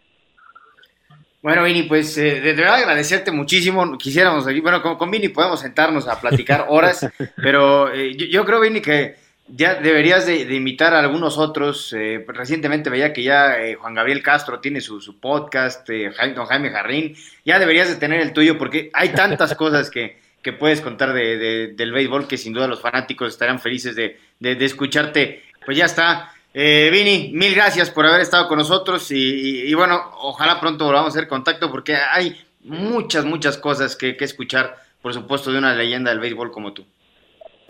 Bueno, 1.42 1.64
Vini, 1.64 1.84
pues 1.84 2.18
eh, 2.18 2.42
de 2.42 2.54
verdad 2.54 2.76
agradecerte 2.76 3.32
muchísimo. 3.32 3.98
Quisiéramos 3.98 4.46
bueno, 4.62 4.82
con, 4.82 5.12
Vini 5.12 5.30
podemos 5.30 5.62
sentarnos 5.62 6.10
a 6.10 6.20
platicar 6.20 6.66
horas, 6.70 7.10
pero 7.38 7.94
eh, 7.94 8.16
yo, 8.18 8.26
yo, 8.26 8.46
creo, 8.46 8.60
Vini, 8.60 8.82
que 8.82 9.23
ya 9.48 9.76
deberías 9.76 10.26
de, 10.26 10.46
de, 10.46 10.56
invitar 10.56 10.94
a 10.94 11.00
algunos 11.00 11.38
otros. 11.38 11.94
Eh, 11.94 12.24
recientemente 12.28 12.90
veía 12.90 13.14
que 13.14 13.24
ya 13.24 13.60
eh, 13.60 13.76
Juan 13.76 13.94
Gabriel 13.94 14.24
Castro 14.24 14.60
tiene 14.60 14.82
su, 14.82 15.02
su 15.02 15.20
podcast, 15.20 15.88
eh, 15.90 16.12
don 16.36 16.46
Jaime 16.46 16.70
Jarrín. 16.70 17.16
Ya 17.46 17.60
deberías 17.60 17.90
de 17.90 17.96
tener 17.96 18.22
el 18.22 18.34
tuyo 18.34 18.58
porque 18.58 18.90
hay 18.94 19.10
tantas 19.10 19.54
cosas 19.58 19.90
que, 19.90 20.20
que 20.42 20.54
puedes 20.54 20.82
contar 20.82 21.14
de, 21.14 21.74
del 21.76 21.92
béisbol 21.92 22.28
que 22.28 22.38
sin 22.38 22.54
duda 22.54 22.68
los 22.68 22.82
fanáticos 22.82 23.30
estarán 23.30 23.60
felices 23.60 23.96
de, 23.96 24.18
de 24.40 24.66
escucharte. 24.66 25.44
Pues 25.66 25.78
ya 25.78 25.86
está. 25.86 26.32
Vini, 26.54 27.32
mil 27.34 27.56
gracias 27.56 27.90
por 27.90 28.06
haber 28.06 28.22
estado 28.22 28.48
con 28.48 28.60
nosotros 28.60 29.10
y, 29.12 29.62
y, 29.62 29.74
bueno, 29.74 30.12
ojalá 30.20 30.60
pronto 30.60 30.86
volvamos 30.86 31.16
a 31.16 31.18
hacer 31.18 31.28
contacto 31.28 31.72
porque 31.72 31.96
hay 31.96 32.40
muchas, 32.62 33.26
muchas 33.26 33.58
cosas 33.58 33.96
que, 33.96 34.16
que 34.16 34.26
escuchar, 34.26 34.78
por 35.02 35.16
supuesto, 35.16 35.52
de 35.52 35.58
una 35.58 35.74
leyenda 35.74 36.12
del 36.12 36.20
béisbol 36.20 36.52
como 36.52 36.72
tú. 36.72 36.86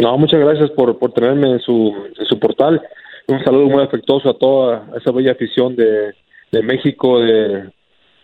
No, 0.03 0.17
muchas 0.17 0.41
gracias 0.41 0.69
por, 0.71 0.99
por 0.99 1.13
tenerme 1.13 1.49
en 1.49 1.59
su, 1.61 1.95
en 2.19 2.25
su 2.25 2.37
portal. 2.37 2.81
Un 3.25 3.41
saludo 3.41 3.67
muy 3.67 3.81
afectuoso 3.81 4.29
a 4.29 4.37
toda 4.37 4.89
esa 4.99 5.11
bella 5.11 5.31
afición 5.31 5.77
de, 5.77 6.13
de 6.51 6.61
México, 6.61 7.21
de, 7.21 7.69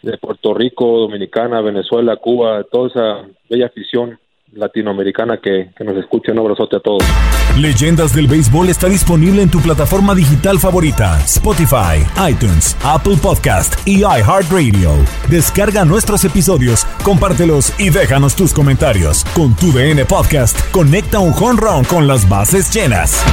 de 0.01 0.17
Puerto 0.17 0.53
Rico, 0.53 0.86
Dominicana, 0.99 1.61
Venezuela, 1.61 2.17
Cuba, 2.17 2.65
toda 2.69 2.89
esa 2.89 3.27
bella 3.49 3.67
afición 3.67 4.19
latinoamericana 4.54 5.39
que, 5.41 5.72
que, 5.76 5.84
nos 5.84 5.97
escucha. 5.97 6.32
Un 6.32 6.39
abrazote 6.39 6.78
a 6.78 6.80
todos. 6.80 7.04
Leyendas 7.58 8.14
del 8.14 8.28
Béisbol 8.28 8.70
está 8.70 8.88
disponible 8.88 9.41
en 9.41 9.50
tu 9.50 9.60
plataforma 9.60 10.16
digital 10.16 10.60
favorita: 10.60 11.20
Spotify, 11.26 12.06
iTunes, 12.30 12.76
Apple 12.84 13.18
Podcast 13.22 13.76
y 13.88 14.00
iHeartRadio. 14.00 14.91
Descarga 15.30 15.86
nuestros 15.86 16.24
episodios, 16.24 16.86
compártelos 17.04 17.74
y 17.80 17.89
déjanos 17.89 18.36
tus 18.36 18.54
comentarios. 18.54 19.26
Con 19.36 19.56
tu 19.56 19.72
DN 19.72 20.06
Podcast, 20.06 20.60
conecta 20.72 21.20
un 21.20 21.34
home 21.34 21.60
run 21.60 21.84
con 21.86 22.08
las 22.08 22.28
bases 22.28 22.74
llenas. 22.74 23.24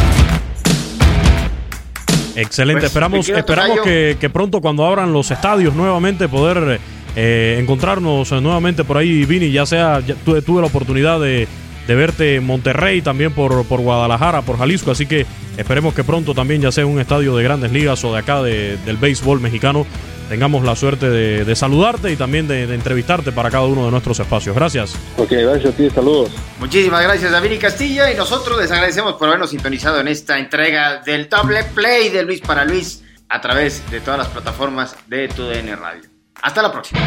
Excelente, 2.35 2.81
pues, 2.81 2.91
esperamos, 2.91 3.29
esperamos 3.31 3.81
que, 3.81 4.19
que 4.21 4.29
pronto 4.29 4.61
cuando 4.61 4.85
abran 4.85 5.11
los 5.11 5.31
estadios 5.31 5.75
nuevamente 5.75 6.29
poder 6.29 6.79
eh, 7.17 7.57
encontrarnos 7.59 8.31
nuevamente 8.31 8.85
por 8.85 8.99
ahí, 8.99 9.25
Vini, 9.25 9.51
ya 9.51 9.64
sea, 9.64 10.03
tuve, 10.25 10.61
la 10.61 10.67
oportunidad 10.67 11.19
de, 11.19 11.49
verte 11.89 12.37
en 12.37 12.45
Monterrey, 12.45 13.01
también 13.01 13.33
por, 13.33 13.64
por, 13.64 13.81
Guadalajara, 13.81 14.43
por 14.43 14.59
Jalisco, 14.59 14.91
así 14.91 15.07
que 15.07 15.25
esperemos 15.57 15.95
que 15.95 16.05
pronto 16.05 16.35
también, 16.35 16.61
ya 16.61 16.71
sea 16.71 16.85
un 16.85 17.01
estadio 17.01 17.35
de 17.35 17.43
grandes 17.43 17.73
ligas 17.73 18.05
o 18.05 18.12
de 18.12 18.19
acá 18.19 18.43
del 18.43 18.97
béisbol 18.99 19.41
mexicano, 19.41 19.87
tengamos 20.29 20.62
la 20.64 20.77
suerte 20.77 21.09
de, 21.09 21.57
saludarte 21.57 22.12
y 22.12 22.17
también 22.17 22.49
de, 22.49 22.64
entrevistarte 22.75 23.33
para 23.33 23.51
cada 23.51 23.64
uno 23.64 23.87
de 23.87 23.91
nuestros 23.91 24.21
espacios. 24.21 24.55
Gracias. 24.55 24.95
Ok, 25.17 25.31
gracias 25.31 25.73
a 25.73 25.77
ti, 25.77 25.89
saludos. 25.89 26.31
Muchísimas 26.61 27.03
gracias 27.03 27.33
a 27.33 27.41
Vini 27.41 27.57
Castilla 27.57 28.12
y 28.12 28.17
nosotros 28.17 28.61
les 28.61 28.71
agradecemos 28.71 29.14
por 29.14 29.29
habernos 29.29 29.51
sintonizado 29.51 30.01
en 30.01 30.09
esta 30.09 30.39
entrega 30.39 31.01
del 31.05 31.31
Doble 31.31 31.64
Play 31.75 32.11
de 32.11 32.25
Luis 32.25 32.41
para 32.41 32.67
Luis 32.67 33.03
a 33.29 33.41
través 33.41 33.89
de 33.91 34.01
todas 34.01 34.19
las 34.19 34.29
plataformas 34.29 34.97
de 35.07 35.29
TUDN 35.29 35.77
Radio. 35.77 36.16
Hasta 36.47 36.62
la 36.62 36.70
próxima. 36.70 37.01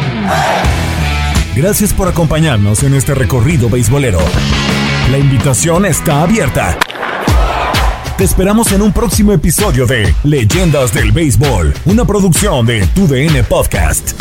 Gracias 1.55 1.93
por 1.93 2.09
acompañarnos 2.09 2.83
en 2.83 2.93
este 2.93 3.15
recorrido 3.15 3.69
beisbolero. 3.69 4.19
La 5.11 5.17
invitación 5.17 5.85
está 5.85 6.23
abierta. 6.23 6.77
Te 8.17 8.25
esperamos 8.25 8.73
en 8.73 8.81
un 8.81 8.91
próximo 8.91 9.31
episodio 9.31 9.87
de 9.87 10.13
Leyendas 10.25 10.93
del 10.93 11.13
Béisbol, 11.13 11.73
una 11.85 12.03
producción 12.03 12.65
de 12.65 12.85
TUDN 12.87 13.45
Podcast. 13.47 14.11